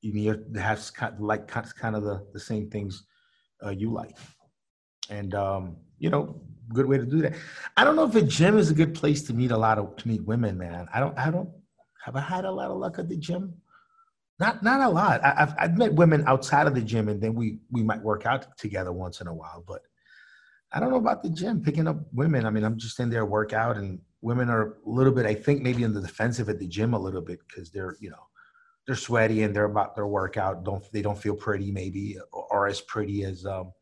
You 0.00 0.12
need 0.12 0.54
to 0.54 0.60
have 0.60 0.82
kind 0.94 1.14
of 1.14 1.20
like 1.20 1.46
kind 1.46 1.96
of 1.96 2.02
the, 2.02 2.26
the 2.32 2.40
same 2.40 2.70
things 2.70 3.04
uh, 3.64 3.70
you 3.70 3.92
like. 3.92 4.16
And 5.10 5.34
um, 5.34 5.76
you 5.98 6.10
know 6.10 6.40
good 6.72 6.86
way 6.86 6.96
to 6.96 7.04
do 7.04 7.20
that. 7.20 7.34
I 7.76 7.84
don't 7.84 7.96
know 7.96 8.06
if 8.06 8.14
a 8.14 8.22
gym 8.22 8.56
is 8.56 8.70
a 8.70 8.74
good 8.74 8.94
place 8.94 9.22
to 9.24 9.34
meet 9.34 9.50
a 9.50 9.56
lot 9.56 9.76
of 9.78 9.96
to 9.96 10.08
meet 10.08 10.24
women 10.24 10.56
man. 10.56 10.86
I 10.94 11.00
don't 11.00 11.18
i 11.18 11.28
don't 11.28 11.50
have 12.04 12.14
i 12.14 12.20
had 12.20 12.44
a 12.44 12.50
lot 12.50 12.70
of 12.70 12.78
luck 12.78 12.98
at 12.98 13.08
the 13.08 13.16
gym? 13.16 13.54
Not 14.38 14.62
not 14.62 14.80
a 14.80 14.88
lot. 14.88 15.22
I, 15.22 15.34
have 15.36 15.54
I've 15.58 15.76
met 15.76 15.92
women 15.92 16.24
outside 16.26 16.66
of 16.66 16.74
the 16.74 16.80
gym, 16.80 17.08
and 17.08 17.20
then 17.20 17.34
we 17.34 17.58
we 17.70 17.82
might 17.82 18.00
work 18.00 18.24
out 18.24 18.56
together 18.56 18.92
once 18.92 19.20
in 19.20 19.26
a 19.26 19.34
while. 19.34 19.64
But 19.66 19.82
I 20.72 20.78
don't 20.78 20.90
know 20.90 20.96
about 20.96 21.22
the 21.22 21.30
gym 21.30 21.62
picking 21.62 21.88
up 21.88 21.98
women. 22.12 22.46
I 22.46 22.50
mean, 22.50 22.64
I'm 22.64 22.78
just 22.78 23.00
in 23.00 23.10
there 23.10 23.26
workout, 23.26 23.76
and 23.76 24.00
women 24.22 24.48
are 24.48 24.76
a 24.86 24.90
little 24.90 25.12
bit. 25.12 25.26
I 25.26 25.34
think 25.34 25.62
maybe 25.62 25.82
in 25.82 25.92
the 25.92 26.00
defensive 26.00 26.48
at 26.48 26.58
the 26.58 26.66
gym 26.66 26.94
a 26.94 26.98
little 26.98 27.22
bit 27.22 27.40
because 27.48 27.70
they're 27.70 27.96
you 28.00 28.10
know 28.10 28.26
they're 28.86 28.96
sweaty 28.96 29.42
and 29.42 29.54
they're 29.54 29.64
about 29.64 29.94
their 29.94 30.06
workout. 30.06 30.64
Don't 30.64 30.84
they 30.92 31.02
don't 31.02 31.18
feel 31.18 31.34
pretty 31.34 31.70
maybe 31.72 32.18
or, 32.32 32.66
as 32.66 32.80
pretty 32.80 33.24
as 33.24 33.46
um 33.46 33.72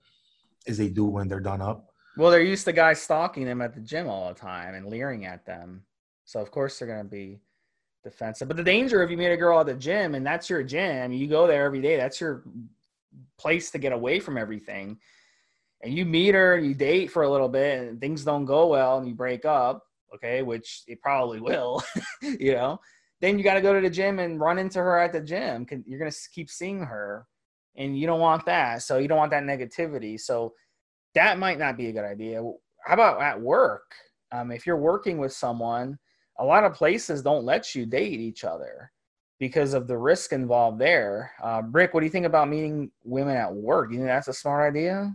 as 0.66 0.78
they 0.78 0.88
do 0.88 1.04
when 1.04 1.28
they're 1.28 1.40
done 1.40 1.60
up. 1.60 1.92
Well, 2.16 2.30
they're 2.30 2.42
used 2.42 2.64
to 2.64 2.72
guys 2.72 3.00
stalking 3.00 3.44
them 3.44 3.62
at 3.62 3.74
the 3.74 3.80
gym 3.80 4.08
all 4.08 4.28
the 4.28 4.38
time 4.38 4.74
and 4.74 4.86
leering 4.86 5.24
at 5.24 5.46
them. 5.46 5.82
So 6.24 6.40
of 6.40 6.50
course 6.50 6.78
they're 6.78 6.88
gonna 6.88 7.04
be 7.04 7.40
defensive. 8.02 8.48
But 8.48 8.56
the 8.56 8.64
danger 8.64 9.02
if 9.02 9.10
you 9.10 9.16
meet 9.16 9.32
a 9.32 9.36
girl 9.36 9.60
at 9.60 9.66
the 9.66 9.74
gym 9.74 10.14
and 10.14 10.26
that's 10.26 10.48
your 10.48 10.62
gym, 10.62 11.12
you 11.12 11.26
go 11.26 11.46
there 11.46 11.64
every 11.64 11.80
day, 11.80 11.96
that's 11.96 12.20
your 12.20 12.44
place 13.38 13.70
to 13.72 13.78
get 13.78 13.92
away 13.92 14.20
from 14.20 14.36
everything. 14.36 14.98
And 15.82 15.94
you 15.94 16.04
meet 16.04 16.34
her, 16.34 16.54
and 16.54 16.66
you 16.66 16.74
date 16.74 17.10
for 17.10 17.22
a 17.22 17.30
little 17.30 17.48
bit, 17.48 17.88
and 17.88 18.00
things 18.00 18.24
don't 18.24 18.44
go 18.44 18.66
well, 18.68 18.98
and 18.98 19.06
you 19.08 19.14
break 19.14 19.44
up, 19.44 19.84
okay, 20.14 20.42
which 20.42 20.82
it 20.86 21.00
probably 21.00 21.40
will, 21.40 21.82
you 22.22 22.54
know. 22.54 22.80
Then 23.20 23.38
you 23.38 23.44
got 23.44 23.54
to 23.54 23.60
go 23.60 23.74
to 23.74 23.80
the 23.80 23.90
gym 23.90 24.18
and 24.18 24.40
run 24.40 24.58
into 24.58 24.78
her 24.78 24.98
at 24.98 25.12
the 25.12 25.20
gym. 25.20 25.66
You're 25.86 25.98
going 25.98 26.10
to 26.10 26.18
keep 26.32 26.50
seeing 26.50 26.80
her, 26.80 27.26
and 27.76 27.98
you 27.98 28.06
don't 28.06 28.20
want 28.20 28.46
that. 28.46 28.82
So 28.82 28.98
you 28.98 29.08
don't 29.08 29.18
want 29.18 29.30
that 29.32 29.44
negativity. 29.44 30.18
So 30.20 30.54
that 31.14 31.38
might 31.38 31.58
not 31.58 31.76
be 31.76 31.88
a 31.88 31.92
good 31.92 32.04
idea. 32.04 32.42
How 32.84 32.94
about 32.94 33.22
at 33.22 33.40
work? 33.40 33.92
Um, 34.30 34.50
if 34.52 34.66
you're 34.66 34.76
working 34.76 35.18
with 35.18 35.32
someone 35.32 35.98
a 36.38 36.44
lot 36.44 36.64
of 36.64 36.74
places 36.74 37.22
don't 37.22 37.44
let 37.44 37.74
you 37.74 37.84
date 37.84 38.20
each 38.20 38.44
other 38.44 38.92
because 39.38 39.74
of 39.74 39.86
the 39.86 39.98
risk 39.98 40.32
involved 40.32 40.80
there. 40.80 41.32
Uh, 41.42 41.62
Rick, 41.70 41.94
what 41.94 42.00
do 42.00 42.06
you 42.06 42.12
think 42.12 42.26
about 42.26 42.48
meeting 42.48 42.90
women 43.04 43.36
at 43.36 43.52
work? 43.52 43.90
You 43.90 43.98
think 43.98 44.08
that's 44.08 44.28
a 44.28 44.32
smart 44.32 44.74
idea? 44.74 45.14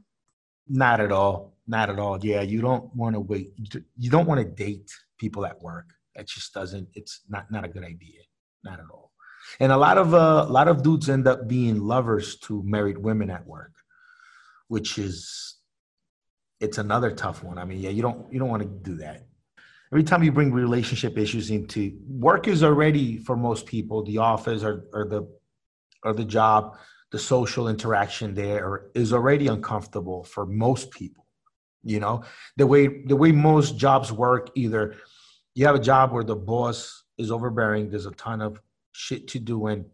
Not 0.68 1.00
at 1.02 1.12
all. 1.12 1.54
Not 1.68 1.90
at 1.90 2.00
all. 2.00 2.24
Yeah, 2.24 2.42
you 2.42 2.62
don't 2.62 2.94
want 2.96 3.16
to 3.16 3.20
wait. 3.20 3.54
You 3.98 4.10
don't 4.10 4.28
want 4.28 4.40
to 4.40 4.46
date 4.46 4.92
people 5.18 5.46
at 5.46 5.62
work. 5.62 5.86
That 6.16 6.28
just 6.28 6.54
doesn't. 6.54 6.90
It's 6.94 7.22
not 7.30 7.50
not 7.52 7.64
a 7.64 7.68
good 7.68 7.84
idea. 7.84 8.22
Not 8.64 8.80
at 8.80 8.86
all. 8.92 9.12
And 9.60 9.72
a 9.72 9.78
lot 9.78 9.98
of 9.98 10.14
uh, 10.14 10.46
a 10.48 10.52
lot 10.52 10.68
of 10.68 10.84
dudes 10.84 11.10
end 11.10 11.28
up 11.28 11.48
being 11.48 11.80
lovers 11.80 12.38
to 12.40 12.64
married 12.64 12.98
women 12.98 13.30
at 13.30 13.46
work, 13.46 13.74
which 14.68 14.98
is 14.98 15.56
it's 16.60 16.78
another 16.78 17.12
tough 17.12 17.44
one. 17.44 17.58
I 17.58 17.66
mean, 17.66 17.80
yeah, 17.80 17.90
you 17.90 18.02
don't 18.02 18.32
you 18.32 18.40
don't 18.40 18.50
want 18.50 18.64
to 18.64 18.70
do 18.70 18.98
that. 18.98 19.26
Every 19.92 20.04
time 20.04 20.24
you 20.24 20.32
bring 20.32 20.52
relationship 20.52 21.18
issues 21.18 21.52
into 21.52 21.98
work 22.10 22.48
is 22.48 22.64
already 22.64 23.18
for 23.18 23.36
most 23.36 23.68
people 23.68 24.04
the 24.04 24.18
office 24.18 24.64
or, 24.64 24.86
or 24.94 25.06
the 25.08 25.28
or 26.04 26.14
the 26.14 26.26
job, 26.26 26.78
the 27.14 27.20
social 27.20 27.68
interaction 27.68 28.34
there 28.34 28.88
is 28.96 29.14
already 29.14 29.46
uncomfortable 29.46 30.24
for 30.24 30.48
most 30.48 30.90
people. 30.90 31.28
You 31.84 32.00
know, 32.00 32.24
the 32.58 32.66
way 32.66 33.04
the 33.06 33.16
way 33.16 33.32
most 33.32 33.78
jobs 33.78 34.12
work, 34.12 34.50
either 34.56 34.96
you 35.54 35.68
have 35.68 35.76
a 35.76 35.80
job 35.80 36.12
where 36.12 36.24
the 36.24 36.36
boss 36.36 37.04
is 37.20 37.30
overbearing, 37.30 37.92
there's 37.92 38.08
a 38.08 38.12
ton 38.12 38.42
of 38.42 38.60
shit 38.94 39.28
to 39.28 39.40
do 39.40 39.68
and 39.68 39.86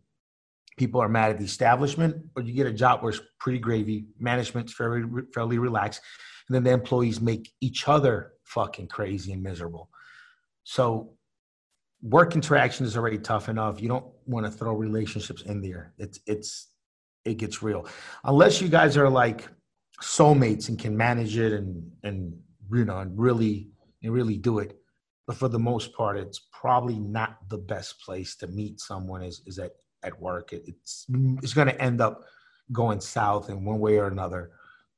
people 0.78 1.01
are 1.01 1.09
mad 1.09 1.32
at 1.32 1.38
the 1.38 1.43
establishment, 1.43 2.15
or 2.38 2.41
you 2.41 2.53
get 2.53 2.67
a 2.67 2.72
job 2.72 3.03
where 3.03 3.09
it's 3.09 3.22
pretty 3.38 3.59
gravy, 3.59 4.05
management's 4.17 4.72
fairly 4.72 5.03
fairly 5.34 5.57
relaxed, 5.57 6.01
and 6.47 6.55
then 6.55 6.63
the 6.63 6.72
employees 6.72 7.20
make 7.20 7.51
each 7.59 7.89
other 7.89 8.32
fucking 8.45 8.88
crazy 8.88 9.34
and 9.34 9.43
miserable. 9.43 9.89
So 10.63 11.15
work 12.01 12.34
interaction 12.34 12.86
is 12.86 12.95
already 12.95 13.17
tough 13.17 13.49
enough. 13.49 13.82
You 13.82 13.89
don't 13.89 14.05
want 14.26 14.45
to 14.45 14.51
throw 14.53 14.74
relationships 14.74 15.41
in 15.41 15.61
there. 15.61 15.93
It's 15.97 16.22
it's 16.26 16.67
it 17.30 17.38
gets 17.38 17.61
real. 17.61 17.86
Unless 18.23 18.61
you 18.61 18.69
guys 18.69 18.97
are 18.97 19.09
like 19.09 19.47
soulmates 20.01 20.69
and 20.69 20.80
can 20.80 20.95
manage 20.95 21.38
it 21.38 21.53
and 21.53 21.91
and 22.03 22.38
you 22.71 22.86
know 22.86 22.99
and 22.99 23.17
really 23.17 23.69
and 24.03 24.13
really 24.13 24.38
do 24.38 24.59
it. 24.59 24.77
But 25.27 25.38
for 25.38 25.47
the 25.47 25.59
most 25.59 25.93
part, 25.93 26.17
it's 26.17 26.39
probably 26.51 26.97
not 26.99 27.38
the 27.49 27.57
best 27.57 28.01
place 28.01 28.36
to 28.38 28.47
meet 28.47 28.80
someone 28.80 29.21
is 29.23 29.41
is 29.45 29.59
at 29.59 29.71
at 30.03 30.19
work. 30.19 30.53
It, 30.53 30.63
it's 30.65 31.05
it's 31.43 31.53
going 31.53 31.67
to 31.67 31.82
end 31.82 32.01
up 32.01 32.23
going 32.71 33.01
south 33.01 33.49
in 33.49 33.63
one 33.63 33.80
way 33.80 33.97
or 33.97 34.07
another. 34.07 34.51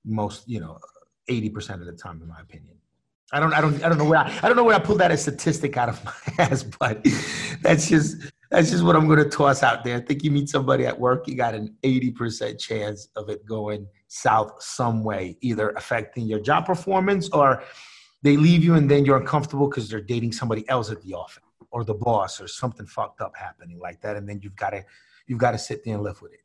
Most 0.06 0.48
you 0.48 0.60
know, 0.60 0.80
eighty 1.28 1.50
percent 1.50 1.82
of 1.82 1.88
the 1.88 1.94
time, 1.94 2.22
in 2.22 2.28
my 2.28 2.40
opinion. 2.40 2.76
I 3.34 3.40
don't, 3.40 3.54
I 3.54 3.62
don't, 3.62 3.82
I 3.82 3.88
don't 3.88 3.98
know 3.98 4.04
where 4.04 4.20
I, 4.20 4.40
I 4.44 4.48
don't 4.48 4.58
know 4.58 4.66
where 4.66 4.76
I 4.76 4.80
pulled 4.80 5.00
that 5.00 5.10
as 5.10 5.22
statistic 5.22 5.78
out 5.78 5.88
of 5.88 6.04
my 6.04 6.14
ass, 6.40 6.64
but 6.64 7.06
that's 7.62 7.88
just 7.88 8.18
that's 8.52 8.70
just 8.70 8.84
what 8.84 8.96
I'm 8.98 9.08
going 9.08 9.24
to 9.24 9.30
toss 9.30 9.64
out 9.64 9.84
there. 9.84 9.98
I 9.98 10.02
think 10.02 10.24
you 10.24 10.30
meet 10.30 10.50
somebody 10.50 10.86
at 10.86 11.00
work, 11.00 11.28
you 11.28 11.36
got 11.36 11.56
an 11.56 11.74
80% 11.84 12.60
chance 12.60 13.08
of 13.16 13.30
it 13.30 13.46
going 13.46 13.88
south 14.08 14.62
some 14.62 15.04
way, 15.04 15.38
either 15.42 15.70
affecting 15.72 16.28
your 16.28 16.40
job 16.40 16.66
performance 16.66 17.30
or 17.30 17.64
they 18.22 18.38
leave 18.38 18.64
you 18.64 18.76
and 18.76 18.92
then 18.92 19.06
you're 19.06 19.18
uncomfortable 19.18 19.68
because 19.70 19.90
they're 19.90 20.02
dating 20.02 20.34
somebody 20.34 20.68
else 20.70 20.92
at 20.92 21.02
the 21.02 21.14
office 21.14 21.42
or 21.72 21.86
the 21.86 21.94
boss 21.94 22.42
or 22.42 22.48
something 22.48 22.86
fucked 22.86 23.22
up 23.22 23.36
happening 23.36 23.80
like 23.80 24.02
that, 24.02 24.18
and 24.18 24.28
then 24.28 24.40
you've 24.44 24.56
got 24.56 24.72
to 24.72 24.84
you've 25.26 25.40
got 25.40 25.52
to 25.52 25.58
sit 25.58 25.84
there 25.84 25.96
and 25.96 26.04
live 26.04 26.22
with 26.22 26.34
it. 26.34 26.40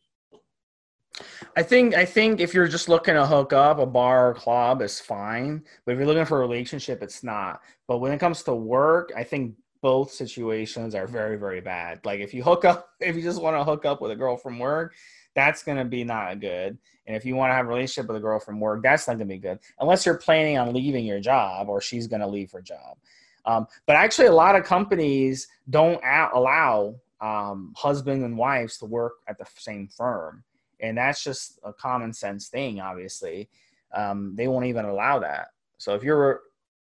I 1.56 1.62
think 1.62 1.94
I 1.94 2.04
think 2.04 2.40
if 2.40 2.54
you're 2.54 2.68
just 2.68 2.88
looking 2.88 3.14
to 3.14 3.26
hook 3.26 3.52
up, 3.52 3.78
a 3.78 3.86
bar 3.86 4.30
or 4.30 4.34
club 4.34 4.82
is 4.82 5.00
fine. 5.00 5.64
But 5.84 5.92
if 5.92 5.98
you're 5.98 6.06
looking 6.06 6.24
for 6.24 6.38
a 6.38 6.46
relationship, 6.46 7.02
it's 7.02 7.24
not. 7.24 7.60
But 7.88 7.98
when 7.98 8.12
it 8.12 8.20
comes 8.20 8.42
to 8.44 8.54
work, 8.54 9.10
I 9.16 9.24
think 9.24 9.56
both 9.86 10.10
situations 10.10 10.96
are 10.96 11.06
very, 11.06 11.36
very 11.36 11.60
bad. 11.60 12.04
Like 12.04 12.18
if 12.18 12.34
you 12.34 12.42
hook 12.42 12.64
up, 12.64 12.88
if 13.00 13.14
you 13.14 13.22
just 13.22 13.40
want 13.40 13.56
to 13.56 13.62
hook 13.62 13.84
up 13.84 14.00
with 14.00 14.10
a 14.10 14.16
girl 14.16 14.36
from 14.36 14.58
work, 14.58 14.96
that's 15.36 15.62
gonna 15.62 15.84
be 15.84 16.02
not 16.02 16.40
good. 16.40 16.76
And 17.06 17.14
if 17.14 17.24
you 17.24 17.36
want 17.36 17.50
to 17.50 17.54
have 17.54 17.66
a 17.66 17.68
relationship 17.68 18.08
with 18.08 18.16
a 18.16 18.20
girl 18.20 18.40
from 18.40 18.58
work, 18.58 18.82
that's 18.82 19.06
not 19.06 19.14
gonna 19.14 19.26
be 19.26 19.38
good. 19.38 19.60
Unless 19.78 20.04
you're 20.04 20.18
planning 20.18 20.58
on 20.58 20.74
leaving 20.74 21.06
your 21.06 21.20
job 21.20 21.68
or 21.68 21.80
she's 21.80 22.08
gonna 22.08 22.26
leave 22.26 22.50
her 22.50 22.60
job. 22.60 22.96
Um, 23.44 23.68
but 23.86 23.94
actually, 23.94 24.26
a 24.26 24.32
lot 24.32 24.56
of 24.56 24.64
companies 24.64 25.46
don't 25.70 26.02
allow 26.34 26.96
um, 27.20 27.72
husband 27.76 28.24
and 28.24 28.36
wives 28.36 28.78
to 28.78 28.86
work 28.86 29.18
at 29.28 29.38
the 29.38 29.46
same 29.56 29.86
firm 29.86 30.42
and 30.80 30.98
that's 30.98 31.22
just 31.22 31.58
a 31.64 31.72
common 31.72 32.12
sense 32.12 32.48
thing 32.48 32.80
obviously 32.80 33.48
um, 33.94 34.34
they 34.36 34.46
won't 34.46 34.66
even 34.66 34.84
allow 34.84 35.18
that 35.18 35.48
so 35.78 35.94
if 35.94 36.02
your 36.02 36.42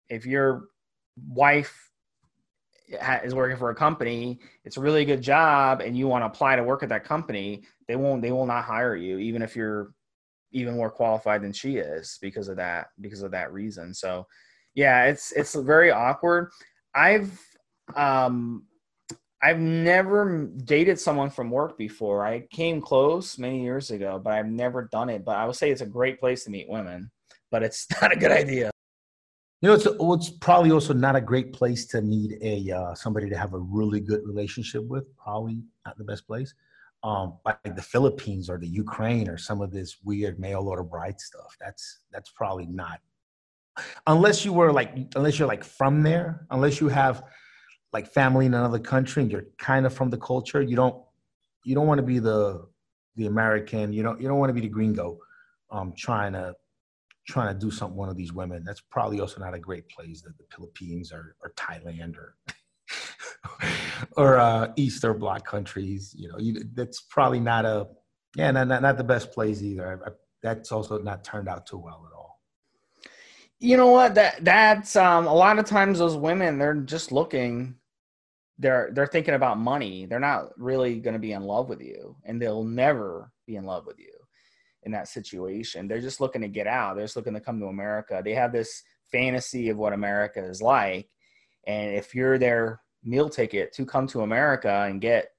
if 0.10 0.24
your 0.24 0.66
wife 1.30 1.91
is 3.24 3.36
working 3.36 3.58
for 3.58 3.70
a 3.70 3.76
company 3.76 4.40
it's 4.66 4.78
a 4.78 4.82
really 4.82 5.06
good 5.06 5.22
job 5.22 5.82
and 5.82 5.98
you 5.98 6.08
want 6.08 6.22
to 6.22 6.26
apply 6.26 6.56
to 6.56 6.64
work 6.64 6.84
at 6.84 6.90
that 6.90 7.04
company 7.04 7.64
they 7.88 7.96
won't 7.96 8.22
they 8.22 8.32
will 8.32 8.46
not 8.46 8.64
hire 8.64 8.96
you 8.96 9.18
even 9.18 9.42
if 9.42 9.56
you're 9.56 9.94
even 10.52 10.76
more 10.76 10.90
qualified 10.90 11.42
than 11.42 11.54
she 11.54 11.78
is 11.78 12.18
because 12.22 12.48
of 12.48 12.58
that 12.58 12.88
because 13.00 13.22
of 13.22 13.32
that 13.32 13.54
reason 13.54 13.94
so 13.94 14.26
yeah 14.76 15.06
it's 15.06 15.32
it's 15.34 15.56
very 15.56 15.92
awkward 15.92 16.50
i've 16.96 17.40
um 17.96 18.64
I've 19.44 19.60
never 19.60 20.50
dated 20.66 21.00
someone 21.00 21.32
from 21.32 21.50
work 21.50 21.78
before. 21.78 22.24
I 22.24 22.42
came 22.52 22.80
close 22.80 23.40
many 23.40 23.64
years 23.64 23.90
ago, 23.90 24.22
but 24.24 24.34
I've 24.34 24.46
never 24.46 24.88
done 24.92 25.10
it. 25.10 25.26
But 25.26 25.38
I 25.38 25.46
would 25.46 25.56
say 25.56 25.72
it's 25.72 25.82
a 25.82 25.86
great 25.86 26.20
place 26.20 26.44
to 26.44 26.52
meet 26.52 26.70
women, 26.70 27.10
but 27.50 27.64
it's 27.64 27.88
not 28.02 28.14
a 28.14 28.16
good 28.16 28.32
idea. 28.32 28.71
You 29.62 29.68
know, 29.70 29.76
it's, 29.76 29.86
it's 29.86 30.38
probably 30.38 30.72
also 30.72 30.92
not 30.92 31.16
a 31.16 31.22
great 31.22 31.54
place 31.54 31.86
to 31.88 32.02
need 32.02 32.40
a 32.42 32.72
uh, 32.72 32.96
somebody 32.96 33.30
to 33.30 33.38
have 33.38 33.54
a 33.54 33.60
really 33.60 34.00
good 34.00 34.22
relationship 34.26 34.84
with. 34.88 35.06
Probably 35.18 35.62
not 35.86 36.00
the 36.00 36.04
best 36.04 36.26
place. 36.26 36.56
Um, 37.04 37.38
like 37.46 37.76
the 37.76 37.82
Philippines 37.82 38.50
or 38.50 38.58
the 38.58 38.68
Ukraine 38.68 39.30
or 39.30 39.38
some 39.38 39.62
of 39.62 39.72
this 39.72 39.98
weird 40.04 40.40
mail 40.40 40.68
order 40.68 40.84
bride 40.84 41.20
stuff. 41.20 41.56
That's 41.60 42.00
that's 42.12 42.32
probably 42.32 42.66
not. 42.66 43.02
Unless 44.08 44.46
you 44.46 44.52
were 44.52 44.72
like, 44.72 44.96
unless 45.16 45.38
you're 45.38 45.48
like 45.48 45.64
from 45.64 46.02
there, 46.02 46.48
unless 46.50 46.82
you 46.82 46.88
have 46.90 47.24
like 47.94 48.08
family 48.08 48.48
in 48.48 48.56
another 48.56 48.80
country 48.80 49.22
and 49.22 49.32
you're 49.32 49.46
kind 49.60 49.86
of 49.86 49.94
from 49.94 50.10
the 50.10 50.18
culture, 50.18 50.64
you 50.64 50.76
don't 50.76 50.96
you 51.66 51.76
don't 51.76 51.86
want 51.86 52.00
to 52.00 52.06
be 52.06 52.18
the 52.18 52.66
the 53.16 53.28
American, 53.28 53.94
you 53.94 54.02
don't 54.02 54.20
you 54.20 54.28
don't 54.28 54.40
want 54.40 54.50
to 54.50 54.56
be 54.56 54.62
the 54.62 54.70
gringo 54.70 55.20
um 55.70 55.94
trying 55.96 56.34
to 56.34 56.56
trying 57.32 57.54
to 57.54 57.60
do 57.60 57.72
something 57.72 57.98
one 57.98 58.10
of 58.10 58.18
these 58.18 58.34
women. 58.34 58.64
That's 58.64 58.82
probably 58.82 59.20
also 59.20 59.40
not 59.40 59.54
a 59.54 59.60
great 59.60 59.88
place 59.90 60.22
that 60.22 60.38
the 60.38 60.44
Philippines 60.54 61.12
or, 61.12 61.36
or 61.42 61.54
Thailand 61.56 62.16
or 62.18 62.36
or 64.18 64.38
uh, 64.38 64.72
Eastern 64.76 65.18
Bloc 65.20 65.46
countries. 65.46 66.14
You 66.18 66.30
know, 66.30 66.38
you, 66.38 66.64
that's 66.74 67.02
probably 67.02 67.40
not 67.40 67.66
a 67.66 67.88
yeah, 68.36 68.52
not, 68.52 68.68
not, 68.68 68.82
not 68.82 68.98
the 68.98 69.04
best 69.04 69.32
place 69.32 69.62
either. 69.62 70.02
I, 70.06 70.10
I, 70.10 70.14
that's 70.44 70.72
also 70.72 70.98
not 71.00 71.24
turned 71.24 71.50
out 71.50 71.66
too 71.66 71.78
well 71.78 72.08
at 72.10 72.16
all. 72.16 72.40
You 73.60 73.78
know 73.78 73.88
what? 73.88 74.16
That 74.16 74.44
that's 74.44 74.96
um, 74.96 75.28
a 75.28 75.34
lot 75.34 75.60
of 75.60 75.66
times 75.66 76.00
those 76.00 76.18
women 76.18 76.58
they're 76.58 76.76
just 76.76 77.12
looking 77.12 77.76
they're 78.60 78.92
they're 78.94 79.08
thinking 79.08 79.36
about 79.36 79.58
money. 79.58 80.06
They're 80.06 80.20
not 80.20 80.50
really 80.58 81.00
going 81.00 81.14
to 81.14 81.20
be 81.20 81.32
in 81.32 81.44
love 81.44 81.70
with 81.70 81.82
you, 81.82 82.16
and 82.26 82.42
they'll 82.42 82.64
never 82.64 83.32
be 83.48 83.56
in 83.56 83.66
love 83.66 83.86
with 83.86 84.00
you 84.00 84.11
in 84.84 84.92
that 84.92 85.08
situation. 85.08 85.88
They're 85.88 86.02
just 86.02 86.22
looking 86.22 86.42
to 86.42 86.48
get 86.48 86.68
out. 86.68 86.96
They're 86.96 87.06
just 87.06 87.16
looking 87.16 87.34
to 87.34 87.40
come 87.40 87.60
to 87.60 87.68
America. 87.68 88.22
They 88.24 88.34
have 88.34 88.52
this 88.52 88.84
fantasy 89.12 89.70
of 89.70 89.78
what 89.78 89.94
America 89.94 90.44
is 90.44 90.62
like, 90.62 91.10
and 91.68 91.94
if 91.94 92.16
you're 92.16 92.38
their 92.38 92.82
meal 93.04 93.30
ticket 93.30 93.74
to 93.74 93.86
come 93.86 94.08
to 94.08 94.22
America 94.22 94.86
and 94.88 95.02
get 95.02 95.30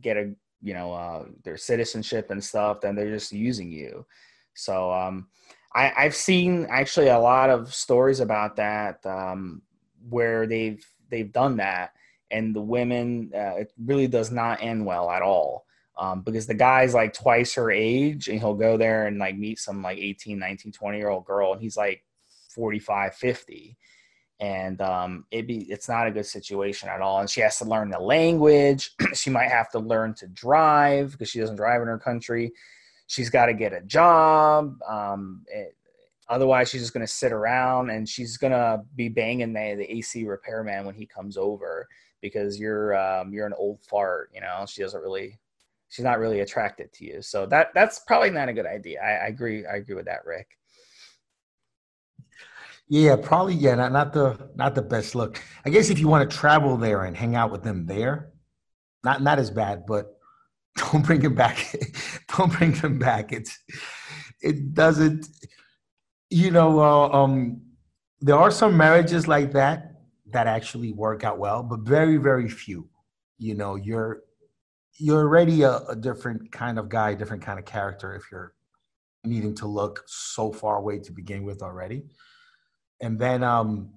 get 0.00 0.16
a 0.16 0.32
you 0.60 0.74
know 0.74 0.92
uh, 0.92 1.24
their 1.44 1.56
citizenship 1.56 2.30
and 2.30 2.42
stuff, 2.42 2.80
then 2.80 2.94
they're 2.94 3.10
just 3.10 3.32
using 3.32 3.70
you. 3.70 4.06
So 4.54 4.92
um, 4.92 5.28
I, 5.74 5.92
I've 5.96 6.14
seen 6.14 6.66
actually 6.68 7.08
a 7.08 7.18
lot 7.18 7.50
of 7.50 7.74
stories 7.74 8.20
about 8.20 8.56
that 8.56 9.04
um, 9.06 9.62
where 10.08 10.46
they've 10.46 10.84
they've 11.10 11.32
done 11.32 11.56
that 11.56 11.92
and 12.30 12.54
the 12.56 12.60
women 12.60 13.30
uh, 13.34 13.56
it 13.56 13.72
really 13.84 14.08
does 14.08 14.30
not 14.32 14.62
end 14.62 14.84
well 14.84 15.10
at 15.10 15.22
all 15.22 15.66
um, 15.98 16.22
because 16.22 16.46
the 16.46 16.54
guy's 16.54 16.94
like 16.94 17.12
twice 17.12 17.54
her 17.54 17.70
age 17.70 18.28
and 18.28 18.38
he'll 18.38 18.54
go 18.54 18.76
there 18.76 19.06
and 19.06 19.18
like 19.18 19.36
meet 19.36 19.58
some 19.58 19.82
like 19.82 19.98
18 19.98 20.38
19 20.38 20.72
20 20.72 20.98
year 20.98 21.08
old 21.08 21.24
girl 21.24 21.52
and 21.52 21.60
he's 21.60 21.76
like 21.76 22.04
45 22.54 23.14
50 23.14 23.76
and 24.40 24.80
um, 24.80 25.24
it 25.30 25.46
be 25.46 25.70
it's 25.70 25.88
not 25.88 26.06
a 26.06 26.10
good 26.10 26.26
situation 26.26 26.88
at 26.88 27.00
all 27.00 27.20
and 27.20 27.30
she 27.30 27.40
has 27.40 27.58
to 27.58 27.64
learn 27.64 27.90
the 27.90 27.98
language. 27.98 28.90
She 29.14 29.30
might 29.30 29.50
have 29.50 29.70
to 29.72 29.78
learn 29.78 30.14
to 30.14 30.26
drive 30.28 31.12
because 31.12 31.28
she 31.28 31.38
doesn't 31.38 31.56
drive 31.56 31.82
in 31.82 31.88
her 31.88 31.98
country. 31.98 32.52
She's 33.06 33.28
got 33.28 33.46
to 33.46 33.54
get 33.54 33.74
a 33.74 33.82
job 33.82 34.80
um, 34.88 35.44
it, 35.48 35.76
otherwise 36.28 36.70
she's 36.70 36.80
just 36.80 36.94
going 36.94 37.06
to 37.06 37.12
sit 37.12 37.30
around 37.30 37.90
and 37.90 38.08
she's 38.08 38.38
going 38.38 38.52
to 38.52 38.82
be 38.96 39.08
banging 39.08 39.52
the, 39.52 39.74
the 39.76 39.92
ac 39.98 40.24
repairman 40.24 40.86
when 40.86 40.94
he 40.94 41.04
comes 41.04 41.36
over 41.36 41.86
because 42.22 42.58
you're 42.58 42.96
um, 42.96 43.32
you're 43.32 43.46
an 43.46 43.54
old 43.58 43.80
fart. 43.82 44.30
You 44.34 44.40
know, 44.40 44.64
she 44.66 44.80
doesn't 44.80 45.02
really, 45.02 45.38
she's 45.92 46.04
not 46.06 46.18
really 46.18 46.40
attracted 46.40 46.90
to 46.94 47.04
you. 47.04 47.20
So 47.20 47.44
that 47.46 47.68
that's 47.74 47.98
probably 48.00 48.30
not 48.30 48.48
a 48.48 48.52
good 48.54 48.66
idea. 48.66 49.00
I, 49.00 49.26
I 49.26 49.26
agree. 49.26 49.66
I 49.66 49.76
agree 49.76 49.94
with 49.94 50.06
that, 50.06 50.24
Rick. 50.24 50.48
Yeah, 52.88 53.16
probably. 53.16 53.54
Yeah, 53.54 53.74
not 53.74 53.92
not 53.92 54.12
the 54.14 54.50
not 54.56 54.74
the 54.74 54.82
best 54.82 55.14
look. 55.14 55.40
I 55.66 55.70
guess 55.70 55.90
if 55.90 55.98
you 55.98 56.08
want 56.08 56.28
to 56.28 56.36
travel 56.36 56.78
there 56.78 57.04
and 57.04 57.14
hang 57.14 57.36
out 57.36 57.52
with 57.52 57.62
them 57.62 57.84
there, 57.84 58.32
not 59.04 59.22
not 59.22 59.38
as 59.38 59.50
bad. 59.50 59.84
But 59.86 60.06
don't 60.76 61.04
bring 61.04 61.20
him 61.20 61.34
back. 61.34 61.74
don't 62.36 62.52
bring 62.52 62.72
them 62.72 62.98
back. 62.98 63.32
It's 63.32 63.58
it 64.40 64.74
doesn't. 64.74 65.28
You 66.30 66.50
know, 66.50 66.80
uh, 66.80 67.08
um, 67.10 67.60
there 68.22 68.36
are 68.36 68.50
some 68.50 68.78
marriages 68.78 69.28
like 69.28 69.52
that 69.52 69.96
that 70.30 70.46
actually 70.46 70.92
work 70.92 71.22
out 71.22 71.38
well, 71.38 71.62
but 71.62 71.80
very 71.80 72.16
very 72.16 72.48
few. 72.48 72.88
You 73.38 73.54
know, 73.54 73.74
you're 73.74 74.22
you're 74.98 75.22
already 75.22 75.62
a, 75.62 75.78
a 75.88 75.96
different 75.96 76.52
kind 76.52 76.78
of 76.78 76.88
guy, 76.88 77.14
different 77.14 77.42
kind 77.42 77.58
of 77.58 77.64
character 77.64 78.14
if 78.14 78.30
you're 78.30 78.54
needing 79.24 79.54
to 79.54 79.66
look 79.66 80.02
so 80.06 80.52
far 80.52 80.76
away 80.76 80.98
to 80.98 81.12
begin 81.12 81.44
with 81.44 81.62
already 81.62 82.04
and 83.02 83.18
then 83.18 83.42
um, 83.42 83.90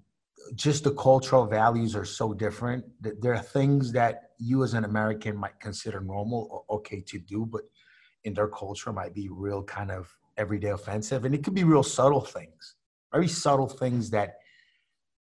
just 0.56 0.84
the 0.84 0.93
cultural 0.93 1.46
values 1.46 1.96
are 1.96 2.04
so 2.04 2.34
different 2.34 2.84
that 3.02 3.22
there 3.22 3.34
are 3.34 3.41
things 3.41 3.91
that 3.93 4.32
you 4.39 4.64
as 4.64 4.74
an 4.74 4.84
American 4.84 5.38
might 5.38 5.60
consider 5.62 6.02
normal 6.02 6.48
or 6.52 6.78
okay 6.78 7.02
to 7.08 7.20
do, 7.20 7.46
but 7.46 7.62
in 8.26 8.34
their 8.34 8.48
culture 8.48 8.91
might 8.91 9.14
be 9.14 9.30
real 9.30 9.64
kind 9.64 9.91
of 9.91 10.12
everyday 10.38 10.70
offensive. 10.70 11.24
And 11.24 11.34
it 11.34 11.43
could 11.43 11.54
be 11.54 11.64
real 11.64 11.84
subtle 11.84 12.22
things, 12.22 12.76
very 13.14 13.28
subtle 13.28 13.70
things 13.70 14.10
that 14.10 14.34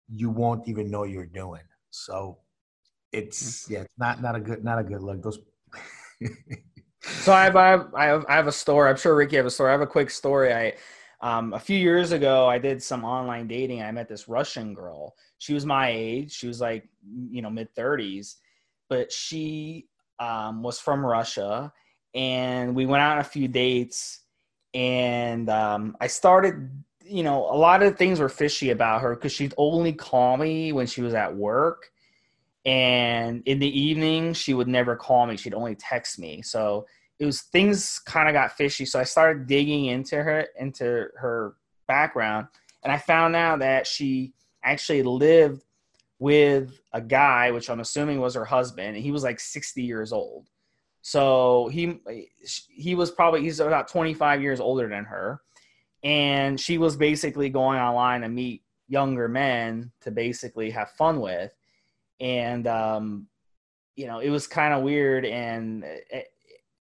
you 0.08 0.30
won't 0.30 0.66
even 0.68 0.88
know 0.88 1.02
you're 1.02 1.26
doing. 1.26 1.62
So 1.90 2.38
it's 3.16 3.68
yeah, 3.70 3.80
it's 3.80 3.98
not 3.98 4.20
not 4.20 4.36
a 4.36 4.40
good 4.40 4.62
not 4.62 4.78
a 4.78 4.84
good 4.84 5.02
look. 5.02 5.22
Those 5.22 5.38
so 7.02 7.32
I 7.32 7.44
have, 7.44 7.56
I 7.56 7.68
have 7.68 7.94
I 7.94 8.04
have 8.06 8.24
I 8.28 8.34
have 8.34 8.46
a 8.46 8.52
story. 8.52 8.90
I'm 8.90 8.96
sure 8.96 9.16
Ricky 9.16 9.36
have 9.36 9.46
a 9.46 9.50
story. 9.50 9.70
I 9.70 9.72
have 9.72 9.80
a 9.80 9.86
quick 9.86 10.10
story. 10.10 10.52
I 10.52 10.74
um, 11.20 11.54
a 11.54 11.58
few 11.58 11.78
years 11.78 12.12
ago, 12.12 12.46
I 12.46 12.58
did 12.58 12.82
some 12.82 13.04
online 13.04 13.48
dating. 13.48 13.82
I 13.82 13.90
met 13.90 14.08
this 14.08 14.28
Russian 14.28 14.74
girl. 14.74 15.14
She 15.38 15.54
was 15.54 15.64
my 15.64 15.88
age. 15.90 16.32
She 16.32 16.46
was 16.46 16.60
like, 16.60 16.88
you 17.30 17.40
know, 17.40 17.50
mid 17.50 17.74
30s, 17.74 18.34
but 18.90 19.10
she 19.10 19.86
um, 20.20 20.62
was 20.62 20.78
from 20.78 21.04
Russia. 21.04 21.72
And 22.14 22.74
we 22.74 22.86
went 22.86 23.02
out 23.02 23.12
on 23.12 23.18
a 23.18 23.24
few 23.24 23.48
dates. 23.48 24.20
And 24.74 25.48
um, 25.48 25.96
I 26.00 26.06
started, 26.06 26.70
you 27.02 27.22
know, 27.22 27.50
a 27.50 27.56
lot 27.56 27.82
of 27.82 27.96
things 27.96 28.20
were 28.20 28.28
fishy 28.28 28.70
about 28.70 29.00
her 29.00 29.14
because 29.14 29.32
she'd 29.32 29.54
only 29.56 29.92
call 29.92 30.36
me 30.36 30.72
when 30.72 30.86
she 30.86 31.00
was 31.00 31.14
at 31.14 31.34
work. 31.34 31.90
And 32.66 33.44
in 33.46 33.60
the 33.60 33.80
evening, 33.80 34.34
she 34.34 34.52
would 34.52 34.66
never 34.66 34.96
call 34.96 35.26
me. 35.26 35.36
She'd 35.36 35.54
only 35.54 35.76
text 35.76 36.18
me. 36.18 36.42
So 36.42 36.84
it 37.20 37.24
was 37.24 37.42
things 37.42 38.00
kind 38.00 38.28
of 38.28 38.32
got 38.32 38.56
fishy. 38.56 38.84
So 38.84 38.98
I 38.98 39.04
started 39.04 39.46
digging 39.46 39.86
into 39.86 40.22
her 40.22 40.48
into 40.58 41.08
her 41.16 41.54
background, 41.86 42.48
and 42.82 42.92
I 42.92 42.98
found 42.98 43.36
out 43.36 43.60
that 43.60 43.86
she 43.86 44.32
actually 44.64 45.02
lived 45.04 45.62
with 46.18 46.80
a 46.92 47.00
guy, 47.00 47.52
which 47.52 47.70
I'm 47.70 47.80
assuming 47.80 48.20
was 48.20 48.34
her 48.34 48.44
husband, 48.44 48.96
and 48.96 49.04
he 49.04 49.12
was 49.12 49.22
like 49.22 49.38
60 49.38 49.82
years 49.82 50.12
old. 50.12 50.48
So 51.02 51.68
he 51.68 52.00
he 52.68 52.96
was 52.96 53.12
probably 53.12 53.42
he's 53.42 53.60
about 53.60 53.86
25 53.86 54.42
years 54.42 54.58
older 54.58 54.88
than 54.88 55.04
her, 55.04 55.40
and 56.02 56.58
she 56.58 56.78
was 56.78 56.96
basically 56.96 57.48
going 57.48 57.78
online 57.78 58.22
to 58.22 58.28
meet 58.28 58.64
younger 58.88 59.28
men 59.28 59.92
to 60.00 60.10
basically 60.10 60.70
have 60.70 60.90
fun 60.90 61.20
with, 61.20 61.52
and 62.20 62.66
um, 62.66 63.26
you 63.94 64.06
know 64.06 64.20
it 64.20 64.30
was 64.30 64.46
kind 64.46 64.74
of 64.74 64.82
weird. 64.82 65.24
And. 65.24 65.84
It, 65.84 66.28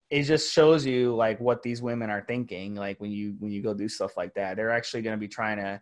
it 0.09 0.23
just 0.23 0.51
shows 0.51 0.85
you 0.85 1.15
like 1.15 1.39
what 1.39 1.61
these 1.61 1.83
women 1.83 2.09
are 2.09 2.23
thinking 2.27 2.73
like 2.73 2.99
when 2.99 3.11
you 3.11 3.35
when 3.37 3.51
you 3.51 3.61
go 3.61 3.73
do 3.73 3.87
stuff 3.87 4.17
like 4.17 4.33
that. 4.33 4.55
They're 4.55 4.71
actually 4.71 5.03
going 5.03 5.15
to 5.15 5.19
be 5.19 5.27
trying 5.27 5.57
to 5.57 5.79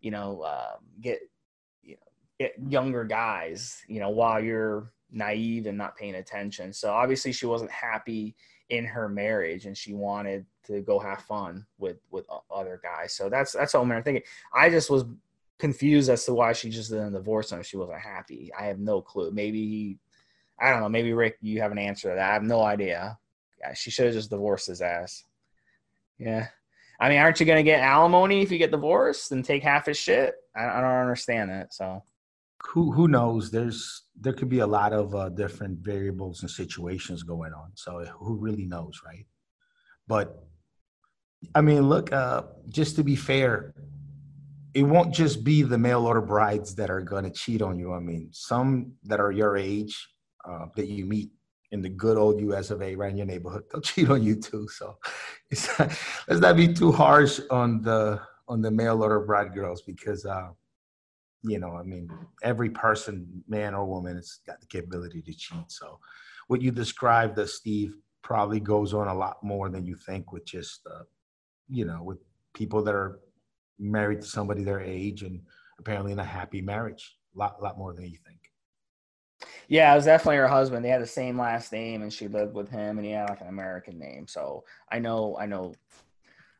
you 0.00 0.10
know 0.10 0.40
uh, 0.40 0.76
get 1.00 1.20
you 1.82 1.92
know 1.92 2.06
get 2.38 2.54
younger 2.68 3.04
guys 3.04 3.80
you 3.86 4.00
know 4.00 4.10
while 4.10 4.42
you're 4.42 4.92
naive 5.12 5.66
and 5.66 5.78
not 5.78 5.96
paying 5.96 6.16
attention. 6.16 6.72
So 6.72 6.90
obviously 6.90 7.32
she 7.32 7.46
wasn't 7.46 7.70
happy 7.70 8.34
in 8.70 8.84
her 8.84 9.08
marriage 9.08 9.66
and 9.66 9.76
she 9.76 9.92
wanted 9.92 10.46
to 10.64 10.80
go 10.80 10.98
have 10.98 11.22
fun 11.22 11.66
with 11.78 11.98
with 12.10 12.26
other 12.50 12.80
guys. 12.82 13.12
So 13.12 13.28
that's 13.28 13.52
that's 13.52 13.74
all 13.74 13.82
i'm 13.82 14.02
thinking. 14.02 14.22
I 14.54 14.70
just 14.70 14.90
was 14.90 15.04
confused 15.60 16.10
as 16.10 16.24
to 16.24 16.34
why 16.34 16.52
she 16.52 16.70
just 16.70 16.90
didn't 16.90 17.12
divorce 17.12 17.52
him 17.52 17.62
she 17.62 17.76
wasn't 17.76 18.00
happy 18.00 18.50
i 18.58 18.64
have 18.64 18.78
no 18.78 19.00
clue 19.00 19.30
maybe 19.30 19.98
i 20.58 20.70
don't 20.70 20.80
know 20.80 20.88
maybe 20.88 21.12
rick 21.12 21.36
you 21.40 21.60
have 21.60 21.72
an 21.72 21.78
answer 21.78 22.08
to 22.08 22.14
that 22.14 22.30
i 22.30 22.34
have 22.34 22.42
no 22.42 22.62
idea 22.62 23.16
yeah, 23.60 23.74
she 23.74 23.90
should 23.90 24.06
have 24.06 24.14
just 24.14 24.30
divorced 24.30 24.68
his 24.68 24.80
ass. 24.80 25.24
Yeah. 26.18 26.48
I 26.98 27.08
mean, 27.08 27.18
aren't 27.18 27.40
you 27.40 27.46
going 27.46 27.58
to 27.58 27.70
get 27.70 27.80
alimony 27.80 28.42
if 28.42 28.50
you 28.50 28.58
get 28.58 28.70
divorced 28.70 29.32
and 29.32 29.44
take 29.44 29.62
half 29.62 29.86
his 29.86 29.96
shit? 29.96 30.34
I, 30.54 30.66
I 30.66 30.80
don't 30.80 30.90
understand 30.90 31.50
that. 31.50 31.72
So, 31.72 32.02
who 32.62 32.92
who 32.92 33.08
knows? 33.08 33.50
There's 33.50 34.02
there 34.20 34.34
could 34.34 34.50
be 34.50 34.58
a 34.58 34.66
lot 34.66 34.92
of 34.92 35.14
uh, 35.14 35.30
different 35.30 35.78
variables 35.78 36.42
and 36.42 36.50
situations 36.50 37.22
going 37.22 37.54
on. 37.54 37.70
So, 37.74 38.04
who 38.18 38.36
really 38.36 38.66
knows, 38.66 39.00
right? 39.04 39.26
But 40.06 40.44
I 41.54 41.62
mean, 41.62 41.88
look, 41.88 42.12
uh, 42.12 42.42
just 42.68 42.96
to 42.96 43.04
be 43.04 43.16
fair, 43.16 43.72
it 44.74 44.82
won't 44.82 45.12
just 45.12 45.42
be 45.44 45.62
the 45.62 45.78
mail 45.78 46.06
order 46.06 46.20
brides 46.20 46.74
that 46.76 46.90
are 46.90 47.00
going 47.00 47.24
to 47.24 47.30
cheat 47.30 47.62
on 47.62 47.78
you. 47.78 47.92
I 47.92 48.00
mean, 48.00 48.28
some 48.32 48.92
that 49.04 49.20
are 49.20 49.32
your 49.32 49.56
age 49.56 50.08
uh, 50.44 50.66
that 50.76 50.88
you 50.88 51.06
meet 51.06 51.30
in 51.72 51.82
the 51.82 51.88
good 51.88 52.16
old 52.16 52.40
US 52.40 52.70
of 52.70 52.82
A 52.82 52.94
right 52.96 53.10
in 53.10 53.16
your 53.16 53.26
neighborhood. 53.26 53.64
They'll 53.70 53.80
cheat 53.90 54.10
on 54.10 54.22
you 54.22 54.36
too. 54.36 54.68
So 54.68 54.98
let's 56.28 56.40
not 56.40 56.56
be 56.56 56.72
too 56.72 56.92
harsh 56.92 57.40
on 57.50 57.82
the 57.82 58.20
on 58.48 58.60
the 58.60 58.70
mail 58.70 59.02
order 59.02 59.20
bride 59.20 59.54
girls 59.54 59.82
because 59.82 60.24
uh, 60.24 60.48
you 61.42 61.58
know, 61.58 61.76
I 61.76 61.82
mean, 61.82 62.10
every 62.42 62.68
person, 62.70 63.42
man 63.48 63.74
or 63.74 63.86
woman, 63.86 64.16
has 64.16 64.40
got 64.46 64.60
the 64.60 64.66
capability 64.66 65.22
to 65.22 65.32
cheat. 65.32 65.64
So 65.70 65.98
what 66.48 66.60
you 66.60 66.70
described, 66.70 67.38
uh, 67.38 67.46
Steve, 67.46 67.96
probably 68.22 68.60
goes 68.60 68.92
on 68.92 69.08
a 69.08 69.14
lot 69.14 69.42
more 69.42 69.70
than 69.70 69.86
you 69.86 69.96
think 69.96 70.32
with 70.32 70.44
just 70.44 70.80
uh, 70.86 71.04
you 71.68 71.84
know, 71.84 72.02
with 72.02 72.18
people 72.52 72.82
that 72.82 72.94
are 72.94 73.20
married 73.80 74.20
to 74.20 74.26
somebody 74.26 74.62
their 74.62 74.80
age 74.80 75.22
and 75.22 75.40
apparently 75.78 76.12
in 76.12 76.18
a 76.18 76.24
happy 76.24 76.60
marriage. 76.60 77.16
A 77.34 77.38
lot, 77.38 77.62
lot 77.62 77.78
more 77.78 77.94
than 77.94 78.04
you 78.04 78.18
think. 78.26 78.40
Yeah, 79.68 79.92
it 79.92 79.96
was 79.96 80.04
definitely 80.04 80.36
her 80.36 80.48
husband. 80.48 80.84
They 80.84 80.90
had 80.90 81.00
the 81.00 81.06
same 81.06 81.38
last 81.38 81.72
name, 81.72 82.02
and 82.02 82.12
she 82.12 82.28
lived 82.28 82.54
with 82.54 82.68
him, 82.68 82.98
and 82.98 83.06
he 83.06 83.12
had 83.12 83.30
like 83.30 83.40
an 83.40 83.48
American 83.48 83.98
name. 83.98 84.26
So 84.26 84.64
I 84.90 84.98
know, 84.98 85.38
I 85.40 85.46
know. 85.46 85.74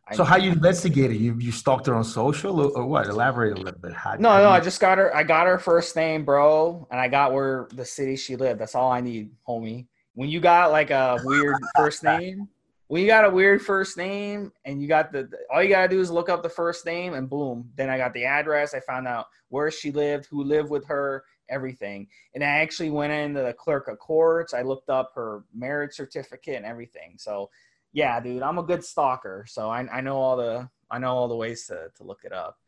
I 0.09 0.15
so 0.15 0.23
know. 0.23 0.29
how 0.29 0.37
you 0.37 0.53
investigated? 0.53 1.17
You 1.17 1.37
you 1.39 1.53
stalked 1.53 1.87
her 1.87 1.95
on 1.95 2.05
social 2.05 2.61
or, 2.61 2.71
or 2.71 2.87
what? 2.87 3.07
Elaborate 3.07 3.59
a 3.59 3.61
little 3.61 3.81
bit. 3.81 3.93
How, 3.93 4.15
no, 4.15 4.31
how 4.31 4.39
no, 4.39 4.43
you... 4.45 4.49
I 4.49 4.61
just 4.61 4.81
got 4.81 4.99
her. 4.99 5.15
I 5.15 5.25
got 5.25 5.47
her 5.47 5.59
first 5.59 5.97
name, 5.97 6.25
bro, 6.25 6.87
and 6.91 7.01
I 7.01 7.09
got 7.09 7.33
where 7.33 7.69
the 7.75 7.85
city 7.85 8.17
she 8.17 8.37
lived. 8.37 8.61
That's 8.61 8.75
all 8.75 8.91
I 8.91 9.01
need, 9.01 9.31
homie. 9.47 9.87
When 10.15 10.29
you 10.29 10.41
got 10.41 10.71
like 10.71 10.91
a 10.91 11.19
weird 11.25 11.57
first 11.77 12.03
name, 12.05 12.49
when 12.91 13.01
you 13.03 13.07
got 13.07 13.25
a 13.25 13.31
weird 13.31 13.63
first 13.63 13.97
name 13.97 14.51
and 14.65 14.83
you 14.83 14.89
got 14.89 15.13
the 15.13 15.31
all 15.53 15.63
you 15.63 15.69
gotta 15.69 15.89
do 15.89 16.01
is 16.01 16.11
look 16.11 16.29
up 16.29 16.43
the 16.43 16.49
first 16.49 16.85
name 16.85 17.15
and 17.15 17.31
boom 17.31 17.71
then 17.77 17.89
i 17.89 17.97
got 17.97 18.13
the 18.15 18.25
address 18.25 18.75
i 18.75 18.81
found 18.81 19.07
out 19.07 19.27
where 19.49 19.71
she 19.71 19.93
lived 19.93 20.27
who 20.27 20.43
lived 20.43 20.71
with 20.71 20.85
her 20.87 21.25
everything. 21.51 22.07
And 22.35 22.43
I 22.43 22.47
actually 22.47 22.91
went 22.91 23.13
into 23.13 23.43
the 23.43 23.53
clerk 23.53 23.89
of 23.89 23.99
courts. 23.99 24.55
I 24.55 24.63
looked 24.63 24.89
up 24.89 25.13
her 25.15 25.45
marriage 25.55 25.93
certificate 25.93 26.57
and 26.57 26.65
everything. 26.65 27.15
So 27.19 27.51
yeah, 27.93 28.21
dude, 28.21 28.43
I'm 28.43 28.59
a 28.59 28.63
good 28.63 28.85
stalker. 28.85 29.45
So 29.49 29.69
I, 29.69 29.87
I 29.93 30.01
know 30.01 30.17
all 30.17 30.37
the 30.37 30.69
I 30.91 30.99
know 30.99 31.15
all 31.15 31.29
the 31.29 31.37
ways 31.37 31.67
to, 31.67 31.91
to 31.97 32.05
look 32.05 32.21
it 32.25 32.33
up. 32.33 32.59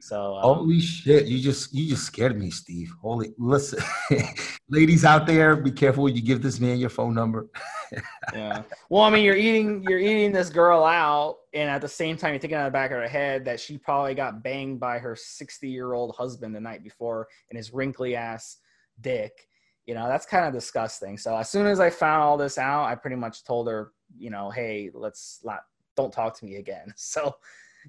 So 0.00 0.36
um, 0.36 0.42
holy 0.42 0.80
shit, 0.80 1.26
you 1.26 1.38
just 1.40 1.74
you 1.74 1.88
just 1.88 2.04
scared 2.04 2.38
me, 2.38 2.50
Steve. 2.50 2.92
Holy 3.00 3.32
listen, 3.38 3.82
ladies 4.68 5.04
out 5.04 5.26
there, 5.26 5.56
be 5.56 5.70
careful 5.70 6.04
when 6.04 6.16
you 6.16 6.22
give 6.22 6.42
this 6.42 6.58
man 6.58 6.78
your 6.78 6.90
phone 6.90 7.14
number. 7.14 7.48
yeah. 8.34 8.62
Well, 8.88 9.02
I 9.02 9.10
mean, 9.10 9.24
you're 9.24 9.36
eating 9.36 9.84
you're 9.88 9.98
eating 9.98 10.32
this 10.32 10.48
girl 10.48 10.84
out, 10.84 11.36
and 11.52 11.68
at 11.70 11.80
the 11.82 11.88
same 11.88 12.16
time, 12.16 12.32
you're 12.32 12.40
thinking 12.40 12.58
on 12.58 12.64
the 12.64 12.70
back 12.70 12.90
of 12.90 12.98
her 12.98 13.08
head 13.08 13.44
that 13.44 13.60
she 13.60 13.78
probably 13.78 14.14
got 14.14 14.42
banged 14.42 14.80
by 14.80 14.98
her 14.98 15.14
60 15.14 15.68
year 15.68 15.92
old 15.92 16.14
husband 16.16 16.54
the 16.54 16.60
night 16.60 16.82
before 16.82 17.28
in 17.50 17.56
his 17.56 17.72
wrinkly 17.72 18.16
ass 18.16 18.58
dick. 19.00 19.48
You 19.86 19.94
know, 19.94 20.08
that's 20.08 20.26
kind 20.26 20.46
of 20.46 20.52
disgusting. 20.52 21.18
So 21.18 21.36
as 21.36 21.50
soon 21.50 21.66
as 21.66 21.80
I 21.80 21.90
found 21.90 22.22
all 22.22 22.36
this 22.36 22.58
out, 22.58 22.84
I 22.84 22.94
pretty 22.94 23.16
much 23.16 23.44
told 23.44 23.68
her, 23.68 23.92
you 24.16 24.30
know, 24.30 24.50
hey, 24.50 24.90
let's 24.94 25.40
not 25.44 25.60
don't 25.96 26.12
talk 26.12 26.38
to 26.38 26.44
me 26.44 26.56
again. 26.56 26.92
So 26.96 27.34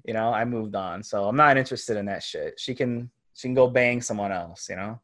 you 0.04 0.14
know, 0.14 0.32
I 0.32 0.44
moved 0.44 0.74
on. 0.74 1.02
So 1.02 1.28
I'm 1.28 1.36
not 1.36 1.56
interested 1.56 1.96
in 1.96 2.06
that 2.06 2.22
shit. 2.22 2.58
She 2.58 2.74
can 2.74 3.10
she 3.34 3.48
can 3.48 3.54
go 3.54 3.68
bang 3.68 4.00
someone 4.00 4.32
else, 4.32 4.68
you 4.68 4.76
know. 4.76 5.00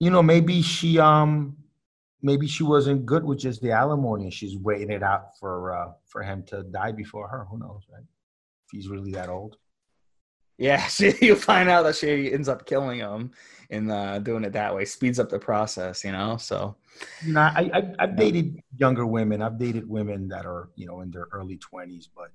You 0.00 0.10
know, 0.10 0.22
maybe 0.22 0.62
she 0.62 0.98
um 0.98 1.56
maybe 2.22 2.46
she 2.46 2.62
wasn't 2.62 3.06
good 3.06 3.24
with 3.24 3.38
just 3.38 3.60
the 3.62 3.72
alimony 3.72 4.24
and 4.24 4.32
she's 4.32 4.56
waiting 4.56 4.90
it 4.90 5.02
out 5.02 5.36
for 5.38 5.76
uh 5.76 5.92
for 6.06 6.22
him 6.22 6.42
to 6.44 6.62
die 6.64 6.92
before 6.92 7.28
her. 7.28 7.46
Who 7.50 7.58
knows, 7.58 7.82
right? 7.92 8.02
If 8.02 8.70
he's 8.72 8.88
really 8.88 9.12
that 9.12 9.28
old. 9.28 9.56
Yeah, 10.58 10.86
she, 10.86 11.14
you 11.20 11.34
find 11.34 11.68
out 11.68 11.82
that 11.84 11.96
she 11.96 12.32
ends 12.32 12.48
up 12.48 12.66
killing 12.66 12.98
him 12.98 13.32
and 13.70 13.90
uh, 13.90 14.18
doing 14.18 14.44
it 14.44 14.52
that 14.52 14.74
way 14.74 14.84
speeds 14.84 15.18
up 15.18 15.28
the 15.28 15.38
process, 15.38 16.04
you 16.04 16.12
know. 16.12 16.36
So, 16.36 16.76
you 17.24 17.32
know, 17.32 17.40
I, 17.40 17.70
I 17.72 17.94
I've 17.98 18.16
dated 18.16 18.62
younger 18.76 19.06
women. 19.06 19.42
I've 19.42 19.58
dated 19.58 19.88
women 19.88 20.28
that 20.28 20.46
are 20.46 20.68
you 20.76 20.86
know 20.86 21.00
in 21.00 21.10
their 21.10 21.26
early 21.32 21.56
twenties, 21.56 22.08
but 22.14 22.32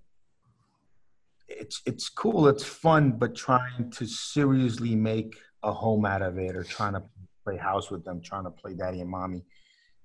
it's 1.48 1.82
it's 1.86 2.10
cool, 2.10 2.48
it's 2.48 2.64
fun, 2.64 3.12
but 3.12 3.36
trying 3.36 3.90
to 3.92 4.06
seriously 4.06 4.96
make 4.96 5.38
a 5.64 5.72
home 5.72 6.06
out 6.06 6.22
of 6.22 6.38
it 6.38 6.56
or 6.56 6.64
trying 6.64 6.94
to 6.94 7.04
play 7.44 7.58
house 7.58 7.90
with 7.90 8.04
them, 8.04 8.22
trying 8.22 8.44
to 8.44 8.52
play 8.52 8.74
daddy 8.74 9.02
and 9.02 9.10
mommy, 9.10 9.44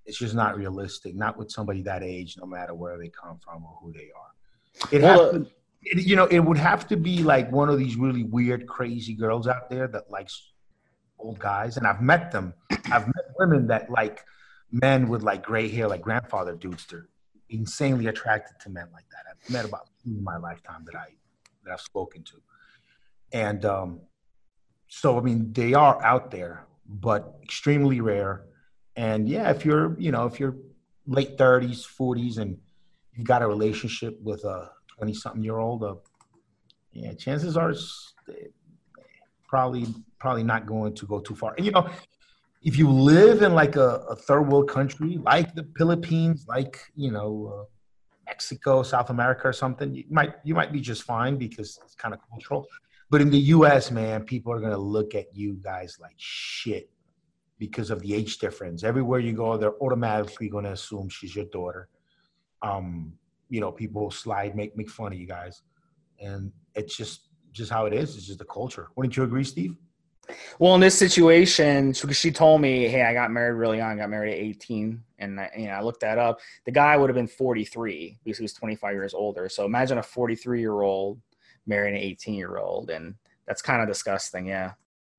it's 0.07 0.19
just 0.19 0.35
not 0.35 0.57
realistic. 0.57 1.15
Not 1.15 1.37
with 1.37 1.51
somebody 1.51 1.83
that 1.83 2.03
age, 2.03 2.37
no 2.39 2.47
matter 2.47 2.75
where 2.75 2.99
they 2.99 3.09
come 3.09 3.39
from 3.39 3.65
or 3.65 3.79
who 3.83 3.93
they 3.93 4.11
are. 4.17 4.89
It 4.91 5.03
well, 5.03 5.25
has 5.25 5.33
to, 5.33 5.41
uh, 5.41 5.45
it, 5.83 6.07
you 6.07 6.17
know, 6.17 6.27
it 6.27 6.41
would 6.41 6.59
have 6.59 6.87
to 6.89 6.97
be 6.97 7.23
like 7.23 7.51
one 7.51 7.69
of 7.69 7.79
these 7.79 7.97
really 7.97 8.25
weird, 8.25 8.67
crazy 8.67 9.15
girls 9.15 9.47
out 9.47 9.69
there 9.69 9.89
that 9.89 10.11
likes 10.11 10.53
old 11.19 11.39
guys, 11.39 11.77
and 11.77 11.87
I've 11.87 12.01
met 12.01 12.33
them. 12.33 12.55
I've 12.71 13.07
met 13.07 13.25
women 13.39 13.67
that 13.69 13.91
like 13.91 14.25
men 14.71 15.09
with 15.09 15.23
like 15.23 15.43
gray 15.43 15.69
hair, 15.69 15.89
like 15.89 16.03
grandfather 16.03 16.55
dudes. 16.55 16.87
They're 16.87 17.09
insanely 17.51 18.07
attracted 18.07 18.59
to 18.61 18.71
men 18.71 18.89
like 18.93 19.05
that. 19.11 19.25
I've 19.31 19.51
met 19.51 19.65
about 19.65 19.89
in 20.07 20.23
my 20.23 20.37
lifetime 20.39 20.85
that 20.87 20.97
I 20.97 21.09
that 21.65 21.73
I've 21.73 21.81
spoken 21.81 22.23
to, 22.25 22.37
and 23.33 23.65
um, 23.65 24.01
so 24.89 25.19
I 25.19 25.23
mean 25.23 25.53
they 25.53 25.75
are 25.75 26.03
out 26.05 26.31
there, 26.31 26.67
but 26.87 27.35
extremely 27.43 28.01
rare. 28.01 28.45
And 28.97 29.29
yeah, 29.29 29.51
if 29.51 29.65
you're 29.65 29.99
you 29.99 30.13
know 30.13 30.27
if 30.27 30.39
you're 30.39 30.57
late 31.07 31.39
thirties, 31.39 31.85
forties, 31.85 32.39
and 32.39 32.59
you've 33.15 33.27
got 33.27 33.43
a 33.43 33.47
relationship 33.47 34.21
with 34.23 34.45
a 34.45 34.71
twenty 34.89 35.15
something 35.15 35.43
year 35.43 35.59
old, 35.59 35.83
uh, 35.83 35.95
yeah, 36.93 37.13
chances 37.15 37.57
are 37.57 37.75
probably 39.49 39.87
probably 40.19 40.45
not 40.45 40.67
going 40.67 40.95
to 40.95 41.07
go 41.07 41.21
too 41.21 41.35
far. 41.35 41.55
And 41.57 41.65
you 41.67 41.73
know, 41.73 41.89
if 42.63 42.79
you 42.79 42.91
live 42.91 43.43
in 43.43 43.55
like 43.55 43.77
a, 43.77 44.05
a 44.11 44.17
third 44.17 44.43
world 44.43 44.69
country 44.69 45.19
like 45.23 45.55
the 45.55 45.67
Philippines, 45.77 46.45
like 46.49 46.79
you 46.95 47.11
know 47.11 47.33
uh, 47.55 47.65
Mexico, 48.27 48.83
South 48.83 49.11
America, 49.11 49.49
or 49.49 49.53
something, 49.53 49.95
you 49.95 50.05
might 50.11 50.35
you 50.45 50.55
might 50.55 50.73
be 50.73 50.81
just 50.81 51.03
fine 51.03 51.37
because 51.37 51.79
it's 51.85 51.95
kind 51.95 52.15
of 52.15 52.21
cultural. 52.31 52.67
But 53.11 53.21
in 53.21 53.31
the 53.31 53.39
U.S., 53.39 53.91
man, 53.91 54.25
people 54.25 54.53
are 54.53 54.61
gonna 54.61 54.79
look 54.79 55.15
at 55.15 55.27
you 55.35 55.55
guys 55.63 55.99
like 56.01 56.15
shit 56.17 56.89
because 57.59 57.91
of 57.91 58.01
the 58.01 58.15
age 58.15 58.39
difference. 58.39 58.85
Everywhere 58.85 59.21
you 59.21 59.35
go, 59.35 59.57
they're 59.57 59.81
automatically 59.83 60.49
gonna 60.49 60.73
assume 60.73 61.09
she's 61.09 61.37
your 61.37 61.45
daughter. 61.47 61.89
Um, 62.63 63.13
you 63.51 63.61
know, 63.61 63.71
people 63.71 64.11
slide, 64.11 64.57
make 64.57 64.77
make 64.77 64.89
fun 64.89 65.13
of 65.13 65.19
you 65.19 65.27
guys, 65.27 65.63
and 66.21 66.53
it's 66.75 66.97
just 66.97 67.29
just 67.53 67.71
how 67.71 67.87
it 67.87 67.93
is. 67.93 68.17
It's 68.17 68.27
just 68.27 68.39
the 68.39 68.47
culture. 68.47 68.89
Wouldn't 68.97 69.17
you 69.17 69.25
agree, 69.25 69.45
Steve? 69.45 69.77
Well, 70.59 70.75
in 70.75 70.81
this 70.81 70.99
situation, 70.99 71.93
she 71.93 72.31
told 72.31 72.61
me, 72.61 72.89
"Hey, 72.89 73.03
I 73.03 73.13
got 73.13 73.31
married 73.31 73.55
really 73.55 73.79
young. 73.79 73.93
I 73.93 73.97
got 73.97 74.11
married 74.11 74.33
at 74.33 74.39
18." 74.39 75.03
And 75.23 75.41
I, 75.41 75.51
you 75.57 75.67
know, 75.67 75.73
I 75.73 75.83
looked 75.83 76.01
that 76.01 76.19
up. 76.19 76.41
The 76.67 76.73
guy 76.73 76.97
would 76.97 77.09
have 77.09 77.15
been 77.15 77.27
43 77.27 78.19
because 78.25 78.39
he 78.39 78.43
was 78.43 78.53
25 78.53 78.93
years 78.93 79.15
older. 79.15 79.49
So 79.49 79.65
imagine 79.65 79.99
a 79.99 80.03
43 80.03 80.61
year 80.61 80.83
old 80.83 81.21
marrying 81.67 81.95
an 81.95 82.03
18 82.03 82.35
year 82.35 82.59
old, 82.59 82.91
and 82.91 83.15
that's 83.47 83.63
kind 83.63 83.83
of 83.83 83.89
disgusting. 83.89 84.47
Yeah. 84.47 84.73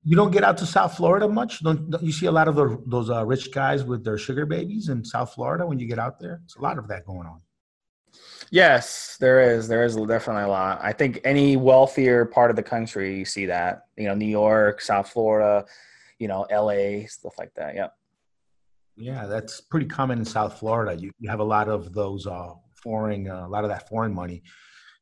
You 0.06 0.16
don't 0.16 0.30
get 0.30 0.44
out 0.44 0.58
to 0.58 0.66
South 0.66 0.96
Florida 0.96 1.26
much. 1.26 1.62
Don't, 1.62 1.90
don't 1.90 2.02
you 2.02 2.12
see 2.12 2.26
a 2.26 2.32
lot 2.32 2.46
of 2.46 2.56
the, 2.56 2.78
those 2.86 3.08
uh, 3.08 3.24
rich 3.24 3.50
guys 3.52 3.84
with 3.84 4.04
their 4.04 4.18
sugar 4.18 4.44
babies 4.44 4.90
in 4.90 5.02
South 5.02 5.32
Florida 5.32 5.66
when 5.66 5.78
you 5.78 5.86
get 5.86 5.98
out 5.98 6.20
there? 6.20 6.42
It's 6.44 6.56
a 6.56 6.60
lot 6.60 6.78
of 6.78 6.88
that 6.88 7.06
going 7.06 7.26
on. 7.26 7.40
Yes, 8.50 9.16
there 9.18 9.40
is. 9.40 9.66
There 9.66 9.84
is 9.84 9.96
definitely 9.96 10.44
a 10.44 10.48
lot. 10.48 10.78
I 10.82 10.92
think 10.92 11.20
any 11.24 11.56
wealthier 11.56 12.26
part 12.26 12.50
of 12.50 12.56
the 12.56 12.62
country, 12.62 13.18
you 13.18 13.24
see 13.24 13.46
that. 13.46 13.86
You 13.96 14.04
know, 14.04 14.14
New 14.14 14.26
York, 14.26 14.82
South 14.82 15.08
Florida, 15.08 15.64
you 16.18 16.28
know, 16.28 16.46
LA, 16.50 17.06
stuff 17.06 17.38
like 17.38 17.54
that. 17.54 17.74
Yep. 17.74 17.94
Yeah, 18.96 19.26
that's 19.26 19.60
pretty 19.60 19.86
common 19.86 20.18
in 20.18 20.24
South 20.24 20.58
Florida. 20.58 20.94
You, 21.00 21.10
you 21.18 21.28
have 21.28 21.40
a 21.40 21.44
lot 21.44 21.68
of 21.68 21.92
those 21.92 22.26
uh, 22.26 22.52
foreign, 22.82 23.28
uh, 23.28 23.46
a 23.46 23.48
lot 23.48 23.64
of 23.64 23.70
that 23.70 23.88
foreign 23.88 24.14
money, 24.14 24.42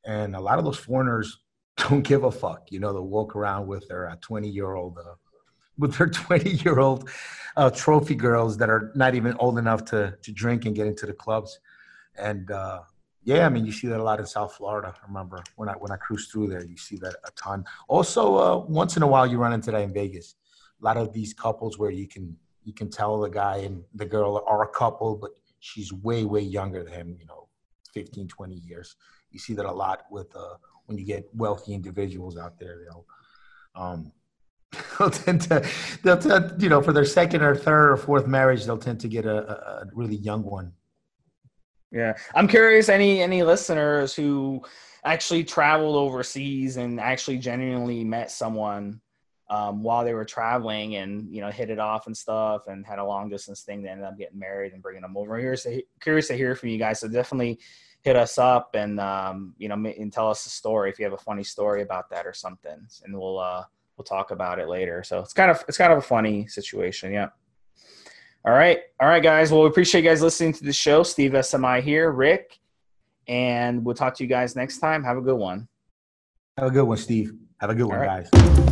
and 0.07 0.35
a 0.35 0.41
lot 0.41 0.59
of 0.59 0.65
those 0.65 0.79
foreigners 0.79 1.41
don't 1.77 2.03
give 2.03 2.25
a 2.25 2.31
fuck. 2.31 2.73
You 2.73 2.81
know, 2.81 2.93
they'll 2.93 3.07
walk 3.07 3.37
around 3.37 3.67
with 3.67 3.87
their 3.89 4.17
20 4.21 4.49
uh, 4.49 4.51
year 4.51 4.75
old, 4.75 4.99
uh, 4.99 5.15
with 5.79 5.97
their 5.97 6.07
20 6.09 6.51
year 6.51 6.79
old 6.79 7.11
uh, 7.57 7.71
trophy 7.71 8.15
girls 8.15 8.57
that 8.59 8.71
are 8.71 8.93
not 8.95 9.15
even 9.15 9.35
old 9.39 9.59
enough 9.59 9.85
to 9.87 10.17
to 10.23 10.33
drink 10.33 10.65
and 10.65 10.75
get 10.75 10.87
into 10.87 11.05
the 11.07 11.13
clubs, 11.13 11.61
and 12.17 12.51
uh, 12.51 12.81
yeah, 13.25 13.47
I 13.47 13.51
mean, 13.51 13.67
you 13.67 13.73
see 13.73 13.89
that 13.89 14.01
a 14.01 14.03
lot 14.03 14.21
in 14.21 14.27
South 14.27 14.55
Florida. 14.55 14.95
I 15.01 15.07
remember 15.07 15.43
when 15.57 15.69
I 15.69 15.73
when 15.75 15.93
I 15.93 15.97
cruise 15.97 16.29
through 16.29 16.49
there, 16.49 16.65
you 16.65 16.79
see 16.79 16.97
that 16.99 17.15
a 17.25 17.31
ton. 17.33 17.65
Also, 17.89 18.37
uh, 18.37 18.57
once 18.67 18.97
in 18.97 19.03
a 19.03 19.07
while, 19.07 19.27
you 19.27 19.37
run 19.39 19.53
into 19.53 19.71
that 19.71 19.83
in 19.83 19.93
Vegas. 19.93 20.35
A 20.81 20.85
lot 20.85 20.97
of 20.97 21.13
these 21.13 21.33
couples 21.35 21.79
where 21.79 21.91
you 21.91 22.09
can 22.09 22.37
you 22.65 22.73
can 22.73 22.91
tell 22.91 23.21
the 23.21 23.29
guy 23.29 23.59
and 23.59 23.83
the 23.95 24.07
girl 24.07 24.43
are 24.47 24.63
a 24.63 24.69
couple, 24.69 25.17
but 25.17 25.31
she's 25.61 25.93
way 25.93 26.25
way 26.25 26.41
younger 26.41 26.83
than 26.85 26.93
him. 26.93 27.17
You 27.19 27.27
know, 27.27 27.49
15, 27.95 28.29
20 28.29 28.55
years. 28.55 28.97
You 29.31 29.39
see 29.39 29.55
that 29.55 29.67
a 29.67 29.73
lot 29.73 30.05
with 30.11 30.35
uh, 30.37 30.57
when 30.87 30.99
you 30.99 31.05
get 31.05 31.29
wealthy 31.35 31.75
individuals 31.75 32.37
out 32.37 32.59
there. 32.59 32.79
They'll 32.85 33.07
um, 33.75 34.13
they'll 34.99 35.11
tend 35.11 35.43
to 35.43 35.69
they'll 36.03 36.19
tend, 36.19 36.63
you 36.63 36.69
know 36.69 36.83
for 36.83 36.93
their 36.93 37.05
second 37.05 37.43
or 37.43 37.55
third 37.55 37.93
or 37.93 37.97
fourth 37.97 38.27
marriage 38.27 38.65
they'll 38.65 38.79
tend 38.79 39.01
to 39.01 39.09
get 39.09 39.27
a, 39.27 39.51
a 39.51 39.87
really 39.95 40.17
young 40.17 40.43
one 40.43 40.73
yeah, 41.93 42.15
I'm 42.35 42.49
curious. 42.49 42.89
Any 42.89 43.21
any 43.21 43.43
listeners 43.43 44.15
who 44.15 44.63
actually 45.05 45.45
traveled 45.45 45.95
overseas 45.95 46.79
and 46.79 46.99
actually 46.99 47.37
genuinely 47.39 48.03
met 48.03 48.31
someone 48.31 49.01
um, 49.53 49.83
while 49.83 50.03
they 50.03 50.15
were 50.15 50.25
traveling 50.25 50.97
and 50.97 51.31
you 51.31 51.43
know 51.43 51.51
hit 51.51 51.69
it 51.69 51.79
off 51.79 52.07
and 52.07 52.17
stuff 52.17 52.69
and 52.69 52.87
had 52.87 52.99
a 52.99 53.05
long 53.05 53.29
distance 53.29 53.61
thing. 53.61 53.83
They 53.83 53.91
ended 53.91 54.07
up 54.07 54.17
getting 54.17 54.39
married 54.39 54.73
and 54.73 54.83
bringing 54.83 55.03
them 55.03 55.15
over. 55.15 55.39
Curious 55.39 55.65
to, 55.65 55.83
curious 56.01 56.29
to 56.29 56.35
hear 56.35 56.55
from 56.55 56.71
you 56.71 56.79
guys. 56.79 57.01
So 57.01 57.09
definitely 57.09 57.61
hit 58.01 58.17
us 58.17 58.39
up 58.39 58.71
and 58.75 58.99
um, 58.99 59.55
you 59.59 59.69
know 59.69 59.75
and 59.75 60.11
tell 60.11 60.31
us 60.31 60.47
a 60.47 60.49
story 60.49 60.89
if 60.89 60.99
you 60.99 61.05
have 61.05 61.13
a 61.13 61.19
funny 61.19 61.45
story 61.45 61.83
about 61.83 62.09
that 62.09 62.27
or 62.27 62.33
something, 62.33 62.87
and 63.05 63.15
we'll 63.15 63.39
uh, 63.39 63.63
we'll 63.99 64.05
talk 64.07 64.31
about 64.31 64.59
it 64.59 64.69
later. 64.69 65.03
So 65.03 65.19
it's 65.19 65.35
kind 65.35 65.51
of 65.51 65.63
it's 65.69 65.77
kind 65.77 65.93
of 65.93 65.99
a 65.99 66.03
funny 66.03 66.47
situation. 66.47 67.13
Yeah. 67.13 67.29
All 68.47 68.55
right. 68.55 68.81
All 69.01 69.09
right, 69.09 69.23
guys. 69.23 69.53
Well, 69.53 69.63
we 69.63 69.69
appreciate 69.69 70.03
you 70.03 70.09
guys 70.09 70.23
listening 70.23 70.55
to 70.55 70.65
the 70.65 70.73
show. 70.73 71.03
Steve 71.03 71.33
SMI 71.33 71.83
here, 71.83 72.11
Rick, 72.11 72.59
and 73.29 73.85
we'll 73.85 73.95
talk 73.95 74.15
to 74.15 74.25
you 74.25 74.31
guys 74.31 74.57
next 74.57 74.79
time. 74.79 75.05
Have 75.05 75.19
a 75.19 75.23
good 75.23 75.37
one. 75.37 75.69
Have 76.57 76.69
a 76.69 76.71
good 76.71 76.85
one, 76.85 76.97
Steve. 76.97 77.35
Have 77.61 77.69
a 77.69 77.75
good 77.75 77.87
one, 77.87 77.99
right. 77.99 78.27
guys. 78.33 78.72